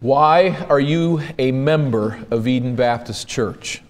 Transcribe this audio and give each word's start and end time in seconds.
Why 0.00 0.50
are 0.68 0.80
you 0.80 1.22
a 1.38 1.52
member 1.52 2.24
of 2.30 2.46
Eden 2.46 2.76
Baptist 2.76 3.26
Church? 3.26 3.82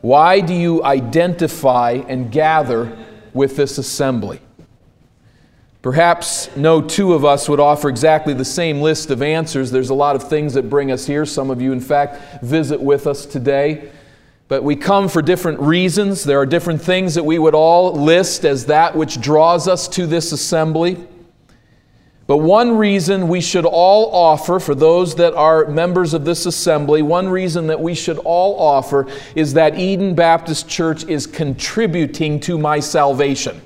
Why 0.00 0.40
do 0.40 0.54
you 0.54 0.82
identify 0.82 2.02
and 2.08 2.32
gather 2.32 2.96
with 3.34 3.56
this 3.56 3.76
assembly? 3.76 4.40
Perhaps 5.82 6.56
no 6.56 6.80
two 6.80 7.12
of 7.12 7.24
us 7.24 7.50
would 7.50 7.60
offer 7.60 7.90
exactly 7.90 8.32
the 8.32 8.46
same 8.46 8.80
list 8.80 9.10
of 9.10 9.20
answers. 9.20 9.70
There's 9.70 9.90
a 9.90 9.94
lot 9.94 10.16
of 10.16 10.26
things 10.26 10.54
that 10.54 10.70
bring 10.70 10.90
us 10.90 11.06
here. 11.06 11.26
Some 11.26 11.50
of 11.50 11.60
you, 11.60 11.72
in 11.72 11.80
fact, 11.80 12.42
visit 12.42 12.80
with 12.80 13.06
us 13.06 13.26
today. 13.26 13.90
But 14.48 14.64
we 14.64 14.74
come 14.74 15.08
for 15.08 15.20
different 15.20 15.60
reasons. 15.60 16.24
There 16.24 16.40
are 16.40 16.46
different 16.46 16.80
things 16.80 17.14
that 17.14 17.24
we 17.24 17.38
would 17.38 17.54
all 17.54 17.92
list 17.92 18.46
as 18.46 18.66
that 18.66 18.96
which 18.96 19.20
draws 19.20 19.68
us 19.68 19.86
to 19.88 20.06
this 20.06 20.32
assembly. 20.32 21.06
But 22.28 22.36
one 22.36 22.76
reason 22.76 23.28
we 23.28 23.40
should 23.40 23.64
all 23.64 24.14
offer, 24.14 24.60
for 24.60 24.74
those 24.74 25.14
that 25.14 25.32
are 25.32 25.64
members 25.64 26.12
of 26.12 26.26
this 26.26 26.44
assembly, 26.44 27.00
one 27.00 27.26
reason 27.30 27.68
that 27.68 27.80
we 27.80 27.94
should 27.94 28.18
all 28.18 28.60
offer 28.60 29.06
is 29.34 29.54
that 29.54 29.78
Eden 29.78 30.14
Baptist 30.14 30.68
Church 30.68 31.04
is 31.04 31.26
contributing 31.26 32.38
to 32.40 32.58
my 32.58 32.80
salvation. 32.80 33.62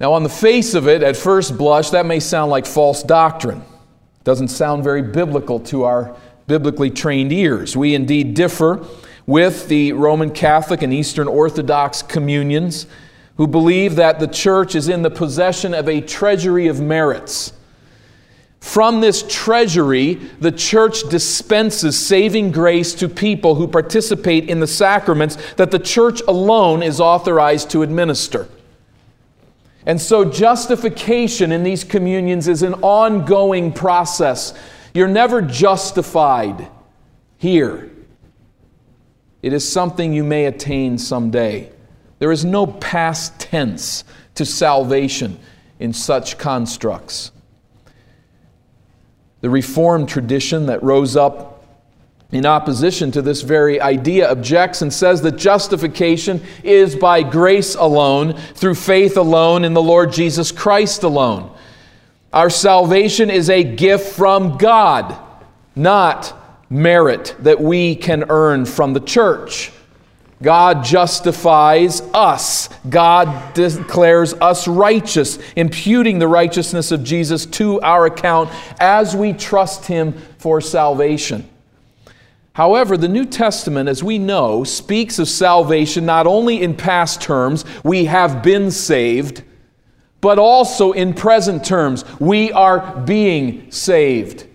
Now, 0.00 0.14
on 0.14 0.22
the 0.22 0.30
face 0.30 0.72
of 0.72 0.88
it, 0.88 1.02
at 1.02 1.18
first 1.18 1.58
blush, 1.58 1.90
that 1.90 2.06
may 2.06 2.18
sound 2.18 2.50
like 2.50 2.64
false 2.64 3.02
doctrine. 3.02 3.58
It 3.58 4.24
doesn't 4.24 4.48
sound 4.48 4.82
very 4.82 5.02
biblical 5.02 5.60
to 5.60 5.84
our 5.84 6.16
biblically 6.46 6.90
trained 6.90 7.30
ears. 7.30 7.76
We 7.76 7.94
indeed 7.94 8.32
differ 8.32 8.86
with 9.26 9.68
the 9.68 9.92
Roman 9.92 10.30
Catholic 10.30 10.80
and 10.80 10.94
Eastern 10.94 11.28
Orthodox 11.28 12.00
communions 12.00 12.86
who 13.36 13.46
believe 13.46 13.96
that 13.96 14.20
the 14.20 14.26
church 14.26 14.74
is 14.74 14.88
in 14.88 15.02
the 15.02 15.10
possession 15.10 15.74
of 15.74 15.88
a 15.88 16.00
treasury 16.00 16.66
of 16.66 16.80
merits. 16.80 17.52
From 18.60 19.00
this 19.00 19.24
treasury, 19.28 20.14
the 20.38 20.52
church 20.52 21.08
dispenses 21.08 21.98
saving 21.98 22.52
grace 22.52 22.94
to 22.94 23.08
people 23.08 23.56
who 23.56 23.66
participate 23.66 24.48
in 24.48 24.60
the 24.60 24.68
sacraments 24.68 25.36
that 25.54 25.72
the 25.72 25.80
church 25.80 26.20
alone 26.28 26.82
is 26.82 27.00
authorized 27.00 27.70
to 27.70 27.82
administer. 27.82 28.48
And 29.84 30.00
so, 30.00 30.24
justification 30.24 31.50
in 31.50 31.64
these 31.64 31.82
communions 31.82 32.46
is 32.46 32.62
an 32.62 32.74
ongoing 32.74 33.72
process. 33.72 34.54
You're 34.94 35.08
never 35.08 35.42
justified 35.42 36.68
here, 37.38 37.90
it 39.42 39.52
is 39.52 39.68
something 39.68 40.12
you 40.12 40.22
may 40.22 40.44
attain 40.44 40.98
someday. 40.98 41.72
There 42.22 42.30
is 42.30 42.44
no 42.44 42.68
past 42.68 43.40
tense 43.40 44.04
to 44.36 44.46
salvation 44.46 45.40
in 45.80 45.92
such 45.92 46.38
constructs. 46.38 47.32
The 49.40 49.50
Reformed 49.50 50.08
tradition 50.08 50.66
that 50.66 50.84
rose 50.84 51.16
up 51.16 51.64
in 52.30 52.46
opposition 52.46 53.10
to 53.10 53.22
this 53.22 53.42
very 53.42 53.80
idea 53.80 54.30
objects 54.30 54.82
and 54.82 54.92
says 54.92 55.20
that 55.22 55.32
justification 55.32 56.40
is 56.62 56.94
by 56.94 57.24
grace 57.24 57.74
alone, 57.74 58.34
through 58.54 58.76
faith 58.76 59.16
alone, 59.16 59.64
in 59.64 59.74
the 59.74 59.82
Lord 59.82 60.12
Jesus 60.12 60.52
Christ 60.52 61.02
alone. 61.02 61.52
Our 62.32 62.50
salvation 62.50 63.30
is 63.30 63.50
a 63.50 63.64
gift 63.64 64.14
from 64.14 64.58
God, 64.58 65.18
not 65.74 66.62
merit 66.70 67.34
that 67.40 67.60
we 67.60 67.96
can 67.96 68.26
earn 68.28 68.64
from 68.64 68.92
the 68.92 69.00
church. 69.00 69.72
God 70.42 70.84
justifies 70.84 72.00
us. 72.12 72.68
God 72.88 73.54
declares 73.54 74.34
us 74.34 74.66
righteous, 74.66 75.38
imputing 75.54 76.18
the 76.18 76.28
righteousness 76.28 76.90
of 76.90 77.04
Jesus 77.04 77.46
to 77.46 77.80
our 77.80 78.06
account 78.06 78.50
as 78.80 79.14
we 79.14 79.32
trust 79.32 79.86
Him 79.86 80.12
for 80.38 80.60
salvation. 80.60 81.48
However, 82.54 82.96
the 82.96 83.08
New 83.08 83.24
Testament, 83.24 83.88
as 83.88 84.02
we 84.02 84.18
know, 84.18 84.62
speaks 84.64 85.18
of 85.18 85.28
salvation 85.28 86.04
not 86.04 86.26
only 86.26 86.60
in 86.60 86.76
past 86.76 87.22
terms, 87.22 87.64
we 87.82 88.04
have 88.06 88.42
been 88.42 88.70
saved, 88.70 89.42
but 90.20 90.38
also 90.38 90.92
in 90.92 91.14
present 91.14 91.64
terms, 91.64 92.04
we 92.20 92.52
are 92.52 92.96
being 93.00 93.70
saved. 93.70 94.46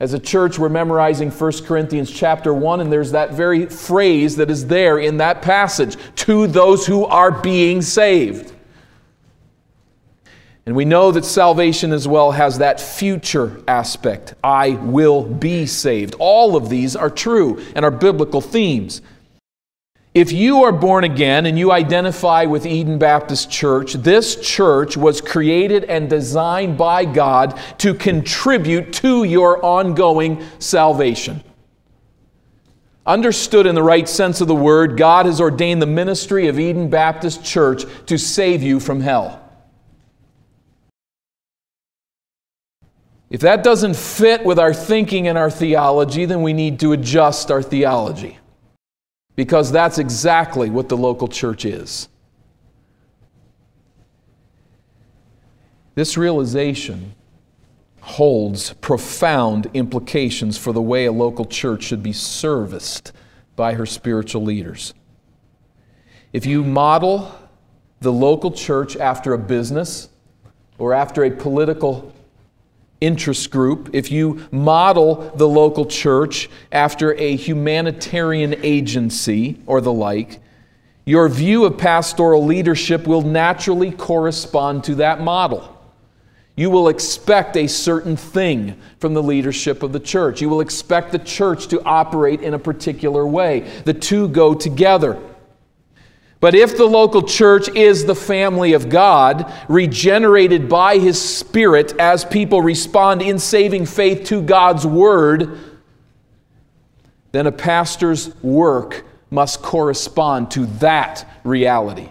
As 0.00 0.14
a 0.14 0.18
church, 0.18 0.60
we're 0.60 0.68
memorizing 0.68 1.30
1 1.30 1.52
Corinthians 1.64 2.10
chapter 2.10 2.54
1, 2.54 2.80
and 2.80 2.92
there's 2.92 3.10
that 3.12 3.32
very 3.32 3.66
phrase 3.66 4.36
that 4.36 4.48
is 4.48 4.68
there 4.68 4.98
in 4.98 5.16
that 5.16 5.42
passage 5.42 5.96
to 6.16 6.46
those 6.46 6.86
who 6.86 7.04
are 7.04 7.32
being 7.32 7.82
saved. 7.82 8.52
And 10.66 10.76
we 10.76 10.84
know 10.84 11.10
that 11.10 11.24
salvation 11.24 11.92
as 11.92 12.06
well 12.06 12.30
has 12.30 12.58
that 12.58 12.80
future 12.80 13.60
aspect 13.66 14.34
I 14.44 14.72
will 14.72 15.24
be 15.24 15.66
saved. 15.66 16.14
All 16.18 16.54
of 16.54 16.68
these 16.68 16.94
are 16.94 17.10
true 17.10 17.64
and 17.74 17.84
are 17.84 17.90
biblical 17.90 18.40
themes. 18.40 19.02
If 20.18 20.32
you 20.32 20.64
are 20.64 20.72
born 20.72 21.04
again 21.04 21.46
and 21.46 21.56
you 21.56 21.70
identify 21.70 22.44
with 22.44 22.66
Eden 22.66 22.98
Baptist 22.98 23.52
Church, 23.52 23.92
this 23.92 24.34
church 24.34 24.96
was 24.96 25.20
created 25.20 25.84
and 25.84 26.10
designed 26.10 26.76
by 26.76 27.04
God 27.04 27.56
to 27.78 27.94
contribute 27.94 28.92
to 28.94 29.22
your 29.22 29.64
ongoing 29.64 30.44
salvation. 30.58 31.44
Understood 33.06 33.64
in 33.64 33.76
the 33.76 33.82
right 33.84 34.08
sense 34.08 34.40
of 34.40 34.48
the 34.48 34.56
word, 34.56 34.96
God 34.96 35.26
has 35.26 35.40
ordained 35.40 35.80
the 35.80 35.86
ministry 35.86 36.48
of 36.48 36.58
Eden 36.58 36.90
Baptist 36.90 37.44
Church 37.44 37.84
to 38.06 38.18
save 38.18 38.60
you 38.60 38.80
from 38.80 39.00
hell. 39.00 39.40
If 43.30 43.42
that 43.42 43.62
doesn't 43.62 43.94
fit 43.94 44.44
with 44.44 44.58
our 44.58 44.74
thinking 44.74 45.28
and 45.28 45.38
our 45.38 45.48
theology, 45.48 46.24
then 46.24 46.42
we 46.42 46.54
need 46.54 46.80
to 46.80 46.90
adjust 46.90 47.52
our 47.52 47.62
theology 47.62 48.37
because 49.38 49.70
that's 49.70 49.98
exactly 49.98 50.68
what 50.68 50.88
the 50.88 50.96
local 50.96 51.28
church 51.28 51.64
is. 51.64 52.08
This 55.94 56.16
realization 56.16 57.14
holds 58.00 58.72
profound 58.80 59.70
implications 59.74 60.58
for 60.58 60.72
the 60.72 60.82
way 60.82 61.04
a 61.04 61.12
local 61.12 61.44
church 61.44 61.84
should 61.84 62.02
be 62.02 62.12
serviced 62.12 63.12
by 63.54 63.74
her 63.74 63.86
spiritual 63.86 64.42
leaders. 64.42 64.92
If 66.32 66.44
you 66.44 66.64
model 66.64 67.32
the 68.00 68.12
local 68.12 68.50
church 68.50 68.96
after 68.96 69.34
a 69.34 69.38
business 69.38 70.08
or 70.78 70.94
after 70.94 71.22
a 71.22 71.30
political 71.30 72.12
interest 73.00 73.50
group, 73.50 73.90
if 73.92 74.10
you 74.10 74.46
model 74.50 75.32
the 75.36 75.48
local 75.48 75.86
church 75.86 76.48
after 76.72 77.14
a 77.14 77.36
humanitarian 77.36 78.54
agency 78.64 79.60
or 79.66 79.80
the 79.80 79.92
like, 79.92 80.40
your 81.04 81.28
view 81.28 81.64
of 81.64 81.78
pastoral 81.78 82.44
leadership 82.44 83.06
will 83.06 83.22
naturally 83.22 83.90
correspond 83.90 84.84
to 84.84 84.96
that 84.96 85.22
model. 85.22 85.74
You 86.54 86.70
will 86.70 86.88
expect 86.88 87.56
a 87.56 87.68
certain 87.68 88.16
thing 88.16 88.76
from 88.98 89.14
the 89.14 89.22
leadership 89.22 89.84
of 89.84 89.92
the 89.92 90.00
church. 90.00 90.40
You 90.40 90.48
will 90.48 90.60
expect 90.60 91.12
the 91.12 91.20
church 91.20 91.68
to 91.68 91.80
operate 91.84 92.40
in 92.40 92.52
a 92.52 92.58
particular 92.58 93.26
way. 93.26 93.60
The 93.84 93.94
two 93.94 94.28
go 94.28 94.54
together. 94.54 95.22
But 96.40 96.54
if 96.54 96.76
the 96.76 96.86
local 96.86 97.22
church 97.22 97.68
is 97.74 98.04
the 98.04 98.14
family 98.14 98.72
of 98.72 98.88
God, 98.88 99.52
regenerated 99.68 100.68
by 100.68 100.98
His 100.98 101.20
Spirit 101.20 101.94
as 101.98 102.24
people 102.24 102.62
respond 102.62 103.22
in 103.22 103.38
saving 103.38 103.86
faith 103.86 104.26
to 104.28 104.40
God's 104.40 104.86
Word, 104.86 105.58
then 107.32 107.46
a 107.46 107.52
pastor's 107.52 108.34
work 108.42 109.04
must 109.30 109.62
correspond 109.62 110.50
to 110.52 110.66
that 110.66 111.26
reality. 111.44 112.08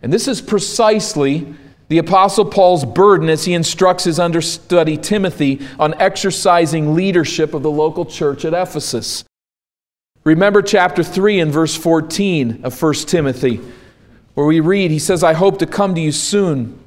And 0.00 0.12
this 0.12 0.28
is 0.28 0.42
precisely 0.42 1.54
the 1.88 1.98
Apostle 1.98 2.44
Paul's 2.44 2.84
burden 2.84 3.28
as 3.28 3.44
he 3.44 3.54
instructs 3.54 4.04
his 4.04 4.18
understudy 4.18 4.96
Timothy 4.96 5.60
on 5.78 5.94
exercising 6.00 6.94
leadership 6.94 7.54
of 7.54 7.62
the 7.62 7.70
local 7.70 8.04
church 8.04 8.44
at 8.44 8.54
Ephesus. 8.54 9.24
Remember 10.24 10.62
chapter 10.62 11.02
3 11.02 11.40
and 11.40 11.52
verse 11.52 11.76
14 11.76 12.64
of 12.64 12.80
1 12.82 12.94
Timothy, 12.94 13.60
where 14.32 14.46
we 14.46 14.60
read, 14.60 14.90
He 14.90 14.98
says, 14.98 15.22
I 15.22 15.34
hope 15.34 15.58
to 15.58 15.66
come 15.66 15.94
to 15.94 16.00
you 16.00 16.12
soon. 16.12 16.80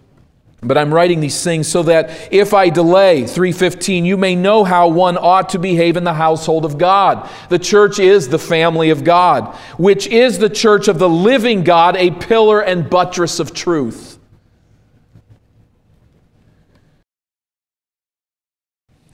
But 0.62 0.76
I'm 0.76 0.92
writing 0.92 1.20
these 1.20 1.44
things 1.44 1.68
so 1.68 1.84
that 1.84 2.34
if 2.34 2.56
I 2.56 2.70
delay, 2.70 3.28
315, 3.28 4.06
you 4.06 4.18
may 4.18 4.36
know 4.36 4.64
how 4.64 4.88
one 4.88 5.16
ought 5.16 5.50
to 5.50 5.60
behave 5.60 5.98
in 5.98 6.04
the 6.04 6.16
household 6.16 6.66
of 6.66 6.80
God. 6.80 7.30
The 7.50 7.60
church 7.60 8.00
is 8.00 8.28
the 8.28 8.40
family 8.40 8.90
of 8.90 9.04
God, 9.04 9.56
which 9.78 10.08
is 10.08 10.40
the 10.40 10.50
church 10.50 10.88
of 10.88 10.98
the 10.98 11.08
living 11.08 11.64
God, 11.64 11.96
a 11.96 12.10
pillar 12.10 12.60
and 12.60 12.90
buttress 12.90 13.40
of 13.40 13.54
truth. 13.54 14.17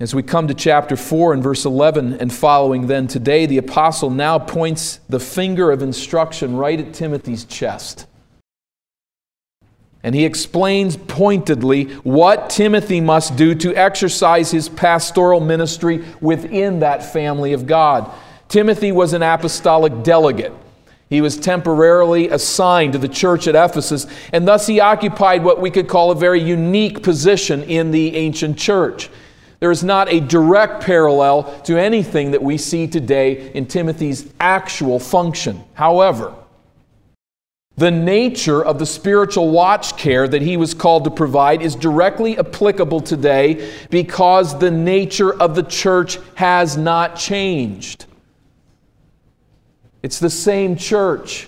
As 0.04 0.14
we 0.14 0.22
come 0.22 0.50
to 0.50 0.54
chapter 0.54 0.98
4 0.98 1.32
and 1.32 1.42
verse 1.42 1.64
11 1.64 2.16
and 2.16 2.34
following, 2.34 2.88
then 2.88 3.08
today, 3.08 3.46
the 3.46 3.58
apostle 3.58 4.10
now 4.10 4.38
points 4.38 5.00
the 5.08 5.18
finger 5.18 5.72
of 5.72 5.82
instruction 5.82 6.58
right 6.58 6.78
at 6.78 6.94
Timothy's 6.94 7.46
chest. 7.46 8.06
And 10.04 10.14
he 10.14 10.26
explains 10.26 10.98
pointedly 10.98 11.86
what 12.04 12.50
Timothy 12.50 13.00
must 13.00 13.38
do 13.38 13.56
to 13.56 13.74
exercise 13.78 14.52
his 14.52 14.68
pastoral 14.68 15.40
ministry 15.40 16.04
within 16.20 16.80
that 16.80 17.14
family 17.14 17.54
of 17.54 17.66
God. 17.66 18.12
Timothy 18.50 18.92
was 18.92 19.14
an 19.14 19.24
apostolic 19.24 20.04
delegate. 20.04 20.52
He 21.10 21.22
was 21.22 21.38
temporarily 21.38 22.28
assigned 22.28 22.92
to 22.92 23.00
the 23.00 23.08
church 23.08 23.48
at 23.48 23.56
Ephesus, 23.56 24.06
and 24.34 24.46
thus 24.46 24.68
he 24.68 24.82
occupied 24.82 25.46
what 25.46 25.62
we 25.62 25.72
could 25.72 25.88
call 25.88 26.12
a 26.12 26.16
very 26.16 26.42
unique 26.42 27.04
position 27.04 27.64
in 27.64 27.92
the 27.92 28.18
ancient 28.18 28.58
church. 28.58 29.10
There 29.64 29.72
is 29.72 29.82
not 29.82 30.12
a 30.12 30.20
direct 30.20 30.84
parallel 30.84 31.44
to 31.62 31.78
anything 31.78 32.32
that 32.32 32.44
we 32.44 32.58
see 32.58 32.86
today 32.86 33.50
in 33.54 33.66
Timothy's 33.66 34.30
actual 34.38 35.00
function. 35.00 35.64
However, 35.74 36.36
the 37.78 37.90
nature 37.90 38.62
of 38.62 38.78
the 38.78 38.86
spiritual 38.86 39.52
watch 39.52 39.96
care 39.96 40.28
that 40.28 40.42
he 40.42 40.58
was 40.58 40.74
called 40.74 41.06
to 41.06 41.12
provide 41.12 41.62
is 41.62 41.76
directly 41.78 42.38
applicable 42.38 43.00
today 43.00 43.72
because 43.90 44.60
the 44.60 44.70
nature 44.70 45.34
of 45.42 45.56
the 45.56 45.64
church 45.64 46.18
has 46.36 46.76
not 46.76 47.16
changed. 47.16 48.06
It's 50.02 50.20
the 50.20 50.30
same 50.30 50.76
church, 50.76 51.48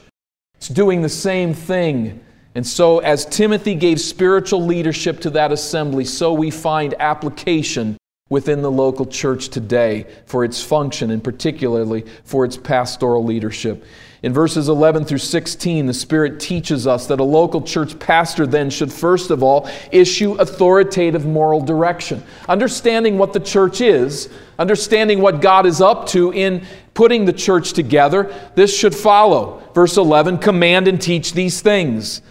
it's 0.55 0.69
doing 0.69 1.01
the 1.01 1.09
same 1.09 1.53
thing. 1.53 2.21
And 2.55 2.65
so, 2.65 2.99
as 2.99 3.25
Timothy 3.25 3.75
gave 3.75 3.99
spiritual 3.99 4.65
leadership 4.65 5.19
to 5.19 5.29
that 5.31 5.51
assembly, 5.51 6.05
so 6.05 6.31
we 6.31 6.49
find 6.49 6.95
application 7.01 7.97
within 8.31 8.63
the 8.63 8.71
local 8.71 9.05
church 9.05 9.49
today 9.49 10.03
for 10.25 10.43
its 10.43 10.59
function 10.59 11.11
and 11.11 11.23
particularly 11.23 12.03
for 12.23 12.43
its 12.43 12.57
pastoral 12.57 13.23
leadership. 13.23 13.85
In 14.23 14.33
verses 14.33 14.67
11 14.67 15.05
through 15.05 15.19
16, 15.19 15.85
the 15.85 15.93
Spirit 15.93 16.39
teaches 16.39 16.87
us 16.87 17.05
that 17.05 17.19
a 17.19 17.23
local 17.23 17.61
church 17.61 17.99
pastor 17.99 18.47
then 18.47 18.71
should 18.71 18.91
first 18.91 19.29
of 19.29 19.43
all 19.43 19.69
issue 19.91 20.33
authoritative 20.39 21.23
moral 21.23 21.61
direction. 21.61 22.23
Understanding 22.49 23.19
what 23.19 23.31
the 23.31 23.39
church 23.39 23.79
is, 23.79 24.27
understanding 24.57 25.21
what 25.21 25.39
God 25.39 25.67
is 25.67 25.79
up 25.79 26.07
to 26.07 26.33
in 26.33 26.65
putting 26.95 27.25
the 27.25 27.33
church 27.33 27.73
together, 27.73 28.33
this 28.55 28.75
should 28.75 28.95
follow. 28.95 29.61
Verse 29.75 29.97
11 29.97 30.39
command 30.39 30.87
and 30.87 30.99
teach 30.99 31.33
these 31.33 31.61
things. 31.61 32.23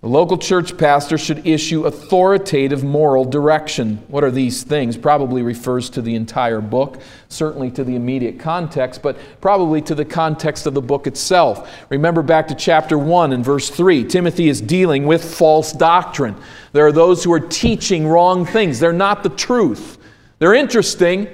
The 0.00 0.08
local 0.08 0.38
church 0.38 0.78
pastor 0.78 1.18
should 1.18 1.46
issue 1.46 1.84
authoritative 1.84 2.82
moral 2.82 3.26
direction. 3.26 4.02
What 4.08 4.24
are 4.24 4.30
these 4.30 4.62
things? 4.62 4.96
Probably 4.96 5.42
refers 5.42 5.90
to 5.90 6.00
the 6.00 6.14
entire 6.14 6.62
book, 6.62 7.02
certainly 7.28 7.70
to 7.72 7.84
the 7.84 7.96
immediate 7.96 8.38
context, 8.38 9.02
but 9.02 9.18
probably 9.42 9.82
to 9.82 9.94
the 9.94 10.06
context 10.06 10.66
of 10.66 10.72
the 10.72 10.80
book 10.80 11.06
itself. 11.06 11.70
Remember 11.90 12.22
back 12.22 12.48
to 12.48 12.54
chapter 12.54 12.96
1 12.96 13.34
and 13.34 13.44
verse 13.44 13.68
3. 13.68 14.04
Timothy 14.04 14.48
is 14.48 14.62
dealing 14.62 15.04
with 15.04 15.22
false 15.22 15.70
doctrine. 15.70 16.34
There 16.72 16.86
are 16.86 16.92
those 16.92 17.22
who 17.22 17.32
are 17.34 17.40
teaching 17.40 18.08
wrong 18.08 18.46
things, 18.46 18.80
they're 18.80 18.94
not 18.94 19.22
the 19.22 19.28
truth. 19.28 19.98
They're 20.38 20.54
interesting, 20.54 21.28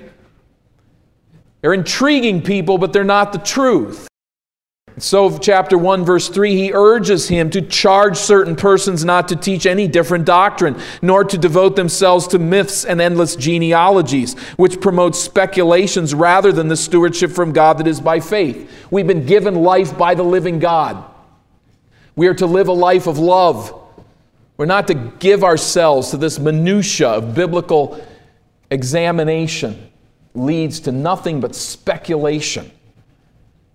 they're 1.60 1.72
intriguing 1.72 2.42
people, 2.42 2.78
but 2.78 2.92
they're 2.92 3.04
not 3.04 3.32
the 3.32 3.38
truth. 3.38 4.08
So, 4.98 5.36
chapter 5.36 5.76
1, 5.76 6.06
verse 6.06 6.30
3, 6.30 6.56
he 6.56 6.72
urges 6.72 7.28
him 7.28 7.50
to 7.50 7.60
charge 7.60 8.16
certain 8.16 8.56
persons 8.56 9.04
not 9.04 9.28
to 9.28 9.36
teach 9.36 9.66
any 9.66 9.86
different 9.86 10.24
doctrine, 10.24 10.80
nor 11.02 11.22
to 11.22 11.36
devote 11.36 11.76
themselves 11.76 12.26
to 12.28 12.38
myths 12.38 12.86
and 12.86 12.98
endless 12.98 13.36
genealogies, 13.36 14.38
which 14.56 14.80
promote 14.80 15.14
speculations 15.14 16.14
rather 16.14 16.50
than 16.50 16.68
the 16.68 16.78
stewardship 16.78 17.30
from 17.30 17.52
God 17.52 17.76
that 17.76 17.86
is 17.86 18.00
by 18.00 18.20
faith. 18.20 18.70
We've 18.90 19.06
been 19.06 19.26
given 19.26 19.56
life 19.56 19.98
by 19.98 20.14
the 20.14 20.22
living 20.22 20.60
God. 20.60 21.04
We 22.14 22.28
are 22.28 22.34
to 22.34 22.46
live 22.46 22.68
a 22.68 22.72
life 22.72 23.06
of 23.06 23.18
love. 23.18 23.78
We're 24.56 24.64
not 24.64 24.86
to 24.86 24.94
give 24.94 25.44
ourselves 25.44 26.10
to 26.12 26.16
this 26.16 26.38
minutia 26.38 27.10
of 27.10 27.34
biblical 27.34 28.02
examination 28.70 29.90
leads 30.34 30.80
to 30.80 30.92
nothing 30.92 31.40
but 31.40 31.54
speculation 31.54 32.70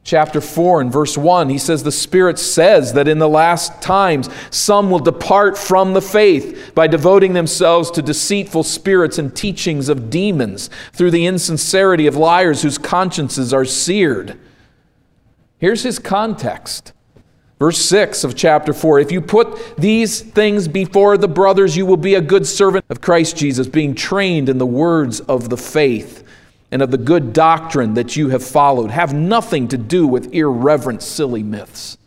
chapter 0.04 0.42
4 0.42 0.82
and 0.82 0.92
verse 0.92 1.18
1, 1.18 1.50
he 1.50 1.58
says, 1.58 1.84
The 1.84 1.92
Spirit 1.92 2.40
says 2.40 2.94
that 2.94 3.08
in 3.08 3.20
the 3.20 3.30
last 3.30 3.82
times 3.82 4.30
some 4.50 4.90
will 4.90 5.00
depart 5.00 5.58
from 5.58 5.94
the 5.94 6.02
faith 6.02 6.72
by 6.74 6.88
devoting 6.88 7.34
themselves 7.34 7.92
to 7.92 8.02
deceitful 8.02 8.64
spirits 8.64 9.18
and 9.18 9.36
teachings 9.36 9.90
of 9.90 10.10
demons 10.10 10.70
through 10.94 11.12
the 11.12 11.26
insincerity 11.26 12.08
of 12.08 12.16
liars 12.16 12.62
whose 12.62 12.78
consciences 12.78 13.54
are 13.54 13.66
seared. 13.66 14.40
Here's 15.60 15.84
his 15.84 16.00
context. 16.00 16.94
Verse 17.60 17.78
6 17.78 18.24
of 18.24 18.36
chapter 18.36 18.74
4 18.74 19.00
If 19.00 19.12
you 19.12 19.22
put 19.22 19.78
these 19.78 20.22
things 20.22 20.68
before 20.68 21.16
the 21.16 21.28
brothers, 21.28 21.78
you 21.78 21.86
will 21.86 21.96
be 21.96 22.16
a 22.16 22.22
good 22.22 22.48
servant 22.48 22.86
of 22.90 23.02
Christ 23.02 23.38
Jesus, 23.38 23.68
being 23.68 23.94
trained 23.94 24.50
in 24.50 24.58
the 24.58 24.66
words 24.66 25.20
of 25.20 25.50
the 25.50 25.58
faith 25.58 26.28
and 26.72 26.82
of 26.82 26.92
the 26.92 26.98
good 26.98 27.34
doctrine 27.34 27.94
that 27.96 28.16
you 28.16 28.30
have 28.30 28.44
followed 28.44 28.92
have 28.92 29.14
nothing 29.14 29.68
to 29.68 29.78
do 29.78 30.08
with 30.08 30.34
irreverent, 30.34 31.04
silly 31.04 31.44
myths. 31.44 31.98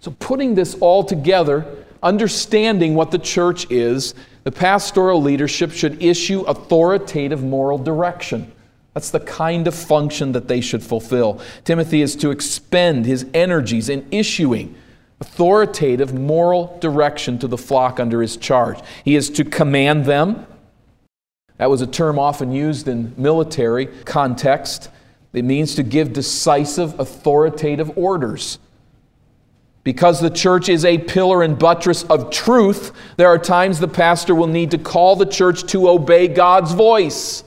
So, 0.00 0.10
putting 0.18 0.54
this 0.54 0.74
all 0.80 1.04
together, 1.04 1.66
understanding 2.02 2.94
what 2.94 3.10
the 3.10 3.18
church 3.18 3.70
is, 3.70 4.14
the 4.44 4.52
pastoral 4.52 5.20
leadership 5.20 5.70
should 5.70 6.02
issue 6.02 6.40
authoritative 6.42 7.44
moral 7.44 7.78
direction. 7.78 8.50
That's 8.94 9.10
the 9.10 9.20
kind 9.20 9.68
of 9.68 9.74
function 9.74 10.32
that 10.32 10.48
they 10.48 10.60
should 10.60 10.82
fulfill. 10.82 11.40
Timothy 11.64 12.02
is 12.02 12.16
to 12.16 12.30
expend 12.30 13.06
his 13.06 13.26
energies 13.34 13.88
in 13.88 14.06
issuing 14.10 14.74
authoritative 15.20 16.14
moral 16.14 16.78
direction 16.80 17.38
to 17.38 17.46
the 17.46 17.58
flock 17.58 18.00
under 18.00 18.22
his 18.22 18.36
charge. 18.36 18.78
He 19.04 19.16
is 19.16 19.28
to 19.30 19.44
command 19.44 20.06
them, 20.06 20.46
that 21.60 21.68
was 21.68 21.82
a 21.82 21.86
term 21.86 22.18
often 22.18 22.52
used 22.52 22.88
in 22.88 23.12
military 23.18 23.84
context. 24.06 24.88
It 25.34 25.44
means 25.44 25.74
to 25.74 25.82
give 25.82 26.14
decisive, 26.14 26.98
authoritative 26.98 27.98
orders. 27.98 28.58
Because 29.84 30.22
the 30.22 30.30
church 30.30 30.70
is 30.70 30.86
a 30.86 30.96
pillar 30.96 31.42
and 31.42 31.58
buttress 31.58 32.02
of 32.04 32.30
truth, 32.30 32.92
there 33.18 33.28
are 33.28 33.36
times 33.36 33.78
the 33.78 33.88
pastor 33.88 34.34
will 34.34 34.46
need 34.46 34.70
to 34.70 34.78
call 34.78 35.16
the 35.16 35.26
church 35.26 35.64
to 35.64 35.90
obey 35.90 36.28
God's 36.28 36.72
voice. 36.72 37.44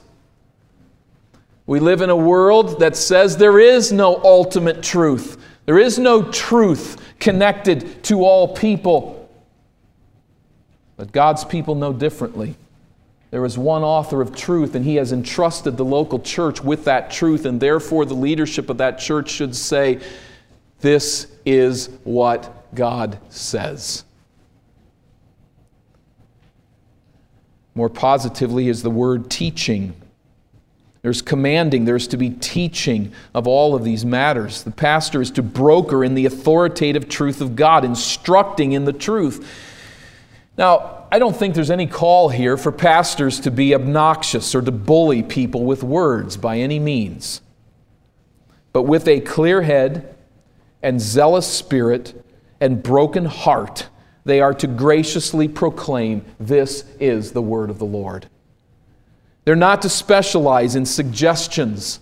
We 1.66 1.80
live 1.80 2.00
in 2.00 2.08
a 2.08 2.16
world 2.16 2.78
that 2.78 2.94
says 2.94 3.36
there 3.36 3.58
is 3.58 3.90
no 3.90 4.22
ultimate 4.22 4.80
truth. 4.80 5.44
There 5.66 5.80
is 5.80 5.98
no 5.98 6.22
truth 6.30 7.02
connected 7.18 8.04
to 8.04 8.24
all 8.24 8.54
people. 8.54 9.28
But 10.96 11.10
God's 11.10 11.44
people 11.44 11.74
know 11.74 11.92
differently. 11.92 12.54
There 13.34 13.44
is 13.44 13.58
one 13.58 13.82
author 13.82 14.20
of 14.20 14.36
truth, 14.36 14.76
and 14.76 14.84
he 14.84 14.94
has 14.94 15.10
entrusted 15.10 15.76
the 15.76 15.84
local 15.84 16.20
church 16.20 16.62
with 16.62 16.84
that 16.84 17.10
truth, 17.10 17.46
and 17.46 17.58
therefore 17.58 18.04
the 18.04 18.14
leadership 18.14 18.70
of 18.70 18.78
that 18.78 19.00
church 19.00 19.28
should 19.28 19.56
say, 19.56 19.98
This 20.78 21.26
is 21.44 21.90
what 22.04 22.72
God 22.76 23.18
says. 23.30 24.04
More 27.74 27.88
positively 27.88 28.68
is 28.68 28.84
the 28.84 28.90
word 28.90 29.28
teaching. 29.32 29.96
There's 31.02 31.20
commanding, 31.20 31.86
there's 31.86 32.06
to 32.06 32.16
be 32.16 32.30
teaching 32.30 33.10
of 33.34 33.48
all 33.48 33.74
of 33.74 33.82
these 33.82 34.04
matters. 34.04 34.62
The 34.62 34.70
pastor 34.70 35.20
is 35.20 35.32
to 35.32 35.42
broker 35.42 36.04
in 36.04 36.14
the 36.14 36.26
authoritative 36.26 37.08
truth 37.08 37.40
of 37.40 37.56
God, 37.56 37.84
instructing 37.84 38.70
in 38.70 38.84
the 38.84 38.92
truth. 38.92 39.44
Now, 40.56 40.93
I 41.10 41.18
don't 41.18 41.36
think 41.36 41.54
there's 41.54 41.70
any 41.70 41.86
call 41.86 42.28
here 42.28 42.56
for 42.56 42.72
pastors 42.72 43.40
to 43.40 43.50
be 43.50 43.74
obnoxious 43.74 44.54
or 44.54 44.62
to 44.62 44.72
bully 44.72 45.22
people 45.22 45.64
with 45.64 45.82
words 45.82 46.36
by 46.36 46.58
any 46.58 46.78
means. 46.78 47.40
But 48.72 48.82
with 48.82 49.06
a 49.06 49.20
clear 49.20 49.62
head 49.62 50.16
and 50.82 51.00
zealous 51.00 51.46
spirit 51.46 52.24
and 52.60 52.82
broken 52.82 53.24
heart, 53.24 53.88
they 54.24 54.40
are 54.40 54.54
to 54.54 54.66
graciously 54.66 55.48
proclaim, 55.48 56.24
This 56.40 56.84
is 56.98 57.32
the 57.32 57.42
word 57.42 57.70
of 57.70 57.78
the 57.78 57.84
Lord. 57.84 58.26
They're 59.44 59.54
not 59.54 59.82
to 59.82 59.88
specialize 59.88 60.74
in 60.74 60.86
suggestions. 60.86 62.00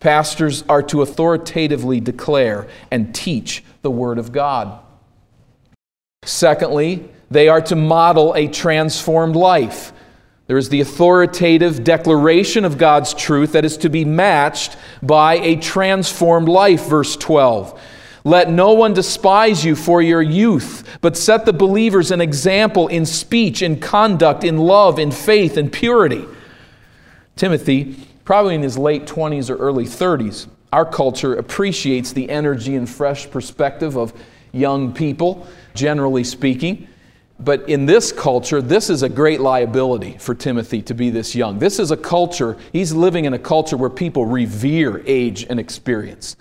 Pastors 0.00 0.62
are 0.68 0.82
to 0.82 1.02
authoritatively 1.02 2.00
declare 2.00 2.68
and 2.90 3.14
teach 3.14 3.64
the 3.82 3.90
word 3.90 4.18
of 4.18 4.32
God. 4.32 4.78
Secondly, 6.24 7.08
they 7.34 7.48
are 7.48 7.60
to 7.60 7.76
model 7.76 8.32
a 8.34 8.48
transformed 8.48 9.36
life. 9.36 9.92
There 10.46 10.56
is 10.56 10.68
the 10.68 10.80
authoritative 10.80 11.84
declaration 11.84 12.64
of 12.64 12.78
God's 12.78 13.12
truth 13.12 13.52
that 13.52 13.64
is 13.64 13.76
to 13.78 13.88
be 13.88 14.04
matched 14.04 14.76
by 15.02 15.34
a 15.34 15.56
transformed 15.56 16.48
life, 16.48 16.86
verse 16.86 17.16
12. 17.16 17.80
Let 18.24 18.50
no 18.50 18.72
one 18.72 18.94
despise 18.94 19.64
you 19.64 19.74
for 19.74 20.00
your 20.00 20.22
youth, 20.22 20.98
but 21.00 21.16
set 21.16 21.44
the 21.44 21.52
believers 21.52 22.10
an 22.10 22.20
example 22.20 22.88
in 22.88 23.04
speech, 23.04 23.62
in 23.62 23.80
conduct, 23.80 24.44
in 24.44 24.56
love, 24.56 24.98
in 24.98 25.10
faith, 25.10 25.58
in 25.58 25.70
purity. 25.70 26.24
Timothy, 27.36 27.96
probably 28.24 28.54
in 28.54 28.62
his 28.62 28.78
late 28.78 29.06
20s 29.06 29.50
or 29.50 29.56
early 29.56 29.84
30s, 29.86 30.46
our 30.72 30.86
culture 30.86 31.34
appreciates 31.34 32.12
the 32.12 32.30
energy 32.30 32.76
and 32.76 32.88
fresh 32.88 33.30
perspective 33.30 33.96
of 33.96 34.12
young 34.52 34.92
people. 34.92 35.46
generally 35.74 36.22
speaking. 36.22 36.86
But 37.40 37.68
in 37.68 37.86
this 37.86 38.12
culture, 38.12 38.62
this 38.62 38.88
is 38.88 39.02
a 39.02 39.08
great 39.08 39.40
liability 39.40 40.16
for 40.18 40.34
Timothy 40.34 40.82
to 40.82 40.94
be 40.94 41.10
this 41.10 41.34
young. 41.34 41.58
This 41.58 41.78
is 41.78 41.90
a 41.90 41.96
culture, 41.96 42.56
he's 42.72 42.92
living 42.92 43.24
in 43.24 43.34
a 43.34 43.38
culture 43.38 43.76
where 43.76 43.90
people 43.90 44.24
revere 44.24 45.02
age 45.06 45.44
and 45.50 45.58
experience. 45.58 46.36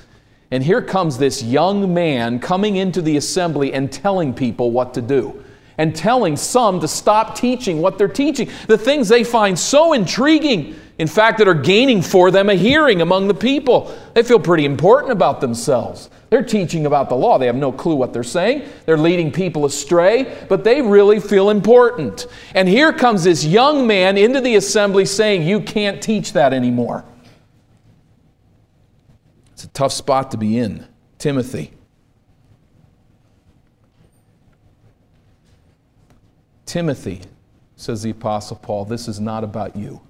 And 0.51 0.63
here 0.63 0.83
comes 0.83 1.17
this 1.17 1.41
young 1.41 1.95
man 1.95 2.39
coming 2.39 2.75
into 2.75 3.01
the 3.01 3.17
assembly 3.17 3.73
and 3.73 3.91
telling 3.91 4.35
people 4.35 4.69
what 4.69 4.93
to 4.93 5.01
do, 5.01 5.43
and 5.77 5.95
telling 5.95 6.37
some 6.37 6.79
to 6.79 6.87
stop 6.87 7.35
teaching 7.35 7.81
what 7.81 7.97
they're 7.97 8.07
teaching, 8.07 8.49
the 8.67 8.77
things 8.77 9.09
they 9.09 9.23
find 9.23 9.57
so 9.57 9.93
intriguing, 9.93 10.75
in 10.97 11.07
fact, 11.07 11.39
that 11.39 11.47
are 11.47 11.53
gaining 11.53 12.01
for 12.01 12.31
them 12.31 12.49
a 12.49 12.55
hearing 12.55 13.01
among 13.01 13.27
the 13.27 13.33
people. 13.33 13.97
They 14.13 14.23
feel 14.23 14.39
pretty 14.39 14.65
important 14.65 15.11
about 15.11 15.41
themselves. 15.41 16.09
They're 16.29 16.43
teaching 16.43 16.85
about 16.87 17.09
the 17.09 17.15
law. 17.15 17.37
They 17.37 17.45
have 17.45 17.55
no 17.55 17.71
clue 17.71 17.95
what 17.95 18.11
they're 18.11 18.23
saying. 18.23 18.67
They're 18.85 18.97
leading 18.97 19.31
people 19.31 19.65
astray, 19.65 20.45
but 20.49 20.63
they 20.63 20.81
really 20.81 21.19
feel 21.19 21.51
important. 21.51 22.25
And 22.55 22.67
here 22.67 22.91
comes 22.91 23.23
this 23.23 23.45
young 23.45 23.85
man 23.85 24.17
into 24.17 24.41
the 24.41 24.55
assembly 24.55 25.05
saying, 25.05 25.43
You 25.43 25.59
can't 25.59 26.01
teach 26.01 26.33
that 26.33 26.51
anymore. 26.51 27.05
It's 29.51 29.63
a 29.63 29.67
tough 29.69 29.91
spot 29.91 30.31
to 30.31 30.37
be 30.37 30.57
in. 30.57 30.87
Timothy. 31.19 31.71
Timothy, 36.73 37.21
says 37.75 38.01
the 38.01 38.09
Apostle 38.09 38.55
Paul, 38.55 38.85
this 38.85 39.07
is 39.07 39.19
not 39.19 39.43
about 39.43 39.75
you. 39.75 40.01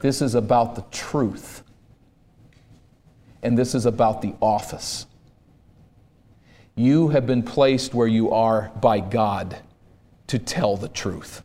This 0.00 0.20
is 0.20 0.34
about 0.34 0.74
the 0.74 0.84
truth. 0.90 1.62
And 3.40 3.56
this 3.56 3.76
is 3.76 3.86
about 3.86 4.20
the 4.20 4.34
office. 4.40 5.06
You 6.74 7.06
have 7.10 7.24
been 7.24 7.44
placed 7.44 7.94
where 7.94 8.08
you 8.08 8.32
are 8.32 8.72
by 8.80 8.98
God 8.98 9.58
to 10.26 10.40
tell 10.40 10.76
the 10.76 10.88
truth 10.88 11.44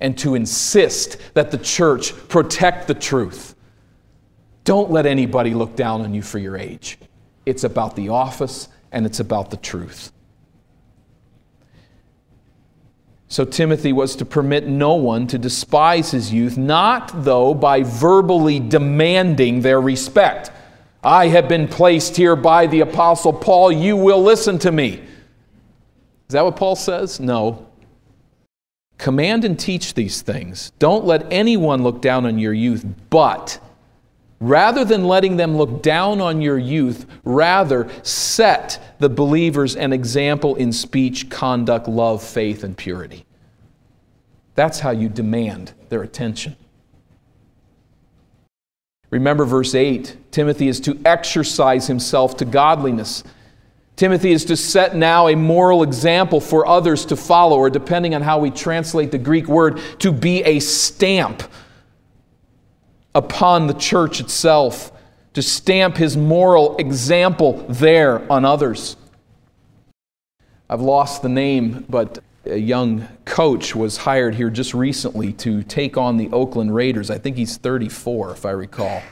and 0.00 0.18
to 0.18 0.34
insist 0.34 1.18
that 1.34 1.52
the 1.52 1.58
church 1.58 2.12
protect 2.26 2.88
the 2.88 2.94
truth. 2.94 3.54
Don't 4.64 4.90
let 4.90 5.06
anybody 5.06 5.54
look 5.54 5.76
down 5.76 6.00
on 6.00 6.14
you 6.14 6.22
for 6.22 6.40
your 6.40 6.56
age. 6.56 6.98
It's 7.46 7.62
about 7.62 7.94
the 7.94 8.08
office 8.08 8.68
and 8.90 9.06
it's 9.06 9.20
about 9.20 9.52
the 9.52 9.56
truth. 9.56 10.11
So 13.32 13.46
Timothy 13.46 13.94
was 13.94 14.14
to 14.16 14.26
permit 14.26 14.66
no 14.66 14.92
one 14.92 15.26
to 15.28 15.38
despise 15.38 16.10
his 16.10 16.34
youth, 16.34 16.58
not 16.58 17.24
though 17.24 17.54
by 17.54 17.82
verbally 17.82 18.60
demanding 18.60 19.62
their 19.62 19.80
respect. 19.80 20.50
I 21.02 21.28
have 21.28 21.48
been 21.48 21.66
placed 21.66 22.14
here 22.14 22.36
by 22.36 22.66
the 22.66 22.80
Apostle 22.80 23.32
Paul, 23.32 23.72
you 23.72 23.96
will 23.96 24.22
listen 24.22 24.58
to 24.58 24.70
me. 24.70 24.96
Is 24.98 26.34
that 26.34 26.44
what 26.44 26.56
Paul 26.56 26.76
says? 26.76 27.20
No. 27.20 27.66
Command 28.98 29.46
and 29.46 29.58
teach 29.58 29.94
these 29.94 30.20
things. 30.20 30.70
Don't 30.78 31.06
let 31.06 31.32
anyone 31.32 31.82
look 31.82 32.02
down 32.02 32.26
on 32.26 32.38
your 32.38 32.52
youth, 32.52 32.84
but 33.08 33.58
Rather 34.42 34.84
than 34.84 35.04
letting 35.04 35.36
them 35.36 35.56
look 35.56 35.82
down 35.82 36.20
on 36.20 36.42
your 36.42 36.58
youth, 36.58 37.06
rather 37.22 37.88
set 38.02 38.96
the 38.98 39.08
believers 39.08 39.76
an 39.76 39.92
example 39.92 40.56
in 40.56 40.72
speech, 40.72 41.30
conduct, 41.30 41.86
love, 41.86 42.20
faith, 42.20 42.64
and 42.64 42.76
purity. 42.76 43.24
That's 44.56 44.80
how 44.80 44.90
you 44.90 45.08
demand 45.08 45.74
their 45.90 46.02
attention. 46.02 46.56
Remember 49.10 49.44
verse 49.44 49.76
8 49.76 50.16
Timothy 50.32 50.66
is 50.66 50.80
to 50.80 50.98
exercise 51.04 51.86
himself 51.86 52.36
to 52.38 52.44
godliness. 52.44 53.22
Timothy 53.94 54.32
is 54.32 54.44
to 54.46 54.56
set 54.56 54.96
now 54.96 55.28
a 55.28 55.36
moral 55.36 55.84
example 55.84 56.40
for 56.40 56.66
others 56.66 57.06
to 57.06 57.14
follow, 57.14 57.58
or 57.58 57.70
depending 57.70 58.12
on 58.12 58.22
how 58.22 58.40
we 58.40 58.50
translate 58.50 59.12
the 59.12 59.18
Greek 59.18 59.46
word, 59.46 59.80
to 60.00 60.10
be 60.10 60.42
a 60.42 60.58
stamp 60.58 61.44
upon 63.14 63.66
the 63.66 63.74
church 63.74 64.20
itself 64.20 64.92
to 65.34 65.42
stamp 65.42 65.96
his 65.96 66.16
moral 66.16 66.76
example 66.76 67.64
there 67.68 68.30
on 68.30 68.44
others. 68.44 68.96
I've 70.68 70.80
lost 70.80 71.22
the 71.22 71.28
name, 71.28 71.84
but 71.88 72.18
a 72.44 72.56
young 72.56 73.06
coach 73.24 73.74
was 73.74 73.98
hired 73.98 74.34
here 74.34 74.50
just 74.50 74.74
recently 74.74 75.32
to 75.34 75.62
take 75.62 75.96
on 75.96 76.16
the 76.16 76.30
Oakland 76.30 76.74
Raiders. 76.74 77.10
I 77.10 77.18
think 77.18 77.36
he's 77.36 77.56
34, 77.56 78.32
if 78.32 78.46
I 78.46 78.50
recall. 78.50 79.02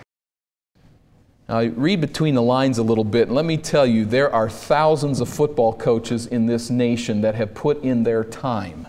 Now, 1.49 1.63
read 1.63 2.01
between 2.01 2.35
the 2.35 2.43
lines 2.43 2.79
a 2.79 2.83
little 2.83 3.05
bit, 3.05 3.29
and 3.29 3.37
let 3.37 3.45
me 3.45 3.57
tell 3.57 3.87
you, 3.87 4.05
there 4.05 4.33
are 4.33 4.49
thousands 4.49 5.21
of 5.21 5.29
football 5.29 5.73
coaches 5.73 6.27
in 6.27 6.47
this 6.47 6.71
nation 6.71 7.21
that 7.23 7.35
have 7.35 7.55
put 7.55 7.83
in 7.83 8.05
their 8.05 8.25
time 8.25 8.87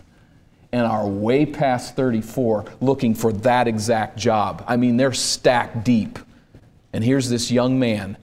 and 0.72 0.86
are 0.86 1.08
way 1.08 1.46
past 1.46 1.96
34 1.96 2.66
looking 2.80 3.14
for 3.14 3.34
that 3.34 3.68
exact 3.68 4.18
job. 4.18 4.64
I 4.68 4.78
mean, 4.78 4.98
they're 4.98 5.14
stacked 5.14 5.84
deep. 5.84 6.20
And 6.94 7.04
here's 7.04 7.30
this 7.30 7.52
young 7.52 7.80
man. 7.80 8.18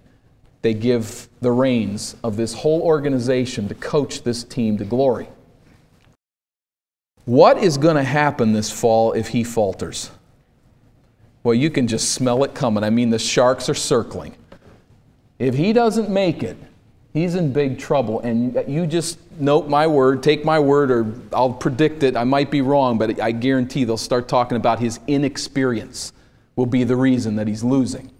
They 0.62 0.74
give 0.74 1.28
the 1.40 1.52
reins 1.52 2.16
of 2.24 2.36
this 2.36 2.52
whole 2.52 2.82
organization 2.82 3.68
to 3.68 3.74
coach 3.74 4.22
this 4.22 4.44
team 4.44 4.78
to 4.78 4.84
glory. 4.84 5.28
What 7.24 7.58
is 7.58 7.76
going 7.76 7.96
to 7.96 8.02
happen 8.02 8.52
this 8.52 8.70
fall 8.70 9.12
if 9.12 9.28
he 9.28 9.44
falters? 9.44 10.10
Well, 11.42 11.54
you 11.54 11.70
can 11.70 11.86
just 11.86 12.12
smell 12.12 12.42
it 12.44 12.54
coming. 12.54 12.82
I 12.82 12.90
mean, 12.90 13.10
the 13.10 13.18
sharks 13.18 13.68
are 13.68 13.74
circling. 13.74 14.34
If 15.38 15.54
he 15.54 15.72
doesn't 15.72 16.10
make 16.10 16.42
it, 16.42 16.56
he's 17.18 17.34
in 17.34 17.52
big 17.52 17.78
trouble. 17.78 18.20
And 18.20 18.64
you 18.66 18.86
just 18.86 19.18
note 19.38 19.68
my 19.68 19.86
word, 19.86 20.22
take 20.22 20.44
my 20.44 20.58
word, 20.58 20.90
or 20.90 21.12
I'll 21.32 21.52
predict 21.52 22.02
it. 22.02 22.16
I 22.16 22.24
might 22.24 22.50
be 22.50 22.60
wrong, 22.60 22.98
but 22.98 23.20
I 23.20 23.32
guarantee 23.32 23.84
they'll 23.84 23.96
start 23.96 24.28
talking 24.28 24.56
about 24.56 24.78
his 24.78 25.00
inexperience 25.06 26.12
will 26.56 26.66
be 26.66 26.84
the 26.84 26.96
reason 26.96 27.36
that 27.36 27.46
he's 27.46 27.62
losing. 27.62 28.10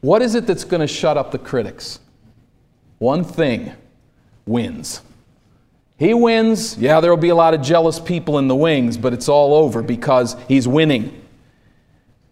What 0.00 0.20
is 0.20 0.34
it 0.34 0.46
that's 0.46 0.64
going 0.64 0.80
to 0.80 0.86
shut 0.86 1.16
up 1.16 1.30
the 1.30 1.38
critics? 1.38 2.00
One 2.98 3.24
thing 3.24 3.72
wins. 4.46 5.00
He 5.96 6.12
wins. 6.12 6.76
Yeah, 6.76 7.00
there 7.00 7.10
will 7.10 7.16
be 7.16 7.28
a 7.28 7.34
lot 7.34 7.54
of 7.54 7.62
jealous 7.62 8.00
people 8.00 8.38
in 8.38 8.48
the 8.48 8.56
wings, 8.56 8.96
but 8.96 9.12
it's 9.12 9.28
all 9.28 9.54
over 9.54 9.80
because 9.80 10.36
he's 10.48 10.66
winning. 10.66 11.22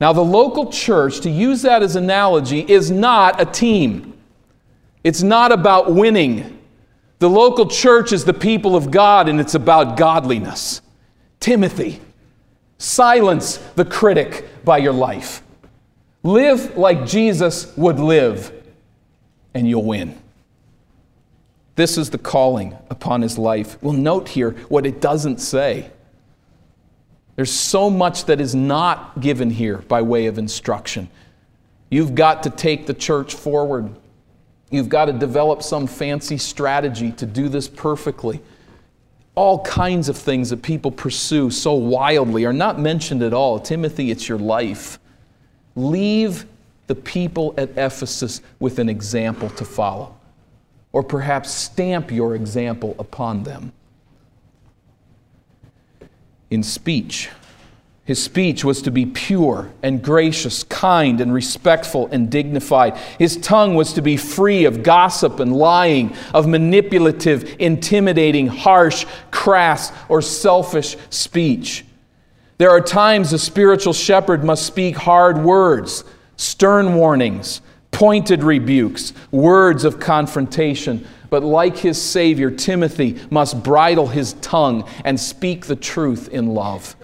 Now, 0.01 0.13
the 0.13 0.25
local 0.25 0.73
church, 0.73 1.21
to 1.21 1.31
use 1.31 1.63
that 1.63 1.83
as 1.83 1.95
analogy, 1.95 2.61
is 2.69 2.91
not 2.91 3.41
a 3.41 3.45
team. 3.45 4.19
It's 5.05 5.23
not 5.23 5.53
about 5.53 5.93
winning. 5.93 6.59
The 7.19 7.31
local 7.31 7.67
church 7.67 8.13
is 8.13 8.25
the 8.25 8.35
people 8.35 8.77
of 8.77 8.91
God 8.91 9.29
and 9.29 9.41
it's 9.41 9.55
about 9.55 9.97
godliness. 9.97 10.81
Timothy, 11.41 12.01
silence 12.79 13.57
the 13.75 13.85
critic 13.85 14.49
by 14.65 14.79
your 14.79 14.93
life. 14.93 15.43
Live 16.23 16.77
like 16.77 17.05
Jesus 17.05 17.77
would 17.77 17.99
live, 17.99 18.53
and 19.55 19.69
you'll 19.69 19.85
win. 19.85 20.17
This 21.75 21.99
is 21.99 22.11
the 22.11 22.19
calling 22.19 22.77
upon 22.91 23.23
his 23.23 23.39
life. 23.39 23.77
We'll 23.83 23.95
note 23.95 24.29
here 24.29 24.53
what 24.69 24.87
it 24.87 25.01
doesn't 25.01 25.39
say. 25.39 25.91
There's 27.35 27.51
so 27.51 27.91
much 27.91 28.27
that 28.27 28.41
is 28.41 28.55
not 28.55 29.21
given 29.21 29.51
here 29.51 29.79
by 29.79 30.03
way 30.03 30.27
of 30.27 30.39
instruction. 30.39 31.09
You've 31.91 32.15
got 32.15 32.43
to 32.45 32.51
take 32.51 32.87
the 32.87 32.95
church 32.95 33.35
forward. 33.35 33.93
You've 34.73 34.89
got 34.89 35.05
to 35.05 35.13
develop 35.13 35.63
some 35.63 35.87
fancy 35.87 36.39
strategy 36.39 37.13
to 37.13 37.27
do 37.27 37.51
this 37.51 37.69
perfectly. 37.69 38.41
All 39.35 39.63
kinds 39.63 40.09
of 40.09 40.17
things 40.17 40.49
that 40.49 40.63
people 40.63 40.91
pursue 40.91 41.51
so 41.51 41.75
wildly 41.75 42.47
are 42.47 42.55
not 42.55 42.81
mentioned 42.81 43.23
at 43.23 43.35
all. 43.35 43.61
Timothy, 43.61 44.11
it's 44.11 44.29
your 44.29 44.39
life. 44.39 44.99
Leave 45.77 46.47
the 46.87 46.95
people 46.95 47.55
at 47.59 47.71
Ephesus 47.71 48.41
with 48.61 48.79
an 48.79 48.89
example 48.89 49.51
to 49.51 49.65
follow, 49.65 50.17
or 50.93 51.03
perhaps 51.03 51.51
stamp 51.51 52.11
your 52.11 52.35
example 52.35 52.97
upon 52.99 53.43
them. 53.43 53.73
In 56.51 56.63
speech, 56.63 57.29
his 58.05 58.23
speech 58.23 58.65
was 58.65 58.83
to 58.83 58.91
be 58.91 59.07
pure 59.07 59.71
and 59.81 60.03
gracious, 60.03 60.65
kind 60.65 61.21
and 61.21 61.33
respectful 61.33 62.09
and 62.11 62.29
dignified. 62.29 62.97
His 63.17 63.37
tongue 63.37 63.77
was 63.77 63.93
to 63.93 64.03
be 64.03 64.17
free 64.17 64.65
of 64.65 64.83
gossip 64.83 65.39
and 65.39 65.55
lying, 65.55 66.17
of 66.35 66.49
manipulative, 66.49 67.55
intimidating, 67.61 68.49
harsh, 68.49 69.07
crass, 69.31 69.93
or 70.09 70.21
selfish 70.21 70.97
speech. 71.11 71.85
There 72.59 72.71
are 72.71 72.81
times 72.81 73.33
a 73.33 73.39
spiritual 73.39 73.93
shepherd 73.93 74.43
must 74.43 74.67
speak 74.67 74.97
hard 74.97 75.39
words, 75.39 76.03
stern 76.37 76.97
warnings, 76.97 77.61
pointed 77.93 78.43
rebukes, 78.43 79.13
words 79.31 79.85
of 79.85 80.01
confrontation. 80.01 81.07
But 81.31 81.45
like 81.45 81.77
his 81.77 82.03
Savior, 82.03 82.51
Timothy 82.51 83.21
must 83.31 83.63
bridle 83.63 84.09
his 84.09 84.33
tongue 84.35 84.89
and 85.05 85.19
speak 85.21 85.67
the 85.67 85.77
truth 85.77 86.29
in 86.29 86.49
love. 86.49 86.97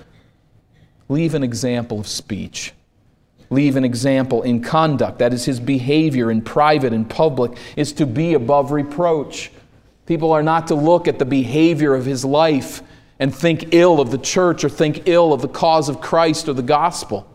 Leave 1.08 1.34
an 1.34 1.42
example 1.42 2.00
of 2.00 2.06
speech. 2.06 2.72
Leave 3.50 3.76
an 3.76 3.84
example 3.84 4.42
in 4.42 4.62
conduct. 4.62 5.18
That 5.18 5.32
is, 5.32 5.44
his 5.46 5.58
behavior 5.58 6.30
in 6.30 6.42
private 6.42 6.92
and 6.92 7.08
public 7.08 7.56
is 7.76 7.92
to 7.94 8.06
be 8.06 8.34
above 8.34 8.72
reproach. 8.72 9.50
People 10.06 10.32
are 10.32 10.42
not 10.42 10.66
to 10.68 10.74
look 10.74 11.08
at 11.08 11.18
the 11.18 11.24
behavior 11.24 11.94
of 11.94 12.04
his 12.04 12.24
life 12.24 12.82
and 13.18 13.34
think 13.34 13.74
ill 13.74 14.00
of 14.00 14.10
the 14.10 14.18
church 14.18 14.64
or 14.64 14.68
think 14.68 15.08
ill 15.08 15.32
of 15.32 15.40
the 15.40 15.48
cause 15.48 15.88
of 15.88 16.00
Christ 16.00 16.48
or 16.48 16.52
the 16.52 16.62
gospel. 16.62 17.26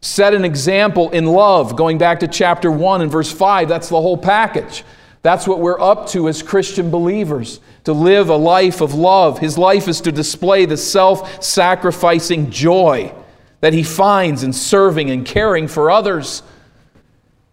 Set 0.00 0.32
an 0.32 0.44
example 0.44 1.10
in 1.10 1.26
love, 1.26 1.74
going 1.74 1.98
back 1.98 2.20
to 2.20 2.28
chapter 2.28 2.70
1 2.70 3.02
and 3.02 3.10
verse 3.10 3.32
5. 3.32 3.68
That's 3.68 3.88
the 3.88 4.00
whole 4.00 4.16
package. 4.16 4.84
That's 5.22 5.46
what 5.46 5.60
we're 5.60 5.80
up 5.80 6.08
to 6.10 6.28
as 6.28 6.42
Christian 6.42 6.90
believers 6.90 7.60
to 7.84 7.92
live 7.92 8.28
a 8.28 8.36
life 8.36 8.80
of 8.80 8.94
love. 8.94 9.38
His 9.38 9.58
life 9.58 9.88
is 9.88 10.00
to 10.02 10.12
display 10.12 10.64
the 10.64 10.76
self 10.76 11.42
sacrificing 11.42 12.50
joy 12.50 13.12
that 13.60 13.72
he 13.72 13.82
finds 13.82 14.42
in 14.44 14.52
serving 14.52 15.10
and 15.10 15.26
caring 15.26 15.66
for 15.66 15.90
others. 15.90 16.42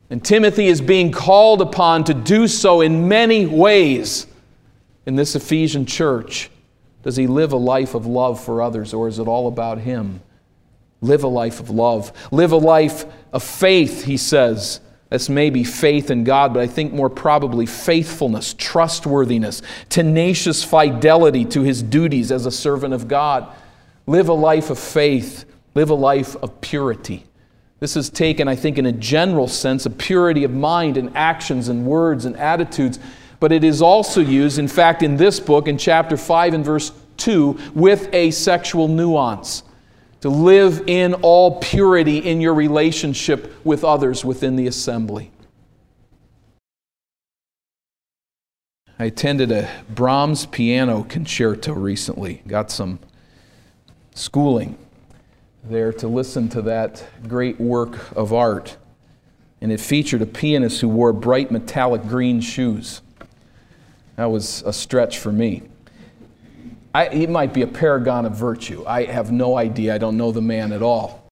And 0.10 0.24
Timothy 0.24 0.68
is 0.68 0.82
being 0.82 1.12
called 1.12 1.62
upon 1.62 2.04
to 2.06 2.14
do 2.14 2.48
so 2.48 2.82
in 2.82 3.08
many 3.08 3.48
ways 3.48 4.28
in 5.06 5.16
this 5.16 5.36
Ephesian 5.36 5.86
church. 5.86 6.52
Does 7.02 7.16
he 7.16 7.28
live 7.28 7.54
a 7.54 7.58
life 7.58 7.96
of 7.96 8.06
love 8.06 8.44
for 8.44 8.62
others, 8.62 8.94
or 8.94 9.08
is 9.08 9.20
it 9.20 9.28
all 9.28 9.48
about 9.48 9.80
him? 9.80 10.22
Live 11.02 11.24
a 11.24 11.28
life 11.28 11.60
of 11.60 11.70
love. 11.70 12.12
Live 12.32 12.52
a 12.52 12.58
life 12.58 13.06
of 13.34 13.44
faith, 13.44 14.04
he 14.04 14.18
says. 14.18 14.80
This 15.16 15.30
may 15.30 15.50
be 15.50 15.64
faith 15.64 16.12
in 16.12 16.26
God, 16.26 16.54
but 16.54 16.62
I 16.62 16.68
think 16.68 16.92
more 16.92 17.10
probably 17.10 17.66
faithfulness, 17.66 18.54
trustworthiness, 18.54 19.62
tenacious 19.88 20.62
fidelity 20.62 21.46
to 21.46 21.62
his 21.62 21.82
duties 21.82 22.34
as 22.34 22.46
a 22.46 22.52
servant 22.52 22.94
of 22.94 23.08
God. 23.08 23.48
Live 24.08 24.28
a 24.28 24.34
life 24.34 24.70
of 24.70 24.78
faith. 24.78 25.46
Live 25.74 25.90
a 25.90 25.96
life 25.96 26.36
of 26.44 26.60
purity. 26.60 27.26
This 27.80 27.96
is 27.96 28.10
taken, 28.10 28.50
I 28.50 28.58
think, 28.58 28.78
in 28.78 28.88
a 28.88 28.92
general 28.92 29.48
sense, 29.48 29.86
a 29.86 29.90
purity 29.90 30.44
of 30.44 30.52
mind 30.52 30.98
and 30.98 31.16
actions 31.16 31.70
and 31.70 31.86
words 31.86 32.26
and 32.26 32.36
attitudes, 32.36 33.00
but 33.40 33.54
it 33.54 33.64
is 33.64 33.82
also 33.82 34.20
used, 34.20 34.60
in 34.60 34.68
fact, 34.68 35.02
in 35.02 35.16
this 35.16 35.40
book, 35.40 35.70
in 35.70 35.78
chapter 35.78 36.18
5 36.18 36.56
and 36.56 36.66
verse 36.66 36.92
2, 37.16 37.58
with 37.74 38.14
a 38.14 38.32
sexual 38.32 38.90
nuance. 38.90 39.64
To 40.26 40.32
live 40.32 40.86
in 40.88 41.14
all 41.14 41.60
purity 41.60 42.18
in 42.18 42.42
your 42.42 42.56
relationship 42.56 43.54
with 43.64 43.84
others 43.84 44.26
within 44.26 44.56
the 44.56 44.66
assembly. 44.66 45.30
I 48.98 49.06
attended 49.06 49.52
a 49.52 49.70
Brahms 49.88 50.48
piano 50.48 51.04
concerto 51.04 51.74
recently, 51.74 52.42
got 52.48 52.72
some 52.72 52.98
schooling 54.16 54.80
there 55.64 55.94
to 55.94 56.08
listen 56.08 56.50
to 56.50 56.62
that 56.64 57.06
great 57.28 57.62
work 57.62 58.12
of 58.14 58.34
art. 58.34 58.78
And 59.62 59.72
it 59.72 59.80
featured 59.80 60.24
a 60.24 60.26
pianist 60.26 60.82
who 60.82 60.90
wore 60.90 61.14
bright 61.14 61.52
metallic 61.52 62.02
green 62.08 62.42
shoes. 62.42 63.04
That 64.16 64.32
was 64.32 64.64
a 64.64 64.74
stretch 64.74 65.20
for 65.20 65.32
me. 65.32 65.62
I, 66.96 67.10
he 67.10 67.28
might 67.28 67.54
be 67.54 67.62
a 67.62 67.68
paragon 67.68 68.26
of 68.26 68.38
virtue. 68.38 68.86
I 68.88 69.04
have 69.04 69.30
no 69.30 69.58
idea. 69.58 69.94
I 69.94 69.98
don't 69.98 70.16
know 70.16 70.32
the 70.32 70.42
man 70.42 70.72
at 70.72 70.82
all. 70.82 71.30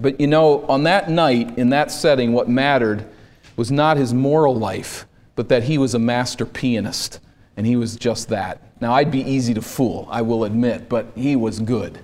But 0.00 0.20
you 0.20 0.26
know, 0.26 0.66
on 0.66 0.82
that 0.82 1.08
night, 1.08 1.56
in 1.56 1.70
that 1.70 1.92
setting, 1.92 2.32
what 2.32 2.48
mattered 2.48 3.08
was 3.54 3.70
not 3.70 3.96
his 3.96 4.12
moral 4.12 4.56
life, 4.56 5.06
but 5.36 5.48
that 5.50 5.62
he 5.62 5.78
was 5.78 5.94
a 5.94 6.00
master 6.00 6.44
pianist. 6.44 7.20
And 7.56 7.64
he 7.64 7.76
was 7.76 7.94
just 7.94 8.28
that. 8.30 8.60
Now, 8.80 8.92
I'd 8.92 9.12
be 9.12 9.20
easy 9.20 9.54
to 9.54 9.62
fool, 9.62 10.08
I 10.10 10.22
will 10.22 10.42
admit, 10.42 10.88
but 10.88 11.06
he 11.14 11.36
was 11.36 11.60
good. 11.60 12.00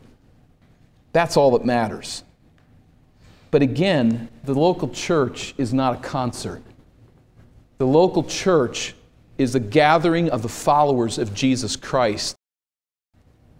That's 1.12 1.36
all 1.36 1.50
that 1.58 1.64
matters. 1.64 2.22
But 3.50 3.62
again, 3.62 4.28
the 4.44 4.54
local 4.54 4.88
church 4.90 5.52
is 5.58 5.74
not 5.74 5.94
a 5.94 6.00
concert. 6.00 6.62
The 7.78 7.88
local 7.88 8.22
church 8.22 8.94
is 9.36 9.56
a 9.56 9.60
gathering 9.60 10.30
of 10.30 10.42
the 10.42 10.48
followers 10.48 11.18
of 11.18 11.34
Jesus 11.34 11.74
Christ, 11.74 12.36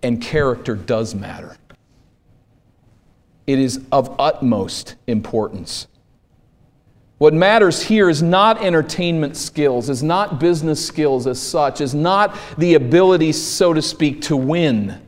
and 0.03 0.21
character 0.21 0.75
does 0.75 1.15
matter. 1.15 1.57
It 3.47 3.59
is 3.59 3.81
of 3.91 4.15
utmost 4.19 4.97
importance. 5.07 5.87
What 7.19 7.35
matters 7.35 7.83
here 7.83 8.09
is 8.09 8.23
not 8.23 8.63
entertainment 8.63 9.37
skills, 9.37 9.91
is 9.91 10.03
not 10.03 10.39
business 10.39 10.85
skills 10.85 11.27
as 11.27 11.41
such, 11.41 11.81
is 11.81 11.95
not 11.95 12.37
the 12.59 12.75
ability, 12.75 13.33
so 13.33 13.73
to 13.73 13.83
speak, 13.83 14.23
to 14.23 14.37
win. 14.37 15.01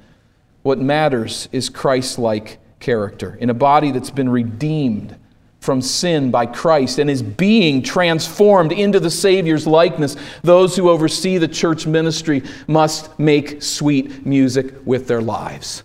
What 0.63 0.79
matters 0.79 1.49
is 1.53 1.69
Christ 1.69 2.19
like 2.19 2.59
character 2.81 3.37
in 3.41 3.51
a 3.51 3.55
body 3.55 3.93
that's 3.93 4.11
been 4.11 4.29
redeemed 4.29 5.17
from 5.61 5.83
sin 5.83 6.31
by 6.31 6.47
Christ 6.47 6.99
and 6.99 7.11
is 7.11 7.23
being 7.23 7.83
transformed 7.83 8.73
into 8.73 8.99
the 8.99 9.11
Savior's 9.11 9.67
likeness. 9.67 10.17
Those 10.43 10.75
who 10.75 10.89
oversee 10.89 11.39
the 11.39 11.49
church 11.49 11.87
ministry 11.87 12.43
must 12.67 13.19
make 13.19 13.63
sweet 13.63 14.27
music 14.27 14.75
with 14.85 15.07
their 15.07 15.21
lives. 15.21 15.85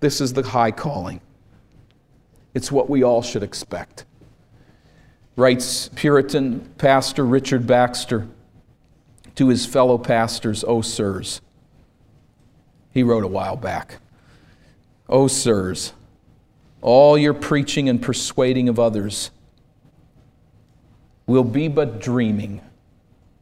This 0.00 0.20
is 0.20 0.34
the 0.34 0.42
high 0.42 0.70
calling. 0.70 1.20
It's 2.52 2.70
what 2.70 2.90
we 2.90 3.02
all 3.02 3.22
should 3.22 3.42
expect. 3.42 4.04
Writes 5.36 5.88
Puritan 5.96 6.60
pastor 6.78 7.24
Richard 7.24 7.66
Baxter 7.66 8.28
to 9.34 9.48
his 9.48 9.66
fellow 9.66 9.98
pastors, 9.98 10.62
O 10.64 10.80
sirs. 10.80 11.40
He 12.92 13.02
wrote 13.02 13.24
a 13.24 13.28
while 13.28 13.56
back. 13.56 13.98
O 15.08 15.26
sirs, 15.26 15.92
all 16.84 17.16
your 17.16 17.32
preaching 17.32 17.88
and 17.88 18.00
persuading 18.00 18.68
of 18.68 18.78
others 18.78 19.30
will 21.26 21.42
be 21.42 21.66
but 21.66 21.98
dreaming 21.98 22.60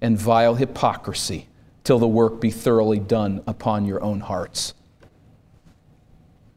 and 0.00 0.16
vile 0.16 0.54
hypocrisy 0.54 1.48
till 1.82 1.98
the 1.98 2.06
work 2.06 2.40
be 2.40 2.52
thoroughly 2.52 3.00
done 3.00 3.42
upon 3.44 3.84
your 3.84 4.00
own 4.00 4.20
hearts. 4.20 4.74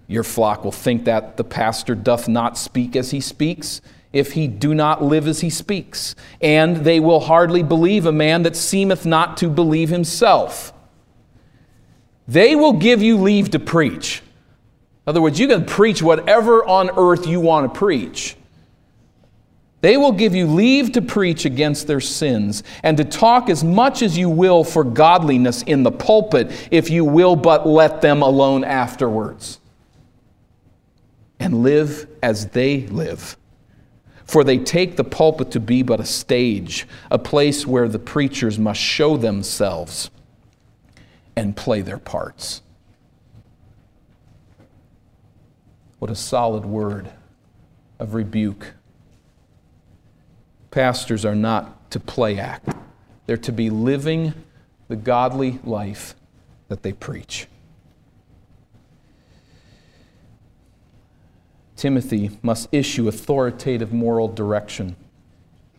Your 0.05 0.21
flock 0.21 0.63
will 0.63 0.71
think 0.71 1.05
that 1.05 1.37
the 1.37 1.43
pastor 1.43 1.95
doth 1.95 2.27
not 2.27 2.55
speak 2.55 2.95
as 2.95 3.09
he 3.09 3.19
speaks, 3.19 3.81
if 4.13 4.33
he 4.33 4.47
do 4.47 4.75
not 4.75 5.03
live 5.03 5.27
as 5.27 5.41
he 5.41 5.49
speaks, 5.49 6.15
and 6.39 6.77
they 6.77 6.99
will 6.99 7.21
hardly 7.21 7.63
believe 7.63 8.05
a 8.05 8.11
man 8.11 8.43
that 8.43 8.55
seemeth 8.55 9.07
not 9.07 9.37
to 9.37 9.49
believe 9.49 9.89
himself. 9.89 10.71
They 12.27 12.55
will 12.55 12.73
give 12.73 13.01
you 13.01 13.17
leave 13.17 13.49
to 13.49 13.59
preach. 13.59 14.21
In 15.05 15.11
other 15.11 15.21
words, 15.21 15.39
you 15.39 15.47
can 15.47 15.65
preach 15.65 16.01
whatever 16.01 16.65
on 16.65 16.89
earth 16.97 17.27
you 17.27 17.39
want 17.39 17.71
to 17.71 17.79
preach. 17.79 18.35
They 19.81 19.97
will 19.97 20.13
give 20.13 20.33
you 20.33 20.47
leave 20.47 20.93
to 20.93 21.01
preach 21.03 21.45
against 21.45 21.85
their 21.85 21.99
sins 21.99 22.63
and 22.81 22.97
to 22.97 23.05
talk 23.05 23.49
as 23.49 23.63
much 23.63 24.01
as 24.01 24.17
you 24.17 24.31
will 24.31 24.63
for 24.63 24.83
godliness 24.83 25.61
in 25.61 25.83
the 25.83 25.91
pulpit, 25.91 26.69
if 26.71 26.89
you 26.89 27.05
will 27.05 27.35
but 27.35 27.67
let 27.67 28.01
them 28.01 28.23
alone 28.23 28.63
afterwards. 28.63 29.59
And 31.39 31.61
live 31.61 32.07
as 32.23 32.47
they 32.47 32.87
live. 32.87 33.37
For 34.23 34.43
they 34.43 34.57
take 34.57 34.95
the 34.95 35.03
pulpit 35.03 35.51
to 35.51 35.59
be 35.59 35.83
but 35.83 35.99
a 35.99 36.05
stage, 36.05 36.87
a 37.11 37.19
place 37.19 37.67
where 37.67 37.87
the 37.87 37.99
preachers 37.99 38.57
must 38.57 38.81
show 38.81 39.17
themselves 39.17 40.09
and 41.35 41.55
play 41.55 41.81
their 41.81 41.99
parts. 41.99 42.63
What 46.05 46.11
a 46.11 46.15
solid 46.15 46.65
word 46.65 47.09
of 47.97 48.13
rebuke. 48.13 48.75
Pastors 50.69 51.25
are 51.25 51.33
not 51.33 51.89
to 51.89 51.99
play 51.99 52.37
act, 52.37 52.69
they're 53.25 53.37
to 53.37 53.51
be 53.51 53.71
living 53.71 54.35
the 54.87 54.97
godly 54.97 55.57
life 55.63 56.13
that 56.67 56.83
they 56.83 56.93
preach. 56.93 57.47
Timothy 61.75 62.37
must 62.43 62.69
issue 62.71 63.07
authoritative 63.07 63.91
moral 63.91 64.27
direction. 64.27 64.95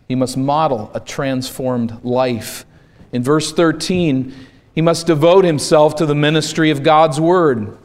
He 0.09 0.17
must 0.17 0.37
model 0.37 0.91
a 0.93 0.99
transformed 0.99 2.03
life. 2.03 2.67
In 3.13 3.23
verse 3.23 3.53
13, 3.53 4.35
he 4.75 4.83
must 4.83 5.07
devote 5.07 5.45
himself 5.45 5.95
to 5.95 6.05
the 6.05 6.17
ministry 6.17 6.73
of 6.73 6.83
God's 6.83 7.21
Word. 7.21 7.79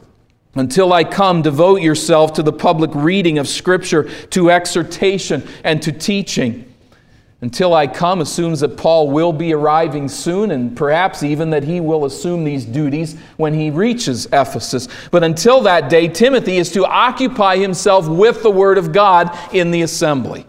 Until 0.54 0.92
I 0.92 1.04
come, 1.04 1.40
devote 1.40 1.80
yourself 1.80 2.34
to 2.34 2.42
the 2.42 2.52
public 2.52 2.90
reading 2.94 3.38
of 3.38 3.48
Scripture, 3.48 4.04
to 4.30 4.50
exhortation, 4.50 5.46
and 5.64 5.80
to 5.82 5.92
teaching. 5.92 6.68
Until 7.40 7.74
I 7.74 7.86
come 7.88 8.20
assumes 8.20 8.60
that 8.60 8.76
Paul 8.76 9.10
will 9.10 9.32
be 9.32 9.52
arriving 9.52 10.08
soon, 10.08 10.50
and 10.50 10.76
perhaps 10.76 11.22
even 11.22 11.50
that 11.50 11.64
he 11.64 11.80
will 11.80 12.04
assume 12.04 12.44
these 12.44 12.64
duties 12.64 13.16
when 13.36 13.54
he 13.54 13.70
reaches 13.70 14.26
Ephesus. 14.26 14.88
But 15.10 15.24
until 15.24 15.62
that 15.62 15.88
day, 15.88 16.06
Timothy 16.06 16.58
is 16.58 16.70
to 16.72 16.84
occupy 16.84 17.56
himself 17.56 18.06
with 18.06 18.42
the 18.42 18.50
Word 18.50 18.78
of 18.78 18.92
God 18.92 19.36
in 19.52 19.70
the 19.70 19.82
assembly. 19.82 20.46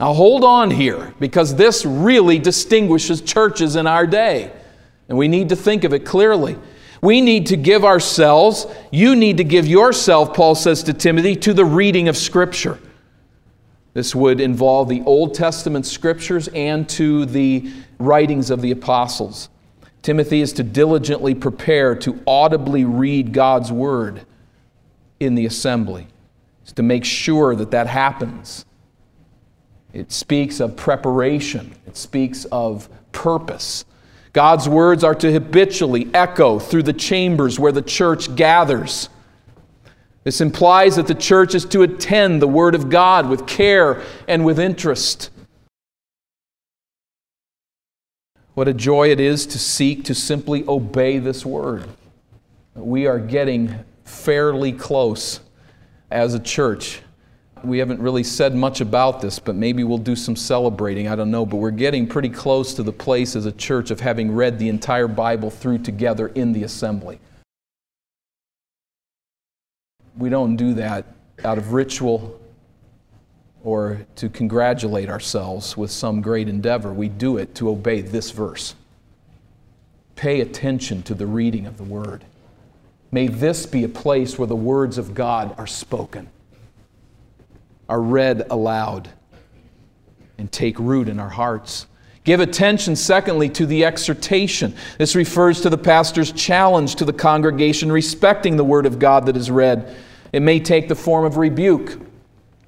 Now 0.00 0.12
hold 0.12 0.42
on 0.42 0.70
here, 0.70 1.14
because 1.20 1.54
this 1.54 1.84
really 1.84 2.38
distinguishes 2.38 3.20
churches 3.20 3.76
in 3.76 3.86
our 3.86 4.06
day. 4.06 4.50
And 5.08 5.18
we 5.18 5.28
need 5.28 5.50
to 5.50 5.56
think 5.56 5.84
of 5.84 5.92
it 5.92 6.04
clearly. 6.04 6.56
We 7.02 7.20
need 7.20 7.46
to 7.46 7.56
give 7.56 7.84
ourselves, 7.84 8.66
you 8.90 9.16
need 9.16 9.36
to 9.38 9.44
give 9.44 9.66
yourself, 9.66 10.34
Paul 10.34 10.54
says 10.54 10.82
to 10.84 10.92
Timothy, 10.92 11.36
to 11.36 11.52
the 11.52 11.64
reading 11.64 12.08
of 12.08 12.16
Scripture. 12.16 12.78
This 13.94 14.14
would 14.14 14.40
involve 14.40 14.88
the 14.88 15.02
Old 15.02 15.34
Testament 15.34 15.86
scriptures 15.86 16.48
and 16.48 16.88
to 16.90 17.24
the 17.26 17.70
writings 17.98 18.50
of 18.50 18.60
the 18.60 18.72
apostles. 18.72 19.48
Timothy 20.02 20.40
is 20.40 20.52
to 20.54 20.62
diligently 20.62 21.34
prepare 21.34 21.94
to 21.96 22.20
audibly 22.26 22.84
read 22.84 23.32
God's 23.32 23.72
word 23.72 24.26
in 25.20 25.36
the 25.36 25.46
assembly, 25.46 26.08
it's 26.62 26.72
to 26.72 26.82
make 26.82 27.04
sure 27.04 27.54
that 27.54 27.70
that 27.70 27.86
happens. 27.86 28.66
It 29.92 30.10
speaks 30.10 30.58
of 30.58 30.76
preparation, 30.76 31.74
it 31.86 31.96
speaks 31.96 32.44
of 32.46 32.88
purpose. 33.12 33.84
God's 34.34 34.68
words 34.68 35.04
are 35.04 35.14
to 35.14 35.32
habitually 35.32 36.10
echo 36.12 36.58
through 36.58 36.82
the 36.82 36.92
chambers 36.92 37.58
where 37.58 37.70
the 37.70 37.80
church 37.80 38.34
gathers. 38.34 39.08
This 40.24 40.40
implies 40.40 40.96
that 40.96 41.06
the 41.06 41.14
church 41.14 41.54
is 41.54 41.64
to 41.66 41.82
attend 41.82 42.42
the 42.42 42.48
Word 42.48 42.74
of 42.74 42.90
God 42.90 43.28
with 43.28 43.46
care 43.46 44.02
and 44.26 44.44
with 44.44 44.58
interest. 44.58 45.30
What 48.54 48.66
a 48.66 48.74
joy 48.74 49.10
it 49.10 49.20
is 49.20 49.46
to 49.46 49.58
seek 49.58 50.04
to 50.04 50.14
simply 50.16 50.64
obey 50.66 51.18
this 51.18 51.46
Word. 51.46 51.88
We 52.74 53.06
are 53.06 53.20
getting 53.20 53.84
fairly 54.04 54.72
close 54.72 55.38
as 56.10 56.34
a 56.34 56.40
church. 56.40 57.02
We 57.64 57.78
haven't 57.78 58.00
really 58.00 58.24
said 58.24 58.54
much 58.54 58.80
about 58.80 59.20
this, 59.20 59.38
but 59.38 59.54
maybe 59.54 59.84
we'll 59.84 59.98
do 59.98 60.16
some 60.16 60.36
celebrating. 60.36 61.08
I 61.08 61.16
don't 61.16 61.30
know. 61.30 61.46
But 61.46 61.56
we're 61.56 61.70
getting 61.70 62.06
pretty 62.06 62.28
close 62.28 62.74
to 62.74 62.82
the 62.82 62.92
place 62.92 63.36
as 63.36 63.46
a 63.46 63.52
church 63.52 63.90
of 63.90 64.00
having 64.00 64.32
read 64.34 64.58
the 64.58 64.68
entire 64.68 65.08
Bible 65.08 65.50
through 65.50 65.78
together 65.78 66.28
in 66.28 66.52
the 66.52 66.62
assembly. 66.64 67.18
We 70.16 70.28
don't 70.28 70.56
do 70.56 70.74
that 70.74 71.06
out 71.44 71.58
of 71.58 71.72
ritual 71.72 72.40
or 73.64 74.06
to 74.16 74.28
congratulate 74.28 75.08
ourselves 75.08 75.76
with 75.76 75.90
some 75.90 76.20
great 76.20 76.48
endeavor. 76.48 76.92
We 76.92 77.08
do 77.08 77.38
it 77.38 77.54
to 77.56 77.70
obey 77.70 78.02
this 78.02 78.30
verse. 78.30 78.74
Pay 80.16 80.40
attention 80.40 81.02
to 81.04 81.14
the 81.14 81.26
reading 81.26 81.66
of 81.66 81.78
the 81.78 81.84
Word. 81.84 82.24
May 83.10 83.26
this 83.26 83.64
be 83.66 83.82
a 83.84 83.88
place 83.88 84.38
where 84.38 84.46
the 84.46 84.54
words 84.54 84.98
of 84.98 85.14
God 85.14 85.54
are 85.58 85.66
spoken, 85.66 86.28
are 87.88 88.00
read 88.00 88.46
aloud, 88.50 89.10
and 90.38 90.50
take 90.50 90.78
root 90.78 91.08
in 91.08 91.20
our 91.20 91.28
hearts. 91.28 91.86
Give 92.24 92.40
attention, 92.40 92.96
secondly, 92.96 93.50
to 93.50 93.66
the 93.66 93.84
exhortation. 93.84 94.74
This 94.96 95.14
refers 95.14 95.60
to 95.60 95.70
the 95.70 95.76
pastor's 95.76 96.32
challenge 96.32 96.96
to 96.96 97.04
the 97.04 97.12
congregation 97.12 97.92
respecting 97.92 98.56
the 98.56 98.64
word 98.64 98.86
of 98.86 98.98
God 98.98 99.26
that 99.26 99.36
is 99.36 99.50
read. 99.50 99.94
It 100.32 100.40
may 100.40 100.58
take 100.58 100.88
the 100.88 100.94
form 100.94 101.26
of 101.26 101.36
rebuke, 101.36 102.00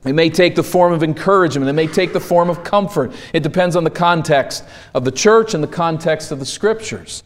it 0.05 0.13
may 0.13 0.31
take 0.31 0.55
the 0.55 0.63
form 0.63 0.93
of 0.93 1.03
encouragement, 1.03 1.69
it 1.69 1.73
may 1.73 1.89
take 1.89 2.13
the 2.13 2.21
form 2.21 2.49
of 2.49 2.63
comfort. 2.63 3.13
It 3.33 3.43
depends 3.43 3.75
on 3.75 3.83
the 3.83 3.91
context 3.91 4.65
of 4.95 5.05
the 5.05 5.11
church 5.11 5.55
and 5.55 5.65
the 5.65 5.69
context 5.69 6.31
of 6.31 6.39
the 6.39 6.47
scriptures. 6.47 7.25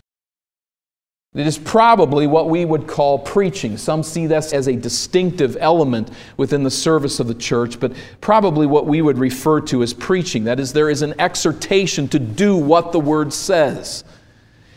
It 1.33 1.47
is 1.47 1.59
probably 1.59 2.27
what 2.27 2.49
we 2.49 2.65
would 2.65 2.89
call 2.89 3.17
preaching. 3.17 3.77
Some 3.77 4.03
see 4.03 4.27
this 4.27 4.53
as 4.53 4.67
a 4.67 4.75
distinctive 4.75 5.57
element 5.61 6.11
within 6.37 6.65
the 6.65 6.73
service 6.73 7.21
of 7.21 7.29
the 7.29 7.35
church, 7.35 7.79
but 7.79 7.93
probably 8.21 8.67
what 8.67 8.87
we 8.87 9.01
would 9.01 9.17
refer 9.17 9.61
to 9.61 9.85
as 9.85 9.95
preaching. 9.95 10.43
That 10.43 10.59
is, 10.59 10.73
there 10.73 10.91
is 10.91 11.03
an 11.03 11.15
exhortation 11.21 12.09
to 12.09 12.19
do 12.19 12.57
what 12.57 12.91
the 12.91 12.99
word 12.99 13.33
says. 13.33 14.03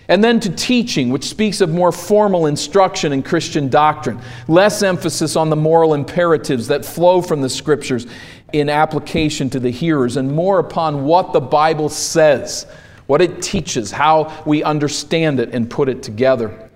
And 0.07 0.23
then 0.23 0.39
to 0.41 0.51
teaching, 0.51 1.09
which 1.09 1.23
speaks 1.23 1.59
of 1.59 1.71
more 1.71 1.91
formal 1.91 2.45
instruction 2.45 3.13
in 3.13 3.23
Christian 3.23 3.67
doctrine, 3.67 4.19
less 4.47 4.83
emphasis 4.83 5.35
on 5.35 5.49
the 5.49 5.55
moral 5.55 5.95
imperatives 5.95 6.67
that 6.67 6.85
flow 6.85 7.23
from 7.23 7.41
the 7.41 7.49
scriptures 7.49 8.05
in 8.51 8.69
application 8.69 9.49
to 9.49 9.59
the 9.59 9.71
hearers, 9.71 10.17
and 10.17 10.31
more 10.31 10.59
upon 10.59 11.03
what 11.05 11.33
the 11.33 11.41
Bible 11.41 11.89
says 11.89 12.67
what 13.07 13.21
it 13.21 13.41
teaches, 13.41 13.91
how 13.91 14.43
we 14.45 14.63
understand 14.63 15.39
it 15.39 15.53
and 15.53 15.69
put 15.69 15.89
it 15.89 16.01
together. 16.03 16.69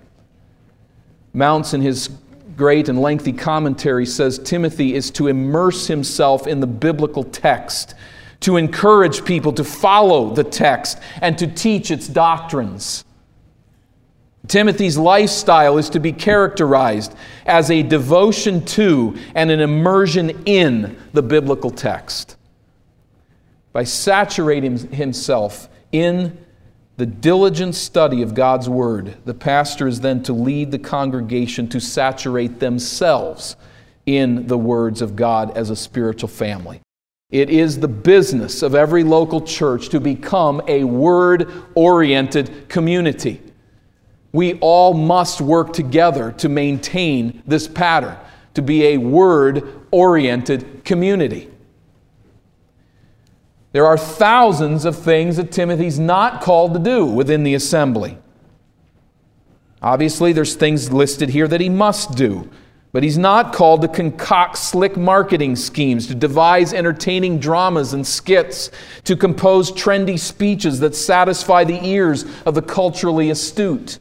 Mounce, 1.34 1.74
in 1.74 1.82
his 1.82 2.10
great 2.56 2.90
and 2.90 3.02
lengthy 3.02 3.34
commentary, 3.34 4.06
says 4.06 4.40
Timothy 4.40 4.96
is 4.96 5.12
to 5.12 5.28
immerse 5.28 5.88
himself 5.88 6.48
in 6.48 6.60
the 6.60 6.68
biblical 6.68 7.24
text, 7.24 7.94
to 8.42 8.58
encourage 8.58 9.24
people 9.24 9.54
to 9.54 9.64
follow 9.64 10.34
the 10.34 10.44
text, 10.44 11.00
and 11.22 11.38
to 11.38 11.48
teach 11.48 11.92
its 11.92 12.08
doctrines. 12.08 13.06
Timothy's 14.48 14.98
lifestyle 14.98 15.78
is 15.78 15.90
to 15.90 16.00
be 16.00 16.14
characterized 16.14 17.16
as 17.46 17.70
a 17.70 17.84
devotion 17.84 18.64
to 18.66 19.18
and 19.36 19.52
an 19.52 19.60
immersion 19.60 20.44
in 20.46 20.98
the 21.14 21.22
biblical 21.22 21.70
text. 21.70 22.38
By 23.74 23.84
saturating 23.84 24.78
himself 24.92 25.70
in 25.92 26.38
the 26.98 27.06
diligent 27.06 27.76
study 27.76 28.22
of 28.22 28.34
God's 28.34 28.68
Word, 28.68 29.18
the 29.26 29.34
pastor 29.34 29.88
is 29.88 30.02
then 30.02 30.24
to 30.24 30.34
lead 30.34 30.72
the 30.72 30.80
congregation 30.80 31.70
to 31.70 31.80
saturate 31.80 32.60
themselves 32.60 33.56
in 34.06 34.48
the 34.48 34.58
words 34.58 35.02
of 35.02 35.16
God 35.16 35.56
as 35.56 35.70
a 35.70 35.76
spiritual 35.76 36.30
family. 36.30 36.82
It 37.30 37.50
is 37.50 37.80
the 37.80 37.88
business 37.88 38.64
of 38.64 38.74
every 38.74 39.04
local 39.04 39.42
church 39.42 39.90
to 39.90 40.00
become 40.00 40.62
a 40.68 40.86
word 40.86 41.52
oriented 41.76 42.70
community. 42.70 43.42
We 44.32 44.56
all 44.60 44.94
must 44.94 45.42
work 45.42 45.74
together 45.74 46.32
to 46.38 46.50
maintain 46.50 47.44
this 47.46 47.68
pattern, 47.68 48.18
to 48.54 48.62
be 48.62 48.88
a 48.88 48.98
word 48.98 49.82
oriented 49.92 50.84
community. 50.86 51.50
There 53.78 53.86
are 53.86 53.96
thousands 53.96 54.86
of 54.86 54.96
things 54.96 55.38
that 55.38 55.52
Timothy's 55.52 56.00
not 56.00 56.42
called 56.42 56.74
to 56.74 56.80
do 56.80 57.06
within 57.06 57.44
the 57.44 57.54
assembly. 57.54 58.18
Obviously, 59.84 60.34
there's 60.34 60.56
things 60.56 60.92
listed 60.92 61.30
here 61.30 61.48
that 61.48 61.62
he 61.62 61.70
must 61.70 62.16
do, 62.16 62.50
but 62.92 63.04
he's 63.04 63.20
not 63.20 63.54
called 63.54 63.84
to 63.84 63.88
concoct 63.88 64.58
slick 64.58 64.98
marketing 64.98 65.56
schemes, 65.56 66.08
to 66.08 66.16
devise 66.16 66.74
entertaining 66.74 67.38
dramas 67.38 67.94
and 67.94 68.08
skits, 68.08 68.72
to 69.04 69.16
compose 69.16 69.72
trendy 69.72 70.18
speeches 70.18 70.80
that 70.80 70.96
satisfy 70.96 71.64
the 71.64 71.80
ears 71.86 72.26
of 72.48 72.56
the 72.56 72.64
culturally 72.64 73.30
astute. 73.30 74.00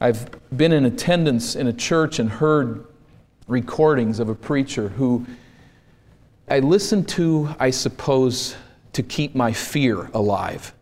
I've 0.00 0.30
been 0.56 0.72
in 0.72 0.86
attendance 0.86 1.54
in 1.56 1.66
a 1.66 1.74
church 1.74 2.18
and 2.18 2.30
heard 2.30 2.86
recordings 3.46 4.18
of 4.18 4.30
a 4.30 4.34
preacher 4.34 4.88
who 4.88 5.26
I 6.50 6.58
listen 6.58 7.04
to, 7.04 7.54
I 7.60 7.70
suppose, 7.70 8.56
to 8.94 9.04
keep 9.04 9.36
my 9.36 9.52
fear 9.52 10.10
alive. 10.12 10.74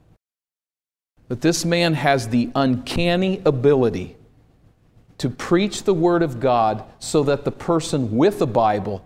But 1.29 1.43
this 1.43 1.67
man 1.67 1.93
has 1.93 2.29
the 2.29 2.51
uncanny 2.55 3.43
ability 3.45 4.17
to 5.19 5.29
preach 5.29 5.83
the 5.83 5.93
Word 5.93 6.23
of 6.23 6.41
God 6.41 6.85
so 7.01 7.23
that 7.25 7.45
the 7.45 7.53
person 7.53 8.17
with 8.17 8.41
a 8.41 8.47
Bible 8.47 9.05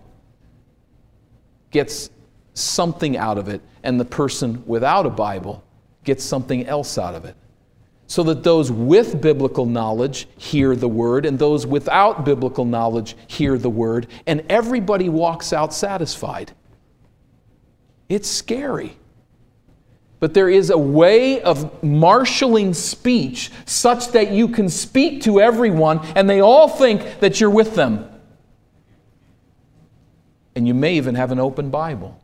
gets 1.69 2.09
something 2.53 3.17
out 3.17 3.37
of 3.37 3.49
it, 3.49 3.61
and 3.83 3.99
the 3.99 4.05
person 4.05 4.63
without 4.65 5.05
a 5.05 5.09
Bible 5.09 5.61
gets 6.05 6.23
something 6.23 6.65
else 6.65 6.97
out 6.97 7.13
of 7.13 7.25
it 7.25 7.35
so 8.07 8.23
that 8.23 8.43
those 8.43 8.71
with 8.71 9.21
biblical 9.21 9.65
knowledge 9.65 10.27
hear 10.37 10.75
the 10.75 10.87
word 10.87 11.25
and 11.25 11.39
those 11.39 11.65
without 11.65 12.25
biblical 12.25 12.65
knowledge 12.65 13.15
hear 13.27 13.57
the 13.57 13.69
word, 13.69 14.07
and 14.27 14.43
everybody 14.49 15.09
walks 15.09 15.53
out 15.53 15.73
satisfied. 15.73 16.51
It's 18.09 18.29
scary. 18.29 18.97
But 20.19 20.33
there 20.33 20.49
is 20.49 20.69
a 20.69 20.77
way 20.77 21.41
of 21.41 21.83
marshaling 21.83 22.73
speech 22.73 23.51
such 23.65 24.09
that 24.09 24.31
you 24.31 24.47
can 24.47 24.69
speak 24.69 25.23
to 25.23 25.41
everyone 25.41 25.99
and 26.15 26.29
they 26.29 26.39
all 26.39 26.69
think 26.69 27.19
that 27.19 27.41
you're 27.41 27.49
with 27.49 27.75
them. 27.75 28.09
And 30.55 30.65
you 30.65 30.73
may 30.73 30.95
even 30.95 31.15
have 31.15 31.31
an 31.31 31.39
open 31.39 31.71
Bible. 31.71 32.22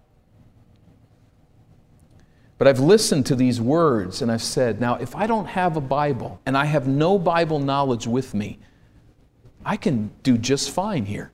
But 2.59 2.67
I've 2.67 2.81
listened 2.81 3.25
to 3.27 3.35
these 3.35 3.61
words 3.61 4.21
and 4.21 4.29
I've 4.29 4.43
said, 4.43 4.81
now, 4.81 4.95
if 4.95 5.15
I 5.15 5.25
don't 5.25 5.45
have 5.45 5.77
a 5.77 5.81
Bible 5.81 6.41
and 6.45 6.57
I 6.57 6.65
have 6.65 6.87
no 6.87 7.17
Bible 7.17 7.57
knowledge 7.57 8.05
with 8.05 8.33
me, 8.33 8.59
I 9.65 9.77
can 9.77 10.11
do 10.23 10.37
just 10.37 10.69
fine 10.69 11.05
here. 11.05 11.31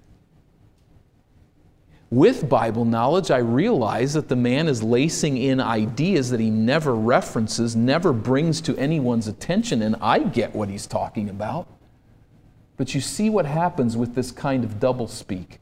With 2.12 2.48
Bible 2.48 2.86
knowledge, 2.86 3.32
I 3.32 3.40
realize 3.40 4.14
that 4.14 4.30
the 4.30 4.36
man 4.36 4.68
is 4.68 4.84
lacing 4.84 5.38
in 5.38 5.60
ideas 5.60 6.30
that 6.30 6.40
he 6.40 6.52
never 6.52 6.96
references, 6.96 7.76
never 7.76 8.14
brings 8.14 8.62
to 8.62 8.78
anyone's 8.78 9.28
attention, 9.28 9.82
and 9.82 9.96
I 10.00 10.20
get 10.20 10.56
what 10.56 10.70
he's 10.70 10.86
talking 10.86 11.30
about. 11.30 11.68
But 12.78 12.94
you 12.94 13.02
see 13.02 13.32
what 13.32 13.48
happens 13.48 13.98
with 13.98 14.14
this 14.14 14.32
kind 14.32 14.64
of 14.64 14.80
doublespeak. 14.80 15.58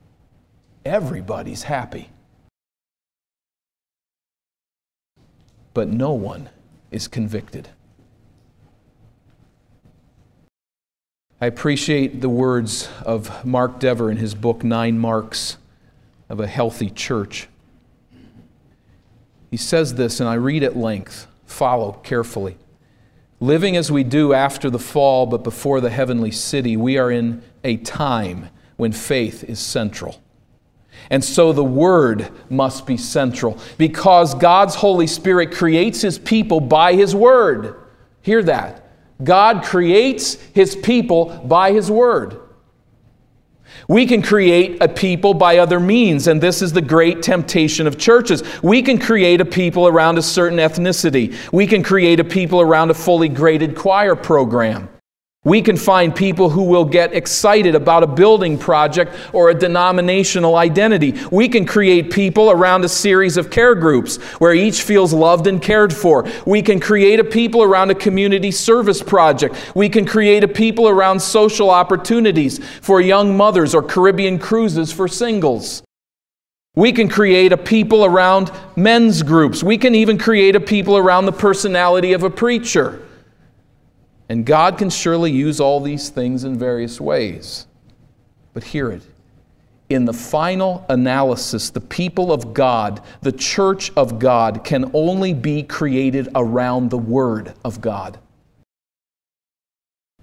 Everybody's 0.84 1.64
happy. 1.64 2.10
But 5.74 5.88
no 5.88 6.14
one 6.14 6.50
is 6.92 7.08
convicted. 7.08 7.70
I 11.42 11.48
appreciate 11.48 12.22
the 12.22 12.30
words 12.30 12.90
of 13.06 13.46
Mark 13.46 13.80
Dever 13.80 14.10
in 14.10 14.18
his 14.18 14.34
book, 14.34 14.64
Nine 14.64 14.98
Marks. 14.98 15.58
of 16.30 16.40
a 16.40 16.48
healthy 16.48 16.90
church. 16.90 17.48
He 19.52 19.58
says 19.58 19.94
this, 19.96 20.20
and 20.20 20.28
I 20.28 20.34
read 20.34 20.64
at 20.64 20.76
length. 20.76 21.28
Follow 21.46 22.00
carefully. 22.04 22.58
Living 23.40 23.76
as 23.76 23.92
we 23.92 24.04
do 24.04 24.34
after 24.34 24.70
the 24.70 24.80
fall, 24.80 25.28
but 25.28 25.44
before 25.44 25.80
the 25.80 25.92
heavenly 25.92 26.32
city, 26.32 26.76
we 26.76 26.98
are 26.98 27.12
in 27.12 27.44
a 27.64 27.78
time 27.78 28.50
when 28.78 28.92
faith 28.92 29.44
is 29.44 29.60
central. 29.60 30.23
And 31.10 31.24
so 31.24 31.54
the 31.54 31.64
Word 31.64 32.30
must 32.50 32.86
be 32.86 32.98
central 32.98 33.58
because 33.78 34.34
God's 34.36 34.76
Holy 34.76 35.08
Spirit 35.08 35.52
creates 35.54 36.02
His 36.02 36.18
people 36.18 36.60
by 36.60 36.94
His 36.94 37.16
Word. 37.16 37.76
Hear 38.22 38.44
that. 38.44 38.90
God 39.24 39.64
creates 39.64 40.36
His 40.54 40.76
people 40.76 41.26
by 41.46 41.72
His 41.72 41.90
Word. 41.92 42.40
We 43.88 44.06
can 44.06 44.22
create 44.22 44.82
a 44.82 44.88
people 44.88 45.34
by 45.34 45.58
other 45.58 45.80
means, 45.80 46.28
and 46.28 46.40
this 46.40 46.62
is 46.62 46.74
the 46.74 46.82
great 46.82 47.22
temptation 47.22 47.88
of 47.88 47.98
churches. 47.98 48.44
We 48.62 48.82
can 48.82 48.98
create 48.98 49.42
a 49.42 49.46
people 49.46 49.88
around 49.88 50.18
a 50.18 50.22
certain 50.22 50.60
ethnicity. 50.60 51.36
We 51.52 51.68
can 51.68 51.84
create 51.84 52.20
a 52.20 52.24
people 52.24 52.62
around 52.62 52.92
a 52.92 52.94
fully 52.94 53.30
graded 53.30 53.76
choir 53.76 54.16
program. 54.16 54.90
We 55.46 55.62
can 55.62 55.76
find 55.76 56.16
people 56.16 56.50
who 56.50 56.64
will 56.64 56.86
get 56.86 57.14
excited 57.14 57.76
about 57.76 58.02
a 58.02 58.08
building 58.08 58.58
project 58.58 59.14
or 59.34 59.50
a 59.50 59.54
denominational 59.54 60.56
identity. 60.56 61.16
We 61.32 61.50
can 61.50 61.66
create 61.66 62.12
people 62.12 62.50
around 62.50 62.86
a 62.86 62.90
series 62.90 63.36
of 63.36 63.50
care 63.50 63.76
groups 63.76 64.16
where 64.40 64.54
each 64.54 64.84
feels 64.84 65.12
loved 65.12 65.48
and 65.48 65.62
cared 65.62 65.94
for. 65.94 66.26
We 66.46 66.62
can 66.62 66.80
create 66.80 67.20
a 67.20 67.26
people 67.26 67.62
around 67.62 67.92
a 67.92 67.96
community 67.96 68.52
service 68.52 69.04
project. 69.04 69.76
We 69.76 69.90
can 69.90 70.06
create 70.06 70.46
a 70.46 70.48
people 70.48 70.88
around 70.88 71.20
social 71.20 71.70
opportunities 71.70 72.66
for 72.80 73.02
young 73.02 73.36
mothers 73.36 73.76
or 73.76 73.84
Caribbean 73.84 74.40
cruises 74.40 74.94
for 74.94 75.10
singles. 75.10 75.84
We 76.76 76.94
can 76.94 77.10
create 77.10 77.52
a 77.52 77.58
people 77.58 78.06
around 78.06 78.50
men's 78.78 79.22
groups. 79.22 79.62
We 79.62 79.78
can 79.78 79.94
even 79.94 80.18
create 80.18 80.56
a 80.56 80.62
people 80.62 80.96
around 80.96 81.26
the 81.26 81.34
personality 81.34 82.14
of 82.14 82.24
a 82.24 82.30
preacher. 82.30 83.06
And 84.34 84.48
God 84.48 84.80
can 84.80 84.90
surely 84.90 85.32
use 85.32 85.60
all 85.60 85.80
these 85.80 86.10
things 86.10 86.44
in 86.44 86.58
various 86.58 87.00
ways. 87.00 87.68
But 88.56 88.64
hear 88.64 88.90
it. 88.90 89.04
In 89.90 90.06
the 90.06 90.14
final 90.14 90.84
analysis, 90.90 91.70
the 91.70 91.80
people 91.80 92.34
of 92.34 92.52
God, 92.52 93.04
the 93.22 93.32
church 93.32 93.92
of 93.96 94.18
God, 94.18 94.64
can 94.64 94.90
only 94.96 95.36
be 95.36 95.62
created 95.62 96.30
around 96.34 96.90
the 96.90 96.98
Word 96.98 97.54
of 97.64 97.80
God. 97.80 98.18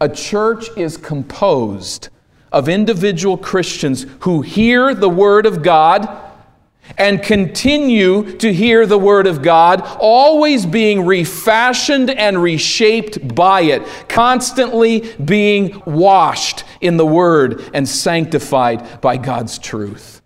A 0.00 0.08
church 0.08 0.76
is 0.76 0.96
composed 0.96 2.08
of 2.50 2.68
individual 2.68 3.38
Christians 3.38 4.06
who 4.22 4.42
hear 4.42 4.92
the 4.92 5.08
Word 5.08 5.46
of 5.46 5.62
God 5.62 6.29
and 6.96 7.22
continue 7.22 8.36
to 8.38 8.52
hear 8.52 8.86
the 8.86 8.98
Word 8.98 9.26
of 9.26 9.42
God, 9.42 9.82
always 9.98 10.66
being 10.66 11.06
refashioned 11.06 12.10
and 12.10 12.42
reshaped 12.42 13.34
by 13.34 13.62
it, 13.62 13.86
constantly 14.08 15.12
being 15.24 15.82
washed 15.86 16.64
in 16.80 16.96
the 16.96 17.06
Word 17.06 17.62
and 17.74 17.88
sanctified 17.88 19.00
by 19.00 19.16
God's 19.16 19.58
truth. 19.58 20.20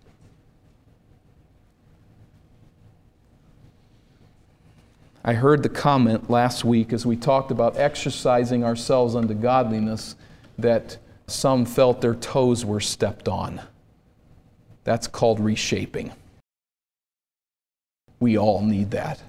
I 5.27 5.33
heard 5.33 5.63
the 5.63 5.69
comment 5.69 6.29
last 6.29 6.63
week 6.63 6.93
as 6.93 7.03
we 7.03 7.15
talked 7.15 7.49
about 7.49 7.77
exercising 7.77 8.63
ourselves 8.63 9.15
unto 9.15 9.33
godliness 9.33 10.15
that 10.59 10.97
some 11.25 11.65
felt 11.65 12.01
their 12.01 12.13
toes 12.13 12.63
were 12.63 12.79
stepped 12.79 13.27
on. 13.27 13.61
That's 14.83 15.07
called 15.07 15.39
reshaping. 15.39 16.11
We 18.19 18.37
all 18.37 18.61
need 18.61 18.91
that. 18.91 19.21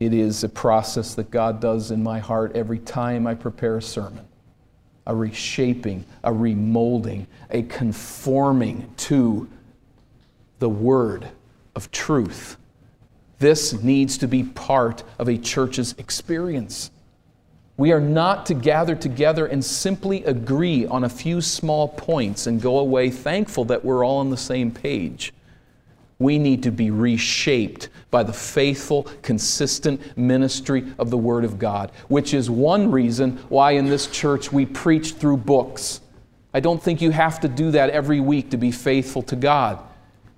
It 0.00 0.12
is 0.12 0.42
a 0.42 0.48
process 0.48 1.14
that 1.14 1.30
God 1.30 1.60
does 1.60 1.92
in 1.92 2.02
my 2.02 2.18
heart 2.18 2.56
every 2.56 2.80
time 2.80 3.26
I 3.26 3.34
prepare 3.34 3.76
a 3.76 3.82
sermon 3.82 4.26
a 5.06 5.14
reshaping, 5.14 6.04
a 6.22 6.30
remolding, 6.30 7.26
a 7.50 7.62
conforming 7.62 8.92
to 8.96 9.48
the 10.60 10.68
word 10.68 11.28
of 11.74 11.90
truth. 11.90 12.56
This 13.38 13.72
needs 13.82 14.16
to 14.18 14.28
be 14.28 14.44
part 14.44 15.02
of 15.18 15.28
a 15.28 15.36
church's 15.36 15.92
experience. 15.98 16.90
We 17.82 17.90
are 17.90 18.00
not 18.00 18.46
to 18.46 18.54
gather 18.54 18.94
together 18.94 19.46
and 19.46 19.64
simply 19.64 20.22
agree 20.22 20.86
on 20.86 21.02
a 21.02 21.08
few 21.08 21.40
small 21.40 21.88
points 21.88 22.46
and 22.46 22.62
go 22.62 22.78
away 22.78 23.10
thankful 23.10 23.64
that 23.64 23.84
we're 23.84 24.06
all 24.06 24.18
on 24.18 24.30
the 24.30 24.36
same 24.36 24.70
page. 24.70 25.34
We 26.20 26.38
need 26.38 26.62
to 26.62 26.70
be 26.70 26.92
reshaped 26.92 27.88
by 28.12 28.22
the 28.22 28.32
faithful, 28.32 29.08
consistent 29.22 30.16
ministry 30.16 30.84
of 30.96 31.10
the 31.10 31.18
Word 31.18 31.44
of 31.44 31.58
God, 31.58 31.90
which 32.06 32.34
is 32.34 32.48
one 32.48 32.88
reason 32.92 33.38
why 33.48 33.72
in 33.72 33.86
this 33.86 34.06
church 34.06 34.52
we 34.52 34.64
preach 34.64 35.14
through 35.14 35.38
books. 35.38 36.02
I 36.54 36.60
don't 36.60 36.80
think 36.80 37.02
you 37.02 37.10
have 37.10 37.40
to 37.40 37.48
do 37.48 37.72
that 37.72 37.90
every 37.90 38.20
week 38.20 38.50
to 38.50 38.56
be 38.56 38.70
faithful 38.70 39.22
to 39.22 39.34
God. 39.34 39.80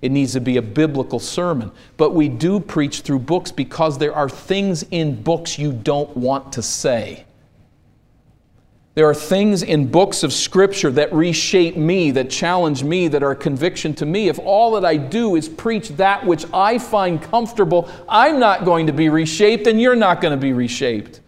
It 0.01 0.13
needs 0.13 0.33
to 0.33 0.41
be 0.41 0.57
a 0.57 0.63
biblical 0.63 1.19
sermon. 1.19 1.73
But 1.99 2.15
we 2.15 2.31
do 2.31 2.59
preach 2.59 3.03
through 3.03 3.19
books 3.19 3.53
because 3.53 3.99
there 3.99 4.15
are 4.15 4.31
things 4.31 4.83
in 4.91 5.23
books 5.23 5.59
you 5.59 5.75
don't 5.75 6.17
want 6.17 6.51
to 6.55 6.63
say. 6.63 7.27
There 8.95 9.09
are 9.09 9.15
things 9.15 9.65
in 9.65 9.91
books 9.91 10.23
of 10.23 10.33
Scripture 10.33 10.91
that 10.93 11.13
reshape 11.13 11.77
me, 11.77 12.13
that 12.13 12.31
challenge 12.31 12.85
me, 12.85 13.09
that 13.09 13.25
are 13.25 13.35
conviction 13.35 13.93
to 13.95 14.07
me. 14.07 14.29
If 14.29 14.39
all 14.39 14.73
that 14.73 14.85
I 14.85 14.97
do 14.97 15.35
is 15.35 15.49
preach 15.49 15.89
that 15.91 16.25
which 16.25 16.45
I 16.53 16.79
find 16.79 17.21
comfortable, 17.21 17.91
I'm 18.09 18.39
not 18.39 18.65
going 18.65 18.87
to 18.87 18.93
be 18.93 19.09
reshaped 19.09 19.67
and 19.67 19.81
you're 19.81 19.97
not 19.97 20.21
going 20.21 20.33
to 20.33 20.41
be 20.41 20.53
reshaped. 20.53 21.21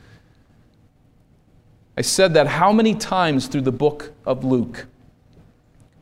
I 1.98 2.02
said 2.02 2.34
that 2.34 2.46
how 2.46 2.72
many 2.72 2.94
times 2.94 3.48
through 3.48 3.62
the 3.62 3.72
book 3.72 4.12
of 4.24 4.44
Luke? 4.44 4.86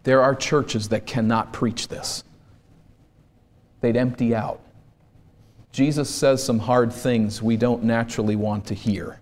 There 0.02 0.20
are 0.20 0.34
churches 0.34 0.88
that 0.90 1.06
cannot 1.06 1.52
preach 1.52 1.88
this 1.88 2.24
they'd 3.80 3.96
empty 3.98 4.34
out. 4.34 4.60
Jesus 5.70 6.08
says 6.08 6.42
some 6.42 6.58
hard 6.58 6.90
things 6.90 7.42
we 7.42 7.58
don't 7.58 7.84
naturally 7.84 8.34
want 8.34 8.64
to 8.68 8.74
hear. 8.74 9.20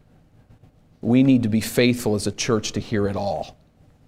We 1.02 1.22
need 1.22 1.42
to 1.42 1.48
be 1.48 1.60
faithful 1.60 2.14
as 2.14 2.26
a 2.26 2.32
church 2.32 2.72
to 2.72 2.80
hear 2.80 3.06
it 3.06 3.16
all. 3.16 3.58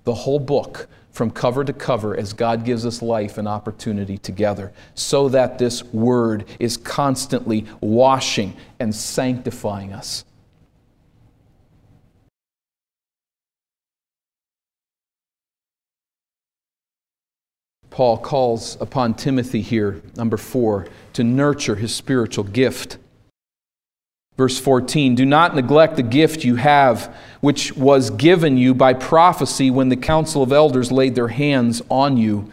The 0.04 0.14
whole 0.14 0.38
book, 0.38 0.88
from 1.11 1.30
cover 1.30 1.64
to 1.64 1.72
cover, 1.72 2.16
as 2.16 2.33
God 2.33 2.64
gives 2.64 2.87
us 2.87 3.02
life 3.02 3.37
and 3.37 3.46
opportunity 3.46 4.16
together, 4.16 4.72
so 4.94 5.28
that 5.28 5.59
this 5.59 5.85
word 5.85 6.46
is 6.59 6.76
constantly 6.76 7.66
washing 7.80 8.57
and 8.80 8.94
sanctifying 8.94 9.92
us. 9.92 10.24
Paul 17.90 18.18
calls 18.18 18.76
upon 18.80 19.14
Timothy 19.14 19.62
here, 19.62 20.02
number 20.16 20.37
four, 20.37 20.88
to 21.12 21.22
nurture 21.22 21.76
his 21.76 21.94
spiritual 21.94 22.42
gift. 22.42 22.98
Verse 24.37 24.59
14 24.59 25.14
Do 25.14 25.25
not 25.25 25.55
neglect 25.55 25.97
the 25.97 26.03
gift 26.03 26.44
you 26.44 26.57
have, 26.57 27.14
which 27.40 27.73
was 27.77 28.11
given 28.11 28.57
you 28.57 28.75
by 28.75 28.94
prophecy 28.94 29.70
when 29.70 29.88
the 29.88 29.97
council 29.97 30.42
of 30.42 30.53
elders 30.53 30.90
laid 30.90 31.14
their 31.14 31.29
hands 31.29 31.83
on 31.88 32.16
you. 32.16 32.51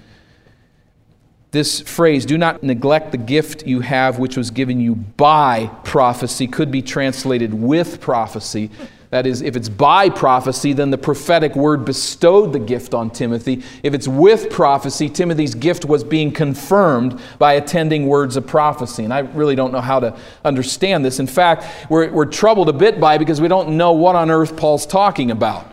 This 1.51 1.81
phrase, 1.81 2.25
do 2.25 2.37
not 2.37 2.63
neglect 2.63 3.11
the 3.11 3.17
gift 3.17 3.67
you 3.67 3.81
have, 3.81 4.19
which 4.19 4.37
was 4.37 4.51
given 4.51 4.79
you 4.79 4.95
by 4.95 5.69
prophecy, 5.83 6.47
could 6.47 6.71
be 6.71 6.81
translated 6.81 7.53
with 7.53 7.99
prophecy. 7.99 8.71
That 9.11 9.27
is, 9.27 9.41
if 9.41 9.57
it's 9.57 9.67
by 9.67 10.09
prophecy, 10.09 10.71
then 10.71 10.89
the 10.89 10.97
prophetic 10.97 11.53
word 11.53 11.83
bestowed 11.83 12.53
the 12.53 12.59
gift 12.59 12.93
on 12.93 13.09
Timothy. 13.09 13.61
If 13.83 13.93
it's 13.93 14.07
with 14.07 14.49
prophecy, 14.49 15.09
Timothy's 15.09 15.53
gift 15.53 15.83
was 15.83 16.01
being 16.01 16.31
confirmed 16.31 17.19
by 17.37 17.53
attending 17.53 18.07
words 18.07 18.37
of 18.37 18.47
prophecy. 18.47 19.03
And 19.03 19.13
I 19.13 19.19
really 19.19 19.53
don't 19.53 19.73
know 19.73 19.81
how 19.81 19.99
to 19.99 20.17
understand 20.45 21.03
this. 21.03 21.19
In 21.19 21.27
fact, 21.27 21.65
we're, 21.89 22.09
we're 22.09 22.25
troubled 22.25 22.69
a 22.69 22.73
bit 22.73 23.01
by 23.01 23.17
because 23.17 23.41
we 23.41 23.49
don't 23.49 23.75
know 23.75 23.91
what 23.91 24.15
on 24.15 24.31
earth 24.31 24.55
Paul's 24.55 24.85
talking 24.85 25.29
about. 25.29 25.67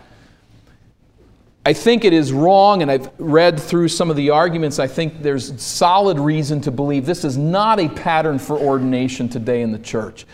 I 1.65 1.75
think 1.75 2.05
it 2.05 2.13
is 2.13 2.33
wrong, 2.33 2.83
and 2.83 2.91
I've 2.91 3.09
read 3.19 3.61
through 3.61 3.89
some 3.89 4.11
of 4.11 4.17
the 4.17 4.31
arguments. 4.31 4.81
I 4.81 4.89
think 4.89 5.23
there's 5.23 5.63
solid 5.63 6.19
reason 6.19 6.61
to 6.63 6.73
believe 6.73 7.07
this 7.07 7.25
is 7.25 7.37
not 7.37 7.79
a 7.79 7.89
pattern 7.89 8.41
for 8.41 8.59
ordination 8.59 9.29
today 9.29 9.63
in 9.63 9.71
the 9.71 9.79
church. 9.79 10.27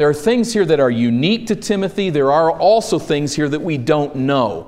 There 0.00 0.08
are 0.08 0.14
things 0.14 0.54
here 0.54 0.64
that 0.64 0.80
are 0.80 0.90
unique 0.90 1.46
to 1.48 1.54
Timothy. 1.54 2.08
There 2.08 2.32
are 2.32 2.50
also 2.50 2.98
things 2.98 3.36
here 3.36 3.50
that 3.50 3.60
we 3.60 3.76
don't 3.76 4.16
know. 4.16 4.66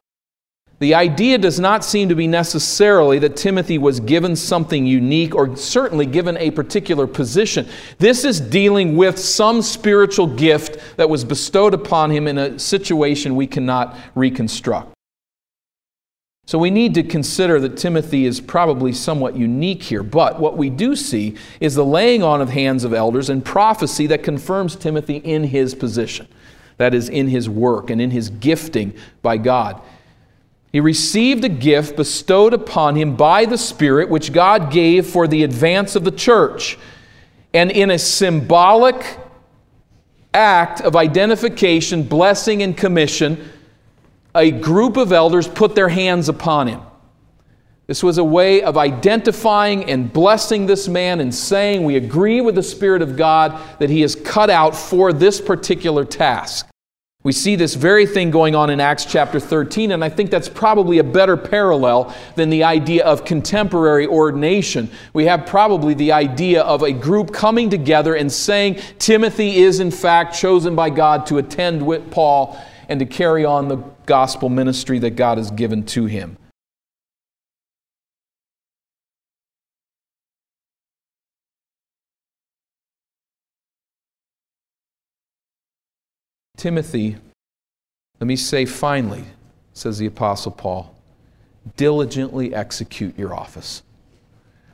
The 0.78 0.94
idea 0.94 1.38
does 1.38 1.58
not 1.58 1.86
seem 1.86 2.10
to 2.10 2.14
be 2.14 2.26
necessarily 2.26 3.18
that 3.20 3.34
Timothy 3.34 3.78
was 3.78 3.98
given 3.98 4.36
something 4.36 4.84
unique 4.84 5.34
or 5.34 5.56
certainly 5.56 6.04
given 6.04 6.36
a 6.36 6.50
particular 6.50 7.06
position. 7.06 7.66
This 7.96 8.26
is 8.26 8.42
dealing 8.42 8.94
with 8.94 9.18
some 9.18 9.62
spiritual 9.62 10.26
gift 10.26 10.76
that 10.98 11.08
was 11.08 11.24
bestowed 11.24 11.72
upon 11.72 12.10
him 12.10 12.28
in 12.28 12.36
a 12.36 12.58
situation 12.58 13.34
we 13.34 13.46
cannot 13.46 13.96
reconstruct. 14.14 14.92
So 16.46 16.58
we 16.58 16.70
need 16.70 16.94
to 16.94 17.02
consider 17.02 17.60
that 17.60 17.76
Timothy 17.76 18.26
is 18.26 18.40
probably 18.40 18.92
somewhat 18.92 19.36
unique 19.36 19.82
here. 19.82 20.02
But 20.02 20.40
what 20.40 20.56
we 20.56 20.70
do 20.70 20.96
see 20.96 21.36
is 21.60 21.74
the 21.74 21.84
laying 21.84 22.22
on 22.22 22.40
of 22.40 22.50
hands 22.50 22.84
of 22.84 22.92
elders 22.92 23.30
and 23.30 23.44
prophecy 23.44 24.08
that 24.08 24.22
confirms 24.22 24.74
Timothy 24.74 25.16
in 25.16 25.44
his 25.44 25.74
position. 25.74 26.26
That 26.78 26.94
is, 26.94 27.08
in 27.08 27.28
his 27.28 27.48
work 27.48 27.90
and 27.90 28.00
in 28.00 28.10
his 28.10 28.28
gifting 28.28 28.92
by 29.22 29.36
God. 29.36 29.80
He 30.72 30.80
received 30.80 31.44
a 31.44 31.48
gift 31.48 31.96
bestowed 31.96 32.54
upon 32.54 32.96
him 32.96 33.14
by 33.14 33.44
the 33.44 33.58
Spirit, 33.58 34.08
which 34.08 34.32
God 34.32 34.72
gave 34.72 35.06
for 35.06 35.28
the 35.28 35.44
advance 35.44 35.94
of 35.94 36.02
the 36.02 36.10
church. 36.10 36.76
And 37.54 37.70
in 37.70 37.90
a 37.90 37.98
symbolic 37.98 39.18
act 40.34 40.80
of 40.80 40.96
identification, 40.96 42.02
blessing, 42.02 42.62
and 42.62 42.76
commission, 42.76 43.50
a 44.34 44.50
group 44.50 44.96
of 44.96 45.12
elders 45.12 45.46
put 45.46 45.74
their 45.74 45.88
hands 45.88 46.28
upon 46.28 46.68
him. 46.68 46.80
This 47.86 48.02
was 48.02 48.16
a 48.18 48.24
way 48.24 48.62
of 48.62 48.78
identifying 48.78 49.90
and 49.90 50.10
blessing 50.12 50.66
this 50.66 50.88
man 50.88 51.20
and 51.20 51.34
saying, 51.34 51.84
We 51.84 51.96
agree 51.96 52.40
with 52.40 52.54
the 52.54 52.62
Spirit 52.62 53.02
of 53.02 53.16
God 53.16 53.60
that 53.80 53.90
he 53.90 54.02
is 54.02 54.14
cut 54.14 54.50
out 54.50 54.74
for 54.74 55.12
this 55.12 55.40
particular 55.40 56.04
task. 56.04 56.68
We 57.24 57.32
see 57.32 57.54
this 57.54 57.74
very 57.74 58.04
thing 58.06 58.32
going 58.32 58.56
on 58.56 58.68
in 58.68 58.80
Acts 58.80 59.04
chapter 59.04 59.38
13, 59.38 59.92
and 59.92 60.02
I 60.02 60.08
think 60.08 60.30
that's 60.30 60.48
probably 60.48 60.98
a 60.98 61.04
better 61.04 61.36
parallel 61.36 62.14
than 62.34 62.50
the 62.50 62.64
idea 62.64 63.04
of 63.04 63.24
contemporary 63.24 64.08
ordination. 64.08 64.90
We 65.12 65.26
have 65.26 65.46
probably 65.46 65.94
the 65.94 66.12
idea 66.12 66.62
of 66.62 66.82
a 66.82 66.92
group 66.92 67.32
coming 67.32 67.70
together 67.70 68.16
and 68.16 68.30
saying, 68.30 68.80
Timothy 68.98 69.58
is 69.58 69.78
in 69.78 69.92
fact 69.92 70.34
chosen 70.34 70.74
by 70.74 70.90
God 70.90 71.26
to 71.26 71.38
attend 71.38 71.86
with 71.86 72.10
Paul 72.10 72.60
and 72.92 72.98
to 73.00 73.06
carry 73.06 73.42
on 73.42 73.68
the 73.68 73.76
gospel 74.04 74.50
ministry 74.50 74.98
that 74.98 75.12
God 75.12 75.38
has 75.38 75.50
given 75.50 75.82
to 75.86 76.04
him. 76.04 76.36
Timothy, 86.58 87.16
let 88.20 88.26
me 88.26 88.36
say 88.36 88.66
finally, 88.66 89.24
says 89.72 89.96
the 89.96 90.04
Apostle 90.04 90.52
Paul, 90.52 90.94
diligently 91.78 92.54
execute 92.54 93.18
your 93.18 93.34
office. 93.34 93.82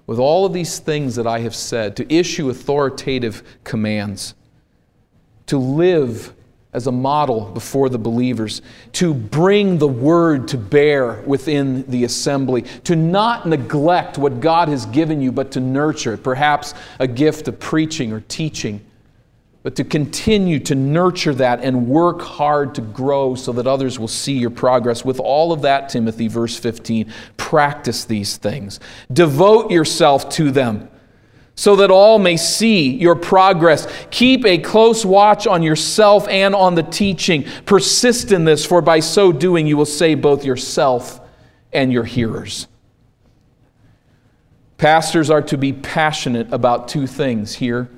With 0.09 0.19
all 0.19 0.45
of 0.45 0.53
these 0.53 0.81
things 0.81 1.15
that 1.15 1.29
I 1.29 1.39
have 1.39 1.55
said, 1.55 1.95
to 1.99 2.13
issue 2.13 2.51
authoritative 2.51 3.45
commands, 3.63 4.35
to 5.47 5.57
live 5.57 6.35
as 6.79 6.87
a 6.87 6.93
model 6.93 7.43
before 7.53 7.91
the 7.91 7.99
believers, 7.99 8.63
to 8.93 9.13
bring 9.13 9.77
the 9.77 9.87
word 9.87 10.49
to 10.49 10.57
bear 10.57 11.23
within 11.27 11.85
the 11.91 12.05
assembly, 12.05 12.63
to 12.85 12.97
not 12.97 13.47
neglect 13.47 14.17
what 14.17 14.41
God 14.41 14.69
has 14.69 14.87
given 14.87 15.21
you, 15.21 15.31
but 15.31 15.53
to 15.53 15.61
nurture 15.61 16.15
it, 16.15 16.23
perhaps 16.23 16.73
a 16.99 17.07
gift 17.07 17.49
of 17.49 17.61
preaching 17.61 18.13
or 18.13 18.21
teaching 18.21 18.81
but 19.65 19.77
to 19.77 19.85
continue 19.85 20.59
to 20.61 20.75
nurture 20.75 21.35
that 21.35 21.63
and 21.63 21.89
work 21.89 22.23
hard 22.23 22.75
to 22.77 22.81
grow 22.81 23.35
so 23.35 23.53
that 23.53 23.67
others 23.67 23.99
will 23.99 24.09
see 24.09 24.33
your 24.33 24.49
progress. 24.49 25.05
With 25.05 25.21
all 25.21 25.53
of 25.53 25.61
that, 25.63 25.91
Timothy, 25.91 26.27
verse 26.29 26.57
15, 26.57 27.13
practice 27.37 28.07
these 28.07 28.39
things. 28.39 28.81
Devote 29.13 29.71
yourself 29.71 30.31
to 30.31 30.51
them 30.51 30.89
so 31.59 31.75
that 31.75 31.91
all 31.91 32.21
may 32.21 32.37
see 32.37 32.89
your 32.89 33.17
progress. 33.17 33.89
Keep 34.13 34.47
a 34.47 34.59
close 34.59 35.05
watch 35.05 35.45
on 35.45 35.61
yourself 35.61 36.29
and 36.29 36.55
on 36.55 36.77
the 36.77 36.85
teaching. 36.85 37.45
Persist 37.67 38.31
in 38.31 38.45
this, 38.45 38.65
for 38.65 38.81
by 38.81 39.01
so 39.01 39.33
doing 39.33 39.67
you 39.67 39.77
will 39.77 39.85
save 39.85 40.23
both 40.23 40.45
yourself 40.45 41.21
and 41.73 41.93
your 41.93 42.05
hearers. 42.05 42.69
Pastors 44.77 45.31
are 45.31 45.43
to 45.43 45.59
be 45.59 45.73
passionate 45.73 46.53
about 46.53 46.87
two 46.87 47.09
things 47.09 47.57
here 47.57 47.91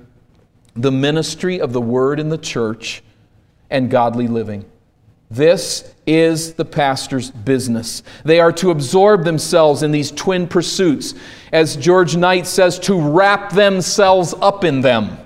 the 0.74 0.90
ministry 0.90 1.60
of 1.60 1.74
the 1.74 1.82
word 1.82 2.18
in 2.18 2.30
the 2.30 2.38
church, 2.38 3.02
and 3.68 3.90
godly 3.90 4.26
living. 4.26 4.64
This 5.30 5.94
is 6.06 6.54
the 6.54 6.64
pastor's 6.64 7.30
business. 7.30 8.02
They 8.24 8.40
are 8.40 8.50
to 8.52 8.70
absorb 8.70 9.24
themselves 9.24 9.84
in 9.84 9.92
these 9.92 10.10
twin 10.10 10.48
pursuits, 10.48 11.14
as 11.52 11.76
George 11.76 12.16
Knight 12.16 12.48
says, 12.48 12.80
to 12.80 13.00
wrap 13.00 13.52
themselves 13.52 14.34
up 14.40 14.64
in 14.64 14.80
them. 14.80 15.18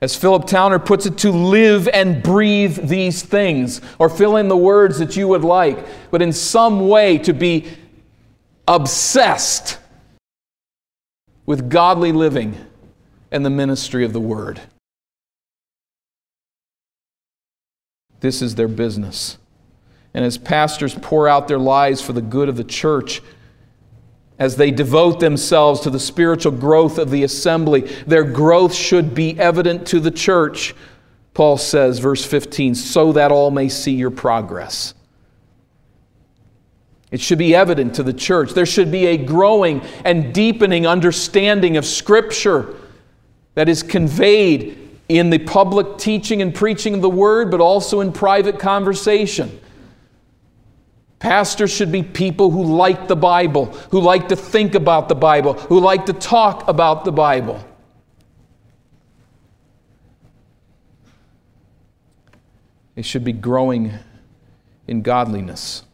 As 0.00 0.16
Philip 0.16 0.46
Towner 0.46 0.80
puts 0.80 1.06
it, 1.06 1.18
to 1.18 1.30
live 1.30 1.88
and 1.88 2.22
breathe 2.22 2.88
these 2.88 3.22
things, 3.22 3.80
or 4.00 4.08
fill 4.08 4.36
in 4.36 4.48
the 4.48 4.56
words 4.56 4.98
that 4.98 5.16
you 5.16 5.28
would 5.28 5.44
like, 5.44 5.78
but 6.10 6.20
in 6.20 6.32
some 6.32 6.88
way 6.88 7.18
to 7.18 7.32
be 7.32 7.68
obsessed 8.66 9.78
with 11.46 11.70
godly 11.70 12.12
living 12.12 12.56
and 13.30 13.44
the 13.44 13.50
ministry 13.50 14.04
of 14.04 14.12
the 14.12 14.20
word. 14.20 14.60
This 18.20 18.42
is 18.42 18.54
their 18.54 18.68
business. 18.68 19.38
And 20.14 20.24
as 20.24 20.38
pastors 20.38 20.94
pour 20.94 21.28
out 21.28 21.48
their 21.48 21.58
lives 21.58 22.00
for 22.02 22.12
the 22.12 22.22
good 22.22 22.48
of 22.48 22.56
the 22.56 22.64
church, 22.64 23.22
as 24.38 24.56
they 24.56 24.70
devote 24.70 25.20
themselves 25.20 25.80
to 25.80 25.90
the 25.90 26.00
spiritual 26.00 26.52
growth 26.52 26.98
of 26.98 27.10
the 27.10 27.24
assembly, 27.24 27.80
their 28.06 28.24
growth 28.24 28.74
should 28.74 29.14
be 29.14 29.38
evident 29.38 29.86
to 29.88 30.00
the 30.00 30.10
church. 30.10 30.74
Paul 31.34 31.58
says, 31.58 31.98
verse 31.98 32.24
15, 32.24 32.74
so 32.74 33.12
that 33.12 33.32
all 33.32 33.50
may 33.50 33.68
see 33.68 33.92
your 33.92 34.10
progress. 34.10 34.94
It 37.10 37.20
should 37.20 37.38
be 37.38 37.54
evident 37.54 37.94
to 37.94 38.02
the 38.02 38.12
church. 38.12 38.52
There 38.52 38.66
should 38.66 38.92
be 38.92 39.06
a 39.06 39.16
growing 39.16 39.80
and 40.04 40.34
deepening 40.34 40.86
understanding 40.86 41.76
of 41.76 41.86
Scripture 41.86 42.76
that 43.54 43.68
is 43.68 43.82
conveyed 43.82 44.87
in 45.08 45.30
the 45.30 45.38
public 45.38 45.98
teaching 45.98 46.42
and 46.42 46.54
preaching 46.54 46.94
of 46.94 47.00
the 47.00 47.10
word, 47.10 47.50
but 47.50 47.60
also 47.60 48.00
in 48.00 48.12
private 48.12 48.58
conversation. 48.58 49.60
Pastors 51.18 51.72
should 51.72 51.90
be 51.90 52.02
people 52.02 52.50
who 52.50 52.62
like 52.62 53.08
the 53.08 53.16
Bible, 53.16 53.66
who 53.90 54.00
like 54.00 54.28
to 54.28 54.36
think 54.36 54.74
about 54.74 55.08
the 55.08 55.14
Bible, 55.14 55.54
who 55.54 55.80
like 55.80 56.06
to 56.06 56.12
talk 56.12 56.68
about 56.68 57.04
the 57.04 57.12
Bible. 57.12 57.64
They 62.94 63.02
should 63.02 63.24
be 63.24 63.32
growing 63.32 63.92
in 64.86 65.02
godliness. 65.02 65.84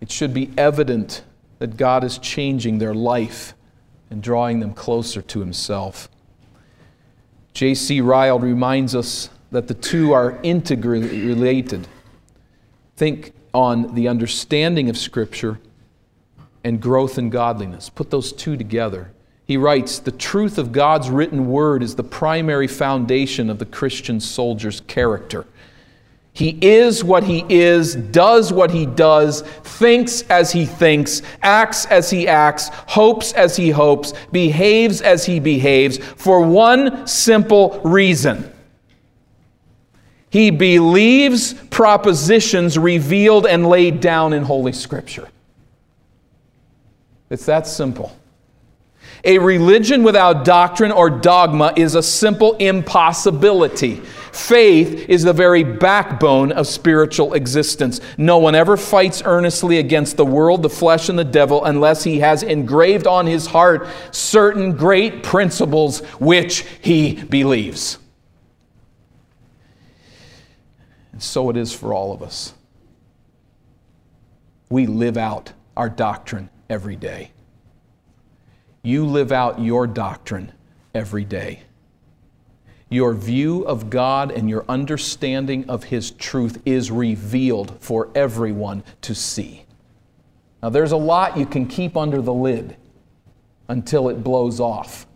It 0.00 0.10
should 0.10 0.34
be 0.34 0.50
evident 0.56 1.22
that 1.58 1.76
God 1.76 2.04
is 2.04 2.18
changing 2.18 2.78
their 2.78 2.94
life 2.94 3.54
and 4.10 4.22
drawing 4.22 4.60
them 4.60 4.72
closer 4.72 5.20
to 5.22 5.40
Himself. 5.40 6.08
J.C. 7.58 8.00
Ryle 8.00 8.38
reminds 8.38 8.94
us 8.94 9.30
that 9.50 9.66
the 9.66 9.74
two 9.74 10.12
are 10.12 10.38
integrally 10.44 11.26
related. 11.26 11.88
Think 12.94 13.32
on 13.52 13.96
the 13.96 14.06
understanding 14.06 14.88
of 14.88 14.96
Scripture 14.96 15.58
and 16.62 16.80
growth 16.80 17.18
in 17.18 17.30
godliness. 17.30 17.90
Put 17.90 18.10
those 18.10 18.32
two 18.32 18.56
together. 18.56 19.10
He 19.44 19.56
writes 19.56 19.98
The 19.98 20.12
truth 20.12 20.56
of 20.56 20.70
God's 20.70 21.10
written 21.10 21.48
word 21.48 21.82
is 21.82 21.96
the 21.96 22.04
primary 22.04 22.68
foundation 22.68 23.50
of 23.50 23.58
the 23.58 23.66
Christian 23.66 24.20
soldier's 24.20 24.80
character. 24.82 25.44
He 26.38 26.56
is 26.62 27.02
what 27.02 27.24
he 27.24 27.44
is, 27.48 27.96
does 27.96 28.52
what 28.52 28.70
he 28.70 28.86
does, 28.86 29.40
thinks 29.40 30.22
as 30.30 30.52
he 30.52 30.66
thinks, 30.66 31.20
acts 31.42 31.84
as 31.86 32.10
he 32.10 32.28
acts, 32.28 32.68
hopes 32.86 33.32
as 33.32 33.56
he 33.56 33.70
hopes, 33.70 34.12
behaves 34.30 35.00
as 35.00 35.26
he 35.26 35.40
behaves, 35.40 35.98
for 35.98 36.40
one 36.46 37.08
simple 37.08 37.80
reason. 37.82 38.52
He 40.30 40.52
believes 40.52 41.54
propositions 41.54 42.78
revealed 42.78 43.44
and 43.44 43.66
laid 43.66 43.98
down 43.98 44.32
in 44.32 44.44
Holy 44.44 44.72
Scripture. 44.72 45.28
It's 47.30 47.46
that 47.46 47.66
simple. 47.66 48.16
A 49.24 49.38
religion 49.38 50.04
without 50.04 50.44
doctrine 50.44 50.92
or 50.92 51.10
dogma 51.10 51.72
is 51.76 51.96
a 51.96 52.02
simple 52.02 52.54
impossibility. 52.58 54.00
Faith 54.38 55.10
is 55.10 55.24
the 55.24 55.32
very 55.32 55.64
backbone 55.64 56.52
of 56.52 56.66
spiritual 56.66 57.34
existence. 57.34 58.00
No 58.16 58.38
one 58.38 58.54
ever 58.54 58.76
fights 58.76 59.20
earnestly 59.24 59.78
against 59.78 60.16
the 60.16 60.24
world, 60.24 60.62
the 60.62 60.70
flesh, 60.70 61.08
and 61.08 61.18
the 61.18 61.24
devil 61.24 61.64
unless 61.64 62.04
he 62.04 62.20
has 62.20 62.44
engraved 62.44 63.08
on 63.08 63.26
his 63.26 63.46
heart 63.46 63.88
certain 64.12 64.76
great 64.76 65.24
principles 65.24 66.00
which 66.20 66.64
he 66.80 67.22
believes. 67.24 67.98
And 71.12 71.22
so 71.22 71.50
it 71.50 71.56
is 71.56 71.74
for 71.74 71.92
all 71.92 72.12
of 72.12 72.22
us. 72.22 72.54
We 74.70 74.86
live 74.86 75.16
out 75.16 75.52
our 75.76 75.90
doctrine 75.90 76.48
every 76.70 76.96
day. 76.96 77.32
You 78.84 79.04
live 79.04 79.32
out 79.32 79.60
your 79.60 79.88
doctrine 79.88 80.52
every 80.94 81.24
day 81.24 81.64
your 82.90 83.12
view 83.12 83.62
of 83.64 83.90
God 83.90 84.30
and 84.30 84.48
your 84.48 84.64
understanding 84.68 85.68
of 85.68 85.84
His 85.84 86.10
truth 86.12 86.62
is 86.64 86.90
revealed 86.90 87.76
for 87.80 88.08
everyone 88.14 88.82
to 89.02 89.14
see. 89.14 89.64
Now, 90.62 90.70
there's 90.70 90.92
a 90.92 90.96
lot 90.96 91.36
you 91.36 91.46
can 91.46 91.66
keep 91.66 91.96
under 91.96 92.20
the 92.20 92.32
lid 92.32 92.76
until 93.68 94.08
it 94.08 94.24
blows 94.24 94.58
off. 94.58 95.06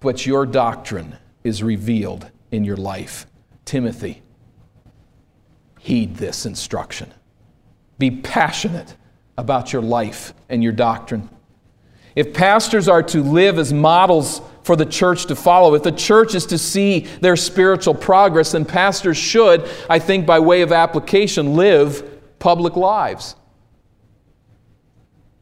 But 0.00 0.26
your 0.26 0.46
doctrine 0.46 1.16
is 1.44 1.62
revealed 1.62 2.30
in 2.50 2.64
your 2.64 2.78
life. 2.78 3.26
Timothy, 3.64 4.22
heed 5.78 6.16
this 6.16 6.46
instruction. 6.46 7.12
Be 7.98 8.10
passionate 8.10 8.96
about 9.36 9.72
your 9.72 9.82
life 9.82 10.32
and 10.48 10.62
your 10.62 10.72
doctrine. 10.72 11.28
If 12.16 12.34
pastors 12.34 12.88
are 12.88 13.02
to 13.04 13.22
live 13.22 13.58
as 13.58 13.72
models 13.72 14.40
for 14.62 14.76
the 14.76 14.86
church 14.86 15.26
to 15.26 15.36
follow, 15.36 15.74
if 15.74 15.82
the 15.82 15.92
church 15.92 16.34
is 16.34 16.46
to 16.46 16.58
see 16.58 17.00
their 17.20 17.36
spiritual 17.36 17.94
progress, 17.94 18.52
then 18.52 18.64
pastors 18.64 19.16
should, 19.16 19.68
I 19.88 19.98
think, 19.98 20.26
by 20.26 20.38
way 20.38 20.62
of 20.62 20.72
application, 20.72 21.56
live 21.56 22.38
public 22.38 22.76
lives. 22.76 23.36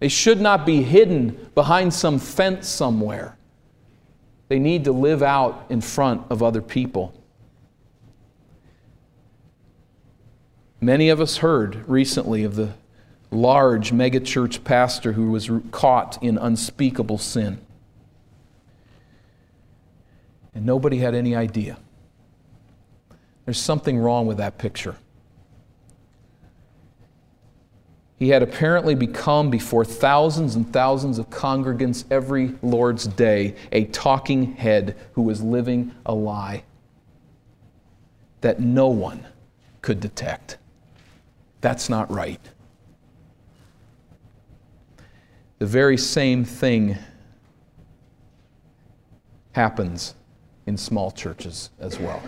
They 0.00 0.08
should 0.08 0.40
not 0.40 0.64
be 0.64 0.82
hidden 0.82 1.50
behind 1.54 1.92
some 1.92 2.18
fence 2.18 2.68
somewhere. 2.68 3.36
They 4.48 4.58
need 4.58 4.84
to 4.84 4.92
live 4.92 5.22
out 5.22 5.66
in 5.68 5.80
front 5.80 6.22
of 6.30 6.42
other 6.42 6.62
people. 6.62 7.12
Many 10.80 11.08
of 11.08 11.20
us 11.20 11.38
heard 11.38 11.86
recently 11.88 12.44
of 12.44 12.54
the 12.54 12.74
large 13.30 13.90
megachurch 13.90 14.62
pastor 14.62 15.12
who 15.12 15.32
was 15.32 15.50
caught 15.72 16.22
in 16.22 16.38
unspeakable 16.38 17.18
sin. 17.18 17.60
And 20.58 20.66
nobody 20.66 20.98
had 20.98 21.14
any 21.14 21.36
idea. 21.36 21.78
There's 23.44 23.60
something 23.60 23.96
wrong 23.96 24.26
with 24.26 24.38
that 24.38 24.58
picture. 24.58 24.96
He 28.16 28.30
had 28.30 28.42
apparently 28.42 28.96
become, 28.96 29.50
before 29.50 29.84
thousands 29.84 30.56
and 30.56 30.72
thousands 30.72 31.20
of 31.20 31.30
congregants 31.30 32.04
every 32.10 32.56
Lord's 32.60 33.06
day, 33.06 33.54
a 33.70 33.84
talking 33.84 34.56
head 34.56 34.96
who 35.12 35.22
was 35.22 35.40
living 35.40 35.94
a 36.04 36.12
lie 36.12 36.64
that 38.40 38.58
no 38.58 38.88
one 38.88 39.28
could 39.80 40.00
detect. 40.00 40.58
That's 41.60 41.88
not 41.88 42.10
right. 42.10 42.40
The 45.60 45.66
very 45.66 45.96
same 45.96 46.44
thing 46.44 46.98
happens 49.52 50.14
in 50.68 50.76
small 50.76 51.10
churches 51.10 51.70
as 51.80 51.98
well. 51.98 52.22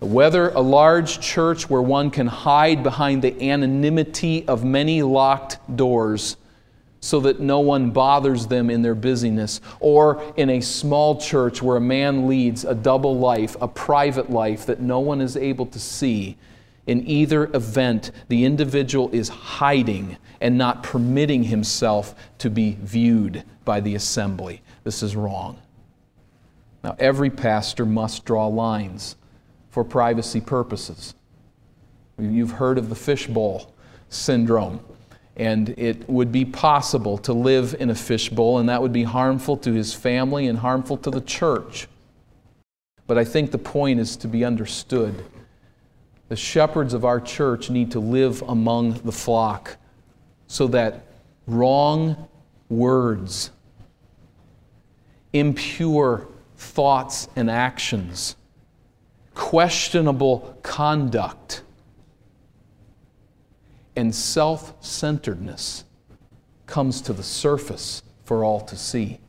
Whether 0.00 0.50
a 0.50 0.60
large 0.60 1.18
church 1.20 1.70
where 1.70 1.82
one 1.82 2.10
can 2.10 2.26
hide 2.26 2.82
behind 2.82 3.22
the 3.22 3.50
anonymity 3.50 4.46
of 4.46 4.64
many 4.64 5.02
locked 5.02 5.58
doors 5.76 6.36
so 7.00 7.20
that 7.20 7.40
no 7.40 7.60
one 7.60 7.90
bothers 7.90 8.46
them 8.46 8.70
in 8.70 8.80
their 8.80 8.94
busyness, 8.94 9.60
or 9.78 10.22
in 10.36 10.48
a 10.48 10.60
small 10.60 11.20
church 11.20 11.60
where 11.60 11.76
a 11.76 11.80
man 11.80 12.26
leads 12.26 12.64
a 12.64 12.74
double 12.74 13.18
life, 13.18 13.56
a 13.60 13.68
private 13.68 14.30
life 14.30 14.64
that 14.64 14.80
no 14.80 15.00
one 15.00 15.20
is 15.20 15.36
able 15.36 15.66
to 15.66 15.78
see, 15.78 16.36
in 16.86 17.06
either 17.06 17.44
event, 17.54 18.10
the 18.28 18.46
individual 18.46 19.10
is 19.10 19.28
hiding 19.28 20.16
and 20.40 20.56
not 20.56 20.82
permitting 20.82 21.44
himself 21.44 22.14
to 22.38 22.48
be 22.48 22.78
viewed 22.80 23.44
by 23.66 23.80
the 23.80 23.94
assembly. 23.94 24.62
This 24.82 25.02
is 25.02 25.14
wrong. 25.14 25.58
Now, 26.84 26.94
every 26.98 27.30
pastor 27.30 27.86
must 27.86 28.26
draw 28.26 28.46
lines 28.46 29.16
for 29.70 29.82
privacy 29.84 30.42
purposes. 30.42 31.14
You've 32.18 32.50
heard 32.50 32.76
of 32.76 32.90
the 32.90 32.94
fishbowl 32.94 33.74
syndrome, 34.10 34.80
and 35.34 35.70
it 35.70 36.06
would 36.10 36.30
be 36.30 36.44
possible 36.44 37.16
to 37.18 37.32
live 37.32 37.74
in 37.80 37.88
a 37.88 37.94
fishbowl, 37.94 38.58
and 38.58 38.68
that 38.68 38.82
would 38.82 38.92
be 38.92 39.04
harmful 39.04 39.56
to 39.56 39.72
his 39.72 39.94
family 39.94 40.46
and 40.46 40.58
harmful 40.58 40.98
to 40.98 41.10
the 41.10 41.22
church. 41.22 41.88
But 43.06 43.16
I 43.16 43.24
think 43.24 43.50
the 43.50 43.58
point 43.58 43.98
is 43.98 44.14
to 44.18 44.28
be 44.28 44.44
understood. 44.44 45.24
The 46.28 46.36
shepherds 46.36 46.92
of 46.92 47.06
our 47.06 47.18
church 47.18 47.70
need 47.70 47.92
to 47.92 48.00
live 48.00 48.42
among 48.42 49.00
the 49.04 49.12
flock 49.12 49.78
so 50.48 50.66
that 50.66 51.06
wrong 51.46 52.28
words, 52.68 53.52
impure 55.32 56.28
thoughts 56.64 57.28
and 57.36 57.50
actions, 57.50 58.36
questionable 59.34 60.58
conduct, 60.62 61.62
and 63.96 64.14
self 64.14 64.74
centeredness 64.80 65.84
comes 66.66 67.00
to 67.02 67.12
the 67.12 67.22
surface 67.22 68.02
for 68.24 68.44
all 68.44 68.60
to 68.60 68.76
see. 68.76 69.20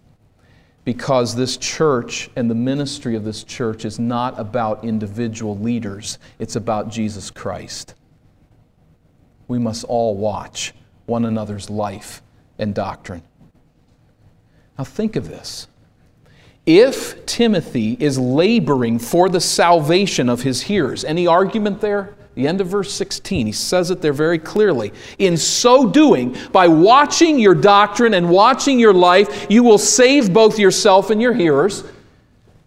Because 0.84 1.36
this 1.36 1.58
church 1.58 2.30
and 2.36 2.50
the 2.50 2.56
ministry 2.56 3.16
of 3.16 3.24
this 3.24 3.44
church 3.44 3.86
is 3.86 4.00
not 4.00 4.40
about 4.40 4.84
individual 4.84 5.58
leaders, 5.58 6.20
it's 6.40 6.56
about 6.56 6.90
Jesus 6.90 7.32
Christ. 7.32 7.96
We 9.48 9.60
must 9.60 9.84
all 9.84 10.16
watch 10.16 10.74
one 11.06 11.26
another's 11.26 11.70
life 11.70 12.22
and 12.58 12.74
doctrine. 12.74 13.24
Now, 14.78 14.84
think 14.84 15.16
of 15.16 15.28
this 15.28 15.68
if 16.66 17.26
Timothy 17.26 17.96
is 18.00 18.18
laboring 18.18 19.00
for 19.00 19.30
the 19.30 19.42
salvation 19.42 20.30
of 20.30 20.42
his 20.42 20.64
hearers, 20.64 21.04
any 21.04 21.28
argument 21.28 21.82
there? 21.82 22.16
The 22.34 22.48
end 22.48 22.60
of 22.60 22.68
verse 22.68 22.92
16, 22.94 23.46
he 23.46 23.52
says 23.54 23.92
it 23.92 24.02
there 24.02 24.12
very 24.12 24.40
clearly. 24.40 24.92
In 25.20 25.38
so 25.38 25.90
doing, 25.90 26.36
by 26.52 26.68
watching 26.68 27.40
your 27.40 27.56
doctrine 27.56 28.14
and 28.14 28.30
watching 28.30 28.78
your 28.78 28.94
life, 28.94 29.48
you 29.50 29.64
will 29.64 29.78
save 29.78 30.34
both 30.34 30.60
yourself 30.60 31.10
and 31.12 31.22
your 31.22 31.34
hearers. 31.34 31.86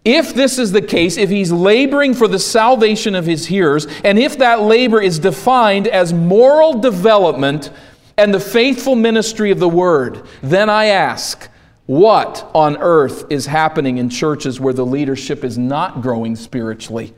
If 0.03 0.33
this 0.33 0.57
is 0.57 0.71
the 0.71 0.81
case, 0.81 1.17
if 1.17 1.29
he's 1.29 1.51
laboring 1.51 2.15
for 2.15 2.27
the 2.27 2.39
salvation 2.39 3.15
of 3.15 3.25
his 3.25 3.45
hearers, 3.45 3.85
and 4.03 4.17
if 4.17 4.37
that 4.39 4.61
labor 4.61 5.01
is 5.01 5.19
defined 5.19 5.87
as 5.87 6.13
moral 6.13 6.79
development 6.79 7.69
and 8.17 8.33
the 8.33 8.39
faithful 8.39 8.95
ministry 8.95 9.51
of 9.51 9.59
the 9.59 9.69
word, 9.69 10.25
then 10.41 10.69
I 10.69 10.85
ask, 10.85 11.48
what 11.89 12.47
on 12.53 12.77
earth 12.77 13.25
is 13.31 13.47
happening 13.47 13.97
in 13.97 14.11
churches 14.11 14.59
where 14.59 14.75
the 14.75 14.85
leadership 14.85 15.43
is 15.43 15.57
not 15.57 16.03
growing 16.03 16.35
spiritually 16.35 17.15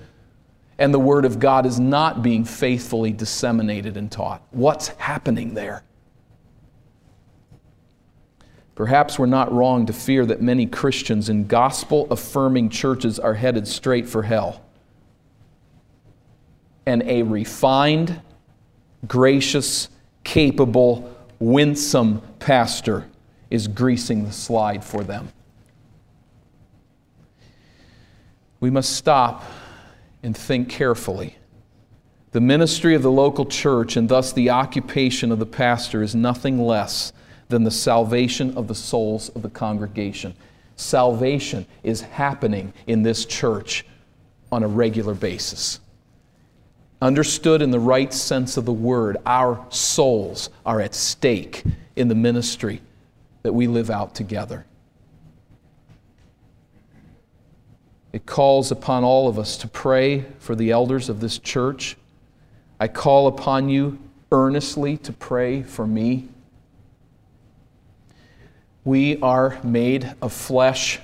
and 0.80 0.93
the 0.93 0.99
Word 0.99 1.26
of 1.26 1.39
God 1.39 1.65
is 1.65 1.78
not 1.78 2.24
being 2.24 2.45
faithfully 2.45 3.11
disseminated 3.11 3.97
and 3.97 4.09
taught? 4.09 4.41
What's 4.51 4.88
happening 4.88 5.55
there? 5.55 5.84
Perhaps 8.74 9.19
we're 9.19 9.26
not 9.26 9.51
wrong 9.51 9.88
to 9.88 9.91
fear 9.91 10.26
that 10.26 10.41
many 10.41 10.65
Christians 10.65 11.28
in 11.28 11.47
gospel 11.47 12.07
affirming 12.09 12.69
churches 12.69 13.19
are 13.19 13.34
headed 13.34 13.67
straight 13.67 14.07
for 14.07 14.24
hell. 14.24 14.63
And 16.86 17.03
a 17.03 17.24
refined, 17.24 18.22
gracious, 19.05 19.89
capable, 20.24 21.13
winsome 21.39 22.22
pastor 22.39 23.09
is 23.52 23.68
greasing 23.68 24.24
the 24.24 24.32
slide 24.32 24.84
for 24.84 25.04
them. 25.04 25.30
We 28.62 28.70
must 28.70 28.95
stop 28.95 29.43
and 30.24 30.36
think 30.36 30.70
carefully. 30.70 31.36
The 32.32 32.39
ministry 32.39 32.95
of 32.95 33.02
the 33.02 33.12
local 33.12 33.45
church 33.45 33.97
and 33.97 34.08
thus 34.08 34.32
the 34.32 34.49
occupation 34.49 35.32
of 35.32 35.39
the 35.39 35.45
pastor 35.45 36.02
is 36.02 36.16
nothing 36.16 36.60
less 36.60 37.12
than 37.49 37.66
the 37.66 37.72
salvation 37.72 38.58
of 38.58 38.70
the 38.70 38.76
souls 38.76 39.28
of 39.30 39.41
the 39.41 39.49
congregation. 39.49 40.34
Salvation 40.78 41.66
is 41.84 42.02
happening 42.02 42.72
in 42.88 43.04
this 43.04 43.26
church 43.26 43.86
on 44.52 44.64
a 44.64 44.68
regular 44.68 45.14
basis. 45.14 45.82
Understood 47.02 47.62
in 47.62 47.72
the 47.72 47.80
right 47.80 48.14
sense 48.14 48.56
of 48.56 48.64
the 48.64 48.72
word, 48.72 49.18
our 49.26 49.66
souls 49.70 50.49
are 50.66 50.80
at 50.80 50.95
stake 50.95 51.64
in 51.97 52.08
the 52.08 52.16
ministry 52.16 52.82
that 53.44 53.54
we 53.54 53.68
live 53.68 53.89
out 53.89 54.16
together. 54.16 54.66
It 58.14 58.26
calls 58.26 58.72
upon 58.72 59.04
all 59.04 59.28
of 59.28 59.39
us 59.39 59.58
to 59.58 59.68
pray 59.68 60.26
for 60.39 60.54
the 60.56 60.72
elders 60.72 61.08
of 61.08 61.22
this 61.22 61.39
church. 61.39 61.96
I 62.80 62.88
call 62.88 63.28
upon 63.28 63.70
you 63.70 64.00
earnestly 64.32 64.98
to 64.98 65.14
pray 65.14 65.64
for 65.64 65.88
me. 65.88 66.28
We 68.84 69.20
are 69.22 69.60
made 69.64 70.16
of 70.22 70.34
flesh. 70.34 71.00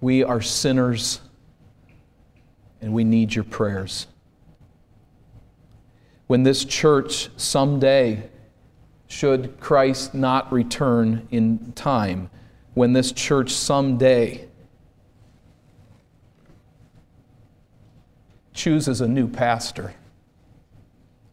We 0.00 0.22
are 0.22 0.40
sinners, 0.40 1.20
and 2.80 2.92
we 2.92 3.04
need 3.04 3.34
your 3.34 3.44
prayers. 3.44 4.06
When 6.26 6.42
this 6.42 6.64
church 6.64 7.30
someday 7.36 8.28
should 9.12 9.60
Christ 9.60 10.14
not 10.14 10.50
return 10.50 11.28
in 11.30 11.72
time, 11.72 12.30
when 12.72 12.94
this 12.94 13.12
church 13.12 13.52
someday 13.52 14.48
chooses 18.54 19.02
a 19.02 19.06
new 19.06 19.28
pastor, 19.28 19.92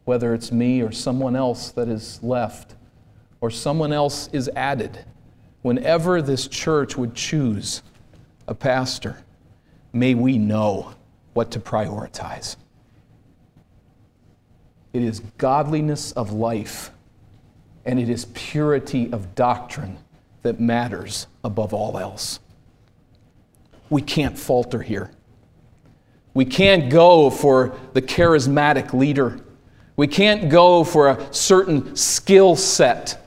whether 0.04 0.34
it's 0.34 0.52
me 0.52 0.82
or 0.82 0.92
someone 0.92 1.34
else 1.34 1.70
that 1.70 1.88
is 1.88 2.22
left 2.22 2.74
or 3.40 3.50
someone 3.50 3.94
else 3.94 4.28
is 4.30 4.50
added, 4.54 5.06
whenever 5.62 6.20
this 6.20 6.48
church 6.48 6.98
would 6.98 7.14
choose 7.14 7.82
a 8.46 8.54
pastor, 8.54 9.24
may 9.94 10.14
we 10.14 10.36
know 10.36 10.92
what 11.32 11.50
to 11.50 11.58
prioritize. 11.58 12.56
It 14.92 15.00
is 15.00 15.20
godliness 15.38 16.12
of 16.12 16.30
life 16.30 16.90
and 17.84 17.98
it 17.98 18.08
is 18.08 18.26
purity 18.34 19.10
of 19.12 19.34
doctrine 19.34 19.98
that 20.42 20.60
matters 20.60 21.26
above 21.44 21.74
all 21.74 21.98
else. 21.98 22.40
We 23.88 24.02
can't 24.02 24.38
falter 24.38 24.82
here. 24.82 25.10
We 26.32 26.44
can't 26.44 26.90
go 26.90 27.28
for 27.30 27.76
the 27.92 28.02
charismatic 28.02 28.92
leader. 28.92 29.40
We 29.96 30.06
can't 30.06 30.48
go 30.48 30.84
for 30.84 31.08
a 31.08 31.34
certain 31.34 31.96
skill 31.96 32.56
set. 32.56 33.20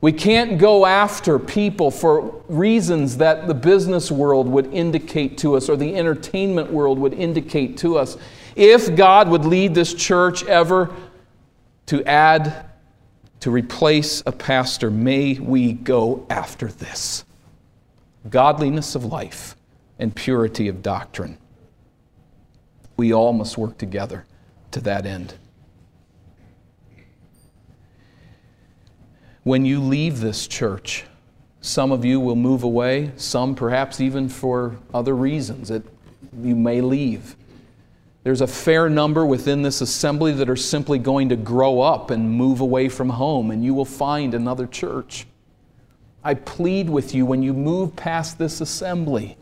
We 0.00 0.12
can't 0.12 0.58
go 0.58 0.86
after 0.86 1.38
people 1.38 1.90
for 1.90 2.42
reasons 2.48 3.16
that 3.18 3.46
the 3.46 3.54
business 3.54 4.10
world 4.10 4.48
would 4.48 4.72
indicate 4.72 5.38
to 5.38 5.56
us 5.56 5.68
or 5.68 5.76
the 5.76 5.94
entertainment 5.94 6.70
world 6.70 6.98
would 6.98 7.14
indicate 7.14 7.76
to 7.78 7.98
us. 7.98 8.16
If 8.54 8.94
God 8.96 9.28
would 9.28 9.44
lead 9.44 9.74
this 9.74 9.94
church 9.94 10.44
ever 10.44 10.94
to 11.86 12.04
add, 12.04 12.65
to 13.46 13.50
replace 13.52 14.24
a 14.26 14.32
pastor, 14.32 14.90
may 14.90 15.34
we 15.34 15.72
go 15.72 16.26
after 16.28 16.66
this 16.66 17.24
godliness 18.28 18.96
of 18.96 19.04
life 19.04 19.54
and 20.00 20.16
purity 20.16 20.66
of 20.66 20.82
doctrine. 20.82 21.38
We 22.96 23.14
all 23.14 23.32
must 23.32 23.56
work 23.56 23.78
together 23.78 24.24
to 24.72 24.80
that 24.80 25.06
end. 25.06 25.34
When 29.44 29.64
you 29.64 29.78
leave 29.78 30.18
this 30.18 30.48
church, 30.48 31.04
some 31.60 31.92
of 31.92 32.04
you 32.04 32.18
will 32.18 32.34
move 32.34 32.64
away, 32.64 33.12
some 33.16 33.54
perhaps 33.54 34.00
even 34.00 34.28
for 34.28 34.76
other 34.92 35.14
reasons 35.14 35.68
that 35.68 35.84
you 36.42 36.56
may 36.56 36.80
leave. 36.80 37.36
There's 38.26 38.40
a 38.40 38.46
fair 38.48 38.90
number 38.90 39.24
within 39.24 39.62
this 39.62 39.80
assembly 39.80 40.32
that 40.32 40.50
are 40.50 40.56
simply 40.56 40.98
going 40.98 41.28
to 41.28 41.36
grow 41.36 41.80
up 41.80 42.10
and 42.10 42.28
move 42.28 42.60
away 42.60 42.88
from 42.88 43.08
home, 43.08 43.52
and 43.52 43.64
you 43.64 43.72
will 43.72 43.84
find 43.84 44.34
another 44.34 44.66
church. 44.66 45.28
I 46.24 46.34
plead 46.34 46.90
with 46.90 47.14
you 47.14 47.24
when 47.24 47.44
you 47.44 47.54
move 47.54 47.94
past 47.94 48.36
this 48.36 48.60
assembly, 48.60 49.36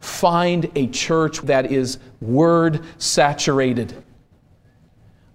find 0.00 0.72
a 0.74 0.88
church 0.88 1.38
that 1.42 1.70
is 1.70 2.00
word 2.20 2.80
saturated 2.98 3.94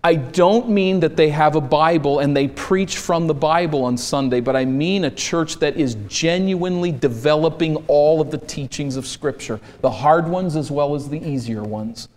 I 0.07 0.15
don't 0.15 0.69
mean 0.69 1.01
that 1.01 1.17
they 1.17 1.29
have 1.31 1.55
a 1.55 1.61
Bible 1.61 2.19
and 2.19 2.33
they 2.33 2.47
preach 2.47 2.97
from 2.97 3.27
the 3.27 3.33
Bible 3.33 3.83
on 3.83 3.97
Sunday, 3.97 4.39
but 4.39 4.55
I 4.55 4.63
mean 4.63 5.03
a 5.03 5.11
church 5.11 5.57
that 5.57 5.75
is 5.75 5.95
genuinely 6.07 6.93
developing 6.93 7.75
all 7.87 8.21
of 8.21 8.31
the 8.31 8.37
teachings 8.37 8.95
of 8.95 9.05
Scripture, 9.05 9.59
the 9.81 9.91
hard 9.91 10.29
ones 10.29 10.55
as 10.55 10.71
well 10.71 10.95
as 10.95 11.09
the 11.09 11.19
easier 11.19 11.61
ones. 11.61 12.07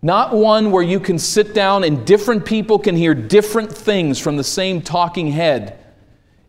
Not 0.00 0.32
one 0.32 0.70
where 0.70 0.82
you 0.82 1.00
can 1.00 1.18
sit 1.18 1.54
down 1.54 1.84
and 1.84 2.06
different 2.06 2.44
people 2.44 2.78
can 2.78 2.96
hear 2.96 3.14
different 3.14 3.72
things 3.72 4.18
from 4.18 4.36
the 4.36 4.44
same 4.44 4.80
talking 4.80 5.28
head. 5.28 5.78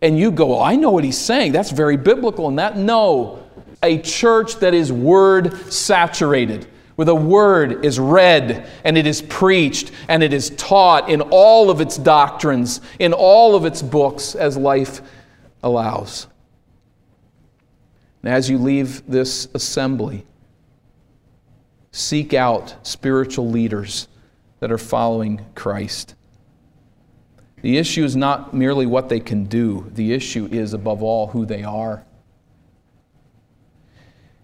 And 0.02 0.18
you 0.18 0.30
go, 0.30 0.46
well, 0.46 0.62
I 0.62 0.76
know 0.76 0.90
what 0.90 1.04
he's 1.04 1.18
saying. 1.18 1.52
That's 1.52 1.70
very 1.70 1.96
biblical. 1.96 2.48
And 2.48 2.58
that, 2.58 2.76
no. 2.76 3.44
A 3.82 3.98
church 3.98 4.56
that 4.56 4.72
is 4.72 4.92
word 4.92 5.56
saturated 5.72 6.66
where 7.00 7.06
the 7.06 7.14
word 7.14 7.82
is 7.82 7.98
read 7.98 8.68
and 8.84 8.98
it 8.98 9.06
is 9.06 9.22
preached 9.22 9.90
and 10.08 10.22
it 10.22 10.34
is 10.34 10.50
taught 10.50 11.08
in 11.08 11.22
all 11.30 11.70
of 11.70 11.80
its 11.80 11.96
doctrines, 11.96 12.82
in 12.98 13.14
all 13.14 13.54
of 13.56 13.64
its 13.64 13.80
books 13.80 14.34
as 14.34 14.54
life 14.56 15.00
allows. 15.62 16.26
And 18.22 18.32
as 18.32 18.50
you 18.50 18.58
leave 18.58 19.02
this 19.06 19.48
assembly, 19.54 20.26
seek 21.92 22.34
out 22.34 22.74
spiritual 22.86 23.48
leaders 23.48 24.08
that 24.60 24.70
are 24.70 24.78
following 24.78 25.44
Christ. 25.54 26.14
The 27.62 27.78
issue 27.78 28.04
is 28.04 28.16
not 28.16 28.54
merely 28.54 28.86
what 28.86 29.08
they 29.08 29.20
can 29.20 29.44
do, 29.44 29.90
the 29.94 30.12
issue 30.12 30.48
is, 30.50 30.72
above 30.72 31.02
all, 31.02 31.28
who 31.28 31.44
they 31.44 31.62
are. 31.62 32.04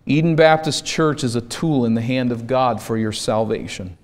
Eden 0.05 0.37
Baptist 0.37 0.85
Church 0.85 1.25
is 1.25 1.35
a 1.35 1.41
tool 1.41 1.85
in 1.85 1.95
the 1.95 2.03
hand 2.03 2.31
of 2.31 2.47
God 2.47 2.81
for 2.81 2.97
your 2.97 3.13
salvation. 3.13 3.97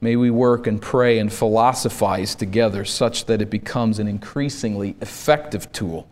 May 0.00 0.14
we 0.14 0.30
work 0.30 0.66
and 0.66 0.80
pray 0.80 1.18
and 1.18 1.32
philosophize 1.32 2.34
together 2.34 2.84
such 2.84 3.24
that 3.24 3.40
it 3.40 3.50
becomes 3.50 3.98
an 3.98 4.06
increasingly 4.06 4.94
effective 5.00 5.72
tool 5.72 6.08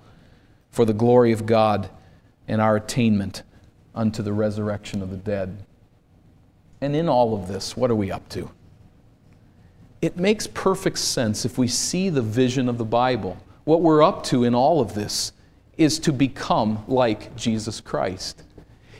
for 0.70 0.84
the 0.84 0.94
glory 0.94 1.32
of 1.32 1.46
God 1.46 1.90
and 2.48 2.60
our 2.60 2.76
attainment 2.76 3.42
unto 3.94 4.22
the 4.22 4.32
resurrection 4.32 5.02
of 5.02 5.10
the 5.10 5.16
dead. 5.16 5.64
And 6.84 6.94
in 6.94 7.08
all 7.08 7.34
of 7.34 7.48
this, 7.48 7.78
what 7.78 7.90
are 7.90 7.94
we 7.94 8.12
up 8.12 8.28
to? 8.28 8.50
It 10.02 10.18
makes 10.18 10.46
perfect 10.46 10.98
sense 10.98 11.46
if 11.46 11.56
we 11.56 11.66
see 11.66 12.10
the 12.10 12.20
vision 12.20 12.68
of 12.68 12.76
the 12.76 12.84
Bible. 12.84 13.38
What 13.64 13.80
we're 13.80 14.02
up 14.02 14.22
to 14.24 14.44
in 14.44 14.54
all 14.54 14.82
of 14.82 14.92
this 14.92 15.32
is 15.78 15.98
to 16.00 16.12
become 16.12 16.84
like 16.86 17.34
Jesus 17.36 17.80
Christ. 17.80 18.42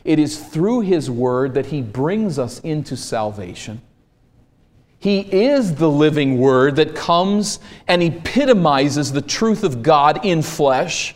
It 0.02 0.18
is 0.18 0.42
through 0.42 0.80
His 0.80 1.10
Word 1.10 1.52
that 1.52 1.66
He 1.66 1.82
brings 1.82 2.38
us 2.38 2.58
into 2.60 2.96
salvation. 2.96 3.82
He 4.98 5.20
is 5.20 5.74
the 5.74 5.90
living 5.90 6.38
Word 6.38 6.76
that 6.76 6.96
comes 6.96 7.60
and 7.86 8.02
epitomizes 8.02 9.12
the 9.12 9.20
truth 9.20 9.62
of 9.62 9.82
God 9.82 10.24
in 10.24 10.40
flesh. 10.40 11.14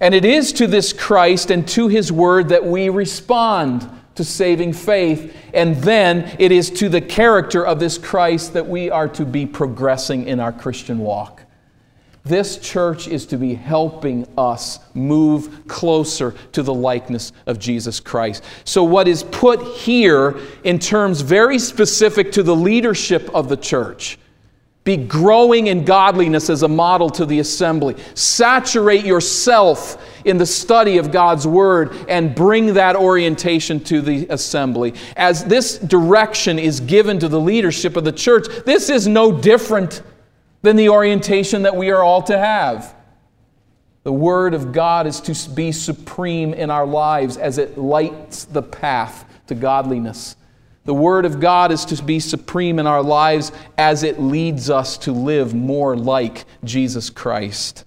And 0.00 0.14
it 0.14 0.26
is 0.26 0.52
to 0.52 0.66
this 0.66 0.92
Christ 0.92 1.50
and 1.50 1.66
to 1.68 1.88
His 1.88 2.12
Word 2.12 2.50
that 2.50 2.66
we 2.66 2.90
respond 2.90 3.88
to 4.16 4.24
saving 4.24 4.72
faith. 4.72 5.34
And 5.54 5.76
then 5.76 6.36
it 6.38 6.52
is 6.52 6.70
to 6.72 6.88
the 6.88 7.00
character 7.00 7.64
of 7.64 7.78
this 7.78 7.96
Christ 7.98 8.54
that 8.54 8.66
we 8.66 8.90
are 8.90 9.08
to 9.08 9.24
be 9.24 9.46
progressing 9.46 10.26
in 10.26 10.40
our 10.40 10.52
Christian 10.52 10.98
walk. 10.98 11.42
This 12.26 12.58
church 12.58 13.06
is 13.06 13.24
to 13.26 13.36
be 13.36 13.54
helping 13.54 14.26
us 14.36 14.80
move 14.94 15.68
closer 15.68 16.34
to 16.50 16.62
the 16.64 16.74
likeness 16.74 17.32
of 17.46 17.60
Jesus 17.60 18.00
Christ. 18.00 18.42
So, 18.64 18.82
what 18.82 19.06
is 19.06 19.22
put 19.22 19.62
here 19.62 20.36
in 20.64 20.80
terms 20.80 21.20
very 21.20 21.60
specific 21.60 22.32
to 22.32 22.42
the 22.42 22.56
leadership 22.56 23.30
of 23.32 23.48
the 23.48 23.56
church? 23.56 24.18
Be 24.86 24.96
growing 24.96 25.66
in 25.66 25.84
godliness 25.84 26.48
as 26.48 26.62
a 26.62 26.68
model 26.68 27.10
to 27.10 27.26
the 27.26 27.40
assembly. 27.40 27.96
Saturate 28.14 29.04
yourself 29.04 30.00
in 30.24 30.38
the 30.38 30.46
study 30.46 30.98
of 30.98 31.10
God's 31.10 31.44
Word 31.44 31.92
and 32.08 32.32
bring 32.32 32.74
that 32.74 32.94
orientation 32.94 33.80
to 33.80 34.00
the 34.00 34.28
assembly. 34.30 34.94
As 35.16 35.44
this 35.44 35.76
direction 35.78 36.60
is 36.60 36.78
given 36.78 37.18
to 37.18 37.26
the 37.26 37.40
leadership 37.40 37.96
of 37.96 38.04
the 38.04 38.12
church, 38.12 38.46
this 38.64 38.88
is 38.88 39.08
no 39.08 39.32
different 39.32 40.02
than 40.62 40.76
the 40.76 40.88
orientation 40.88 41.62
that 41.62 41.74
we 41.74 41.90
are 41.90 42.04
all 42.04 42.22
to 42.22 42.38
have. 42.38 42.94
The 44.04 44.12
Word 44.12 44.54
of 44.54 44.70
God 44.70 45.08
is 45.08 45.20
to 45.22 45.50
be 45.50 45.72
supreme 45.72 46.54
in 46.54 46.70
our 46.70 46.86
lives 46.86 47.36
as 47.36 47.58
it 47.58 47.76
lights 47.76 48.44
the 48.44 48.62
path 48.62 49.24
to 49.48 49.56
godliness. 49.56 50.36
The 50.86 50.94
Word 50.94 51.24
of 51.24 51.40
God 51.40 51.72
is 51.72 51.84
to 51.86 52.00
be 52.00 52.20
supreme 52.20 52.78
in 52.78 52.86
our 52.86 53.02
lives 53.02 53.50
as 53.76 54.04
it 54.04 54.20
leads 54.20 54.70
us 54.70 54.96
to 54.98 55.12
live 55.12 55.52
more 55.52 55.96
like 55.96 56.44
Jesus 56.62 57.10
Christ. 57.10 57.84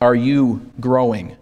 Are 0.00 0.14
you 0.14 0.70
growing? 0.78 1.36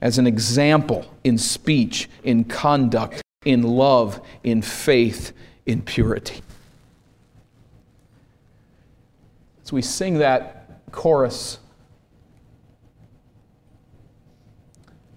As 0.00 0.16
an 0.16 0.28
example 0.28 1.12
in 1.24 1.38
speech, 1.38 2.08
in 2.22 2.44
conduct, 2.44 3.20
in 3.44 3.64
love, 3.64 4.20
in 4.44 4.62
faith, 4.62 5.32
in 5.66 5.82
purity. 5.82 6.40
As 9.64 9.72
we 9.72 9.82
sing 9.82 10.18
that 10.18 10.92
chorus, 10.92 11.58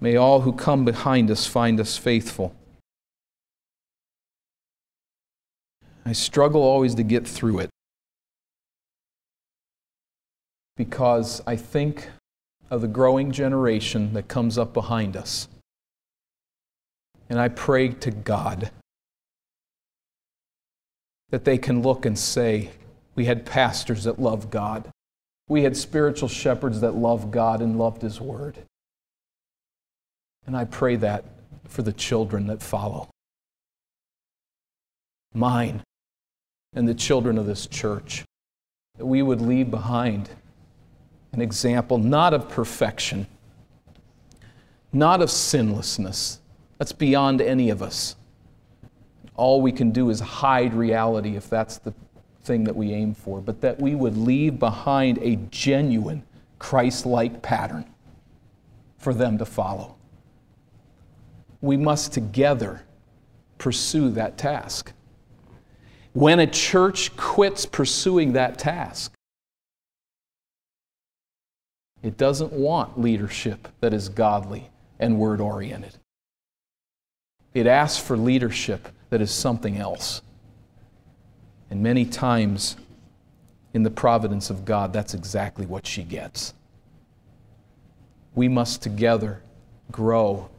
may 0.02 0.16
all 0.16 0.42
who 0.42 0.52
come 0.52 0.84
behind 0.84 1.30
us 1.30 1.46
find 1.46 1.80
us 1.80 1.96
faithful. 1.96 2.56
I 6.06 6.12
struggle 6.12 6.62
always 6.62 6.96
to 6.96 7.04
get 7.04 7.28
through 7.28 7.60
it 7.60 7.70
because 10.76 11.42
I 11.46 11.56
think 11.56 12.10
of 12.70 12.82
the 12.82 12.88
growing 12.88 13.32
generation 13.32 14.14
that 14.14 14.28
comes 14.28 14.58
up 14.58 14.74
behind 14.74 15.16
us. 15.16 15.48
And 17.30 17.40
I 17.40 17.48
pray 17.48 17.90
to 17.90 18.12
God 18.12 18.72
that 21.30 21.46
they 21.46 21.58
can 21.58 21.82
look 21.82 22.06
and 22.06 22.18
say, 22.18 22.72
we 23.16 23.26
had 23.26 23.46
pastors 23.46 24.04
that 24.04 24.20
loved 24.20 24.50
God. 24.50 24.90
We 25.48 25.64
had 25.64 25.78
spiritual 25.78 26.30
shepherds 26.30 26.82
that 26.82 26.96
loved 26.96 27.32
God 27.32 27.62
and 27.62 27.78
loved 27.78 28.02
His 28.02 28.20
Word. 28.20 28.58
And 30.46 30.58
I 30.58 30.66
pray 30.66 30.96
that 30.98 31.26
for 31.68 31.82
the 31.82 31.94
children 31.94 32.48
that 32.48 32.62
follow. 32.62 33.10
mine, 35.34 35.82
and 36.76 36.88
the 36.88 36.94
children 36.94 37.38
of 37.38 37.46
this 37.46 37.68
church, 37.68 38.24
that 38.98 39.06
we 39.06 39.22
would 39.22 39.42
leave 39.42 39.70
behind 39.70 40.30
an 41.32 41.42
example 41.42 41.98
not 41.98 42.34
of 42.34 42.50
perfection, 42.50 43.28
not 44.92 45.22
of 45.22 45.30
sinlessness. 45.30 46.40
That's 46.78 46.92
beyond 46.92 47.42
any 47.42 47.70
of 47.70 47.82
us. 47.82 48.16
All 49.36 49.62
we 49.62 49.72
can 49.72 49.92
do 49.92 50.10
is 50.10 50.20
hide 50.20 50.74
reality 50.74 51.36
if 51.36 51.50
that's 51.50 51.78
the 51.78 51.94
thing 52.44 52.64
that 52.66 52.76
we 52.76 52.92
aim 52.94 53.14
for, 53.14 53.42
but 53.42 53.62
that 53.62 53.80
we 53.80 53.96
would 53.96 54.18
leave 54.18 54.60
behind 54.60 55.18
a 55.22 55.38
genuine 55.50 56.24
Christ 56.60 57.06
like 57.06 57.42
pattern 57.42 57.86
for 58.98 59.14
them 59.14 59.38
to 59.38 59.46
follow. 59.46 59.96
We 61.62 61.78
must 61.78 62.14
together 62.14 62.84
pursue 63.58 64.10
that 64.12 64.38
task. 64.38 64.94
When 66.14 66.40
a 66.40 66.48
church 66.48 67.16
quits 67.18 67.66
pursuing 67.66 68.34
that 68.34 68.60
task, 68.60 69.14
it 72.04 72.18
doesn't 72.18 72.54
want 72.54 73.00
leadership 73.00 73.68
that 73.80 73.94
is 73.94 74.10
godly 74.10 74.70
and 75.00 75.18
word 75.18 75.42
oriented. 75.42 75.96
It 77.54 77.66
asks 77.66 78.02
for 78.02 78.16
leadership 78.16 78.90
that 79.10 79.22
is 79.22 79.32
something 79.32 79.78
else. 79.78 80.22
And 81.70 81.82
many 81.82 82.06
times, 82.06 82.76
in 83.74 83.82
the 83.82 83.90
providence 83.90 84.52
of 84.52 84.66
God, 84.66 84.94
that's 84.94 85.16
exactly 85.16 85.66
what 85.66 85.88
she 85.88 86.04
gets. 86.04 86.54
We 88.36 88.48
must 88.48 88.84
together 88.84 89.42
grow 89.92 90.50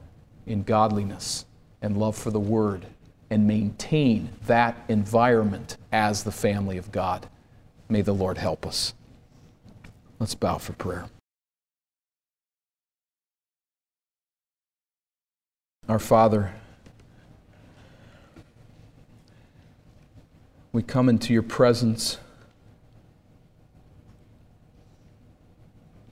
in 0.46 0.64
godliness 0.64 1.44
and 1.80 1.96
love 1.96 2.16
for 2.16 2.30
the 2.30 2.40
Word 2.40 2.86
and 3.34 3.48
maintain 3.48 4.28
that 4.46 4.76
environment 4.88 5.76
as 5.90 6.22
the 6.22 6.30
family 6.30 6.78
of 6.78 6.92
God. 6.92 7.26
May 7.88 8.00
the 8.00 8.12
Lord 8.12 8.38
help 8.38 8.64
us. 8.64 8.94
Let's 10.20 10.36
bow 10.36 10.58
for 10.58 10.72
prayer. 10.74 11.06
Our 15.88 15.98
Father, 15.98 16.54
we 20.70 20.84
come 20.84 21.08
into 21.08 21.32
your 21.32 21.42
presence 21.42 22.18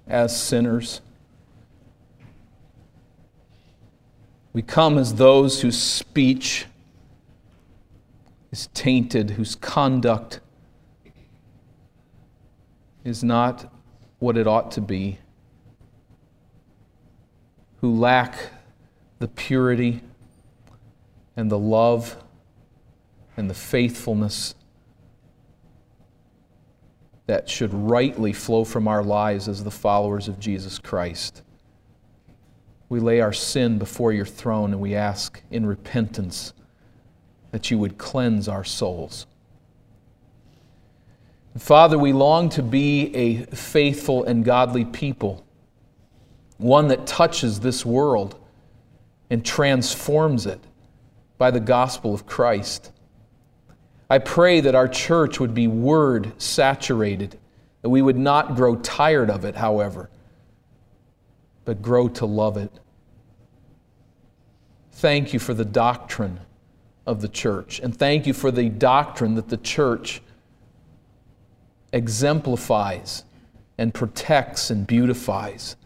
as 0.08 0.36
sinners. 0.36 1.00
We 4.52 4.62
come 4.62 4.98
as 4.98 5.14
those 5.14 5.60
whose 5.60 5.80
speech 5.80 6.66
is 8.52 8.68
tainted, 8.74 9.30
whose 9.30 9.56
conduct 9.56 10.40
is 13.02 13.24
not 13.24 13.72
what 14.18 14.36
it 14.36 14.46
ought 14.46 14.70
to 14.72 14.80
be, 14.80 15.18
who 17.80 17.92
lack 17.92 18.36
the 19.18 19.26
purity 19.26 20.02
and 21.34 21.50
the 21.50 21.58
love 21.58 22.22
and 23.36 23.48
the 23.48 23.54
faithfulness 23.54 24.54
that 27.26 27.48
should 27.48 27.72
rightly 27.72 28.32
flow 28.32 28.64
from 28.64 28.86
our 28.86 29.02
lives 29.02 29.48
as 29.48 29.64
the 29.64 29.70
followers 29.70 30.28
of 30.28 30.38
Jesus 30.38 30.78
Christ. 30.78 31.42
We 32.88 33.00
lay 33.00 33.20
our 33.20 33.32
sin 33.32 33.78
before 33.78 34.12
your 34.12 34.26
throne 34.26 34.72
and 34.72 34.80
we 34.80 34.94
ask 34.94 35.42
in 35.50 35.64
repentance 35.64 36.52
that 37.52 37.70
you 37.70 37.78
would 37.78 37.96
cleanse 37.98 38.48
our 38.48 38.64
souls. 38.64 39.26
Father, 41.56 41.98
we 41.98 42.12
long 42.12 42.48
to 42.48 42.62
be 42.62 43.14
a 43.14 43.44
faithful 43.54 44.24
and 44.24 44.42
godly 44.42 44.86
people, 44.86 45.44
one 46.56 46.88
that 46.88 47.06
touches 47.06 47.60
this 47.60 47.84
world 47.84 48.40
and 49.28 49.44
transforms 49.44 50.46
it 50.46 50.60
by 51.36 51.50
the 51.50 51.60
gospel 51.60 52.14
of 52.14 52.26
Christ. 52.26 52.90
I 54.08 54.18
pray 54.18 54.60
that 54.60 54.74
our 54.74 54.88
church 54.88 55.38
would 55.40 55.52
be 55.52 55.66
word 55.66 56.32
saturated, 56.40 57.38
that 57.82 57.90
we 57.90 58.00
would 58.00 58.18
not 58.18 58.56
grow 58.56 58.76
tired 58.76 59.28
of 59.28 59.44
it, 59.44 59.56
however, 59.56 60.08
but 61.66 61.82
grow 61.82 62.08
to 62.08 62.24
love 62.24 62.56
it. 62.56 62.72
Thank 64.92 65.34
you 65.34 65.38
for 65.38 65.52
the 65.52 65.64
doctrine 65.64 66.40
of 67.06 67.20
the 67.20 67.28
church, 67.28 67.80
and 67.80 67.96
thank 67.96 68.26
you 68.26 68.32
for 68.32 68.50
the 68.50 68.68
doctrine 68.68 69.34
that 69.34 69.48
the 69.48 69.56
church 69.56 70.22
exemplifies 71.92 73.24
and 73.76 73.92
protects 73.92 74.70
and 74.70 74.86
beautifies 74.86 75.76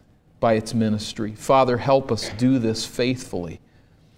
by 0.40 0.54
its 0.54 0.74
ministry. 0.74 1.34
Father, 1.34 1.78
help 1.78 2.12
us 2.12 2.30
do 2.36 2.58
this 2.58 2.84
faithfully. 2.84 3.60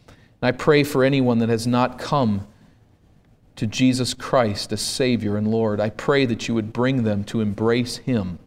And 0.09 0.49
I 0.49 0.53
pray 0.53 0.83
for 0.83 1.05
anyone 1.05 1.39
that 1.39 1.49
has 1.49 1.67
not 1.67 1.99
come 1.99 2.47
to 3.57 3.67
Jesus 3.67 4.15
Christ 4.15 4.73
as 4.73 4.81
Savior 4.81 5.37
and 5.37 5.49
Lord. 5.49 5.81
I 5.81 5.91
pray 5.91 6.27
that 6.27 6.49
you 6.49 6.55
would 6.55 6.73
bring 6.73 7.05
them 7.05 7.25
to 7.25 7.41
embrace 7.41 7.99
Him. 7.99 8.39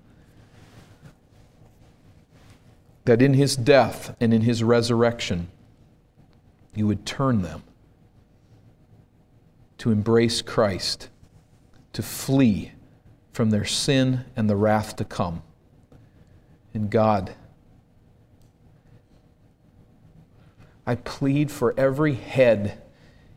That 3.06 3.22
in 3.22 3.34
His 3.34 3.56
death 3.56 4.16
and 4.20 4.34
in 4.34 4.42
His 4.42 4.64
resurrection, 4.64 5.50
you 6.76 6.88
would 6.88 7.06
turn 7.06 7.42
them 7.42 7.64
to 9.82 9.90
embrace 9.90 10.44
Christ, 10.44 11.10
to 11.92 12.04
flee 12.04 12.72
from 13.34 13.50
their 13.50 13.66
sin 13.66 14.26
and 14.36 14.48
the 14.48 14.56
wrath 14.56 14.96
to 14.98 15.04
come. 15.04 15.42
And 16.72 16.88
God, 16.88 17.34
I 20.86 20.94
plead 20.94 21.50
for 21.50 21.74
every 21.80 22.14
head 22.14 22.80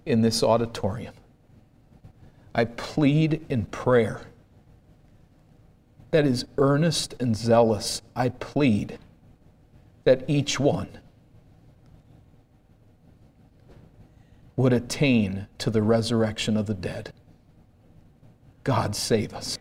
in 0.05 0.21
this 0.21 0.43
auditorium. 0.43 1.15
I 2.55 2.67
plead 2.67 3.43
in 3.49 3.65
prayer 3.65 4.21
that 6.11 6.27
is 6.27 6.45
earnest 6.59 7.15
and 7.19 7.35
zealous. 7.35 8.03
I 8.15 8.29
plead 8.29 8.99
that 10.05 10.29
each 10.29 10.61
one 10.61 11.01
would 14.57 14.73
attain 14.73 15.47
to 15.59 15.71
the 15.71 15.83
resurrection 15.83 16.57
of 16.57 16.67
the 16.67 16.75
dead. 16.75 17.13
God 18.63 18.95
save 18.97 19.35
us. 19.35 19.59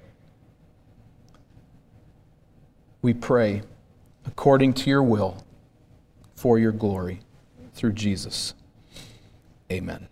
We 3.02 3.14
pray 3.14 3.64
according 4.26 4.74
to 4.74 4.90
your 4.90 5.04
will 5.04 5.44
for 6.36 6.58
your 6.58 6.72
glory 6.72 7.20
through 7.74 7.94
Jesus. 7.94 8.54
Amen. 9.72 10.08